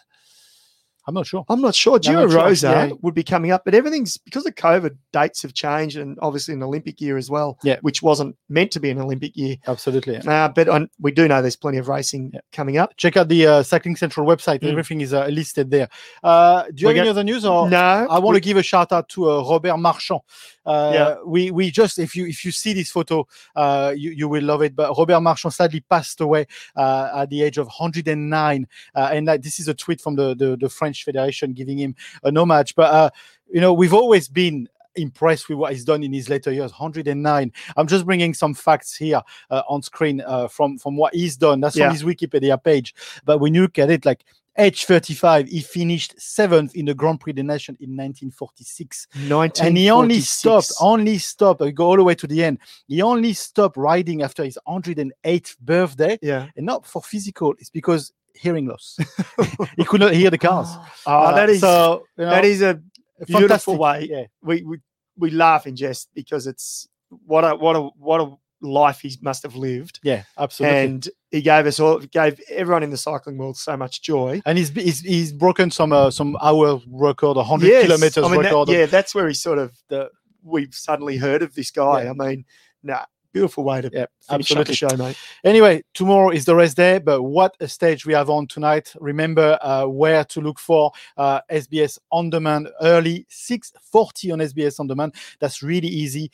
I'm 1.07 1.15
not 1.15 1.27
sure. 1.27 1.45
I'm 1.49 1.61
not 1.61 1.75
sure. 1.75 1.99
Giro 1.99 2.29
sure. 2.29 2.39
Rosa 2.41 2.69
Yeah. 2.69 2.93
would 3.03 3.15
be 3.15 3.23
coming 3.23 3.51
up, 3.51 3.65
but 3.65 3.75
everything's 3.75 4.17
because 4.17 4.47
of 4.47 4.55
COVID. 4.55 4.97
Dates 5.13 5.43
have 5.43 5.53
changed, 5.55 5.97
and 5.99 6.19
obviously 6.23 6.55
an 6.55 6.63
Olympic 6.63 7.01
year 7.01 7.17
as 7.17 7.31
well. 7.31 7.59
Yeah. 7.63 7.79
which 7.83 8.03
wasn't 8.03 8.37
meant 8.49 8.71
to 8.73 8.81
be 8.81 8.91
an 8.91 8.99
Olympic 8.99 9.37
year. 9.37 9.57
Absolutely. 9.67 10.17
Uh, 10.19 10.49
but 10.49 10.69
on, 10.69 10.89
we 11.01 11.13
do 11.13 11.29
know 11.29 11.43
there's 11.43 11.57
plenty 11.57 11.79
of 11.79 11.89
racing 11.89 12.33
coming 12.53 12.79
up. 12.79 12.97
Check 12.97 13.17
out 13.17 13.29
the 13.29 13.47
uh, 13.47 13.63
Cycling 13.63 13.97
Central 13.97 14.27
website. 14.27 14.61
Mm. 14.61 14.71
Everything 14.71 15.01
is 15.03 15.13
uh, 15.13 15.27
listed 15.27 15.71
there. 15.71 15.89
Uh, 16.23 16.65
do 16.75 16.83
you 16.83 16.89
We 16.89 16.95
have 16.95 17.03
any 17.03 17.09
other 17.11 17.25
news? 17.25 17.45
Or 17.45 17.69
No, 17.69 17.79
I 17.79 18.19
want 18.19 18.35
we- 18.35 18.41
to 18.41 18.45
give 18.45 18.57
a 18.57 18.63
shout 18.63 18.93
out 18.93 19.09
to 19.11 19.31
uh, 19.31 19.43
Robert 19.49 19.77
Marchand. 19.77 20.21
Uh, 20.65 20.91
Yeah. 20.95 21.15
we 21.27 21.51
we 21.51 21.71
just 21.71 21.99
if 21.99 22.17
you 22.17 22.27
if 22.27 22.45
you 22.45 22.51
see 22.53 22.73
this 22.73 22.91
photo, 22.91 23.27
uh, 23.55 23.93
you 23.97 24.11
you 24.13 24.29
will 24.29 24.43
love 24.45 24.63
it. 24.63 24.75
But 24.75 24.97
Robert 24.97 25.21
Marchand 25.21 25.53
sadly 25.53 25.81
passed 25.81 26.21
away 26.23 26.47
uh, 26.77 27.11
at 27.17 27.29
the 27.31 27.43
age 27.43 27.59
of 27.59 27.67
109, 27.67 28.67
uh, 28.95 29.09
and 29.13 29.29
that, 29.29 29.43
this 29.43 29.61
is 29.61 29.69
a 29.69 29.75
tweet 29.75 30.01
from 30.01 30.17
the, 30.17 30.35
the 30.35 30.57
the 30.57 30.69
French 30.69 30.94
Federation 31.03 31.53
giving 31.53 31.79
him 31.79 31.95
an 32.23 32.37
homage. 32.37 32.75
But 32.75 32.93
uh, 32.95 33.11
you 33.51 33.61
know 33.61 33.73
we've 33.73 33.95
always 33.95 34.29
been 34.29 34.69
impressed 34.97 35.49
with 35.49 35.59
what 35.59 35.73
he's 35.73 35.85
done 35.85 36.05
in 36.05 36.13
his 36.13 36.29
later 36.29 36.53
years 36.53 36.71
109 36.71 37.53
i'm 37.77 37.87
just 37.89 38.07
bringing 38.07 38.33
some 38.33 38.55
facts 38.55 38.95
here 38.95 39.21
uh, 39.51 39.63
on 39.69 39.83
screen 39.83 40.21
uh, 40.25 40.47
from 40.47 40.79
from 40.79 40.97
what 40.97 41.13
he's 41.13 41.37
done 41.37 41.61
that's 41.61 41.75
Yeah. 41.75 41.87
on 41.87 41.93
his 41.93 42.05
wikipedia 42.05 42.63
page 42.63 42.95
but 43.25 43.39
when 43.39 43.55
you 43.55 43.63
look 43.63 43.81
at 43.81 43.91
it 43.91 44.05
like 44.07 44.25
age 44.57 44.85
35 44.85 45.49
he 45.49 45.61
finished 45.63 46.15
seventh 46.17 46.77
in 46.77 46.85
the 46.85 46.95
grand 46.95 47.19
prix 47.19 47.33
des 47.33 47.43
nations 47.43 47.77
in 47.81 47.97
1946 47.97 49.09
1946. 49.29 49.67
and 49.67 49.77
he 49.77 49.91
only 49.91 50.21
stopped 50.21 50.73
only 50.81 51.19
stopped 51.19 51.61
uh, 51.61 51.71
go 51.73 51.87
all 51.87 51.97
the 51.97 52.05
way 52.05 52.15
to 52.15 52.29
the 52.29 52.45
end 52.45 52.59
he 52.87 53.03
only 53.03 53.33
stopped 53.33 53.77
riding 53.77 54.23
after 54.23 54.45
his 54.45 54.57
108th 54.69 55.59
birthday 55.59 56.17
Yeah. 56.23 56.47
and 56.57 56.65
not 56.67 56.87
for 56.87 57.03
physical 57.03 57.53
it's 57.59 57.71
because 57.71 58.13
hearing 58.35 58.67
loss 58.67 58.97
he 59.77 59.85
could 59.85 60.01
not 60.01 60.13
hear 60.13 60.31
the 60.31 60.39
cars 60.39 60.69
Oh, 61.07 61.13
Uh, 61.25 61.35
that 61.35 61.49
is 61.51 61.61
so 61.61 62.05
you 62.19 62.25
know, 62.25 62.31
that 62.31 62.45
is 62.45 62.63
a 62.63 62.81
beautiful 63.27 63.75
fantastic. 63.75 63.79
way. 63.81 64.09
yeah 64.11 64.27
We, 64.43 64.63
we 64.63 64.79
we 65.17 65.31
laugh 65.31 65.67
and 65.67 65.77
jest 65.77 66.09
because 66.15 66.47
it's 66.47 66.89
what 67.27 67.45
a 67.45 67.55
what 67.55 67.77
a 67.77 67.81
what 67.81 68.21
a 68.21 68.35
life 68.61 69.01
he 69.01 69.17
must 69.21 69.43
have 69.43 69.55
lived. 69.57 70.01
yeah 70.03 70.23
absolutely 70.39 70.79
And 70.79 71.09
he 71.31 71.43
gave 71.43 71.67
us 71.67 71.79
all 71.79 71.99
gave 72.01 72.41
everyone 72.49 72.83
in 72.83 72.91
the 72.91 72.97
cycling 72.97 73.37
world 73.39 73.57
so 73.57 73.77
much 73.77 74.01
joy. 74.03 74.41
and 74.47 74.57
he's 74.59 74.71
he's, 74.71 75.01
he's 75.01 75.33
broken 75.33 75.71
some 75.71 75.93
uh, 75.93 76.11
some 76.11 76.37
hour 76.41 76.81
record, 76.89 77.37
100 77.37 77.67
Yes, 77.69 77.85
kilometers 77.85 78.25
I 78.25 78.29
mean, 78.29 78.43
that- 78.43 78.49
record. 78.51 78.69
yeah, 78.71 78.87
that's 78.87 79.15
where 79.15 79.29
he 79.29 79.35
sort 79.35 79.59
of 79.59 79.71
the 79.91 80.09
we've 80.43 80.75
suddenly 80.75 81.17
heard 81.19 81.43
of 81.43 81.55
this 81.55 81.71
guy. 81.71 82.05
Yeah. 82.05 82.11
I 82.11 82.15
mean, 82.15 82.45
nah, 82.83 83.05
beautiful 83.35 83.65
way 83.65 83.83
to 83.83 83.91
Yeah, 83.93 84.07
the 84.29 84.35
absolutely. 84.35 84.75
show, 84.77 84.89
mate. 84.97 85.19
Anyway, 85.45 85.83
tomorrow 85.93 86.31
is 86.31 86.47
the 86.47 86.55
rest 86.55 86.77
day, 86.77 86.99
but 86.99 87.23
what 87.23 87.55
a 87.61 87.69
stage 87.69 88.07
we 88.07 88.15
have 88.15 88.31
on 88.31 88.47
tonight. 88.47 88.95
Remember 89.01 89.59
uh, 89.61 89.85
where 89.87 90.25
to 90.25 90.41
look 90.41 90.59
for 90.59 90.93
uh, 91.19 91.41
SBS 91.51 91.99
On 92.13 92.31
Demand 92.31 92.69
early, 92.81 93.27
6.40 93.31 94.33
on 94.33 94.39
SBS 94.39 94.81
On 94.81 94.87
Demand. 94.87 95.15
That's 95.41 95.63
really 95.63 95.89
easy. 95.89 96.31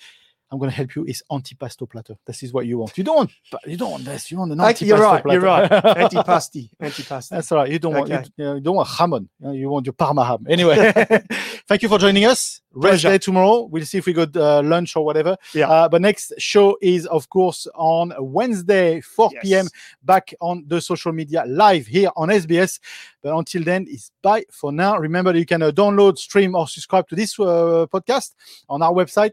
I'm 0.53 0.59
going 0.59 0.71
to 0.71 0.77
help 0.77 0.97
you. 0.97 1.05
It's 1.07 1.23
antipasto 1.31 1.89
platter. 1.89 2.17
This 2.27 2.43
is 2.43 2.53
what 2.53 2.67
you 2.67 2.79
want. 2.79 2.99
You 2.99 3.05
don't 3.05 3.17
want, 3.17 3.31
you 3.67 3.77
don't 3.77 3.93
want 3.93 4.05
this. 4.05 4.31
You 4.31 4.39
want 4.39 4.51
an 4.53 4.59
antipasto 4.59 4.87
you're 4.87 4.99
right. 4.99 5.23
platter. 5.23 5.39
You're 5.41 5.47
right. 5.47 5.71
Antipasti. 5.71 6.71
Antipasti. 6.83 7.29
That's 7.29 7.53
all 7.53 7.59
right. 7.59 7.71
You 7.71 7.79
don't 7.79 7.95
want 7.95 8.11
Okay. 8.11 8.25
you, 8.37 8.45
you, 8.49 8.55
you 8.57 8.61
don't 8.61 8.75
want 8.77 8.89
jamón. 8.89 9.29
You, 9.55 9.69
want 9.69 9.87
your 9.87 9.93
parma 9.93 10.25
ham. 10.25 10.45
Anyway, 10.49 10.93
thank 11.69 11.83
you 11.83 11.89
for 11.89 11.99
joining 11.99 12.25
us. 12.25 12.61
Rest 12.73 13.03
Pleasure. 13.03 13.09
day 13.09 13.19
tomorrow. 13.19 13.63
We'll 13.65 13.85
see 13.85 13.99
if 13.99 14.07
we 14.07 14.13
got 14.13 14.37
uh, 14.37 14.63
lunch 14.63 14.95
or 14.95 15.05
whatever. 15.05 15.37
Yeah. 15.55 15.69
Uh, 15.69 15.89
but 15.89 16.01
next 16.03 16.33
show 16.39 16.77
is 16.81 17.05
of 17.07 17.29
course 17.29 17.67
on 17.75 18.13
Wednesday, 18.19 19.01
4 19.01 19.31
Yes. 19.33 19.43
p.m. 19.43 19.69
Back 20.05 20.33
on 20.41 20.65
the 20.69 20.81
social 20.81 21.13
media 21.13 21.45
live 21.49 21.87
here 21.89 22.11
on 22.17 22.29
SBS. 22.29 22.79
But 23.23 23.37
until 23.37 23.65
then, 23.65 23.87
it's 23.89 24.13
bye 24.23 24.45
for 24.53 24.71
now. 24.73 24.99
Remember 24.99 25.37
you 25.37 25.45
can 25.45 25.63
uh, 25.63 25.73
download, 25.73 26.17
stream, 26.17 26.55
or 26.55 26.69
subscribe 26.69 27.09
to 27.09 27.17
this 27.17 27.39
uh, 27.41 27.87
podcast 27.93 28.35
on 28.69 28.83
our 28.83 28.93
website 28.93 29.33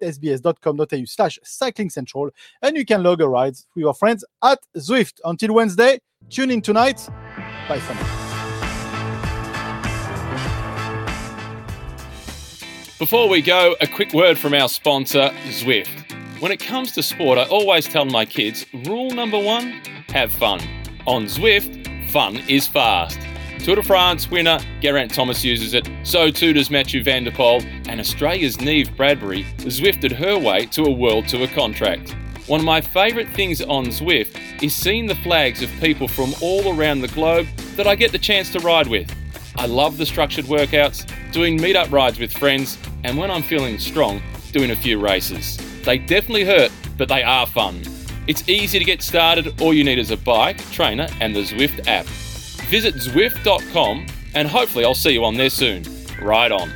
sbs.com.au/slash 1.07 1.39
cycling 1.43 1.89
central, 1.89 2.29
and 2.61 2.77
you 2.77 2.85
can 2.85 3.03
log 3.03 3.21
a 3.21 3.27
ride 3.27 3.55
with 3.75 3.81
your 3.81 3.93
friends 3.93 4.23
at 4.43 4.59
Zwift. 4.77 5.19
Until 5.25 5.53
Wednesday, 5.53 5.99
tune 6.29 6.51
in 6.51 6.61
tonight. 6.61 7.07
Bye 7.67 7.79
for 7.79 7.93
now. 7.93 8.13
Before 12.99 13.29
we 13.29 13.41
go, 13.43 13.75
a 13.79 13.87
quick 13.87 14.13
word 14.13 14.37
from 14.39 14.53
our 14.55 14.67
sponsor, 14.67 15.29
Zwift. 15.49 16.11
When 16.41 16.51
it 16.51 16.59
comes 16.59 16.91
to 16.93 17.03
sport, 17.03 17.37
I 17.37 17.45
always 17.45 17.87
tell 17.87 18.05
my 18.05 18.25
kids 18.25 18.65
rule 18.85 19.11
number 19.11 19.39
one 19.39 19.81
have 20.09 20.31
fun. 20.31 20.61
On 21.05 21.25
Zwift, 21.25 22.11
fun 22.11 22.37
is 22.47 22.67
fast. 22.67 23.19
Tour 23.63 23.75
de 23.75 23.83
France 23.83 24.29
winner 24.29 24.59
Geraint 24.81 25.13
Thomas 25.13 25.43
uses 25.43 25.73
it, 25.73 25.89
so 26.03 26.31
too 26.31 26.53
does 26.53 26.69
Mathieu 26.69 27.03
Van 27.03 27.23
Der 27.23 27.31
Poel, 27.31 27.63
and 27.87 27.99
Australia's 27.99 28.61
Neve 28.61 28.95
Bradbury 28.95 29.43
Zwifted 29.57 30.11
her 30.13 30.37
way 30.37 30.65
to 30.67 30.83
a 30.83 30.91
World 30.91 31.27
Tour 31.27 31.47
contract. 31.47 32.15
One 32.47 32.61
of 32.61 32.65
my 32.65 32.79
favourite 32.79 33.27
things 33.29 33.61
on 33.61 33.87
Zwift 33.87 34.63
is 34.63 34.73
seeing 34.73 35.05
the 35.05 35.15
flags 35.15 35.61
of 35.61 35.69
people 35.81 36.07
from 36.07 36.33
all 36.41 36.73
around 36.73 37.01
the 37.01 37.09
globe 37.09 37.47
that 37.75 37.87
I 37.87 37.95
get 37.95 38.13
the 38.13 38.19
chance 38.19 38.49
to 38.53 38.59
ride 38.59 38.87
with. 38.87 39.13
I 39.57 39.65
love 39.65 39.97
the 39.97 40.05
structured 40.05 40.45
workouts, 40.45 41.05
doing 41.33 41.57
meetup 41.57 41.91
rides 41.91 42.19
with 42.19 42.31
friends, 42.31 42.77
and 43.03 43.17
when 43.17 43.29
I'm 43.29 43.43
feeling 43.43 43.79
strong, 43.79 44.21
doing 44.53 44.71
a 44.71 44.75
few 44.75 44.97
races. 44.97 45.57
They 45.83 45.97
definitely 45.97 46.45
hurt, 46.45 46.71
but 46.97 47.09
they 47.09 47.23
are 47.23 47.45
fun. 47.45 47.81
It's 48.27 48.47
easy 48.47 48.79
to 48.79 48.85
get 48.85 49.01
started, 49.01 49.61
all 49.61 49.73
you 49.73 49.83
need 49.83 49.99
is 49.99 50.11
a 50.11 50.17
bike, 50.17 50.59
trainer, 50.71 51.07
and 51.19 51.35
the 51.35 51.41
Zwift 51.41 51.87
app. 51.87 52.05
Visit 52.69 52.95
Zwift.com 52.95 54.05
and 54.33 54.47
hopefully 54.47 54.85
I'll 54.85 54.93
see 54.93 55.11
you 55.11 55.23
on 55.23 55.35
there 55.35 55.49
soon. 55.49 55.83
Ride 56.21 56.51
on. 56.51 56.71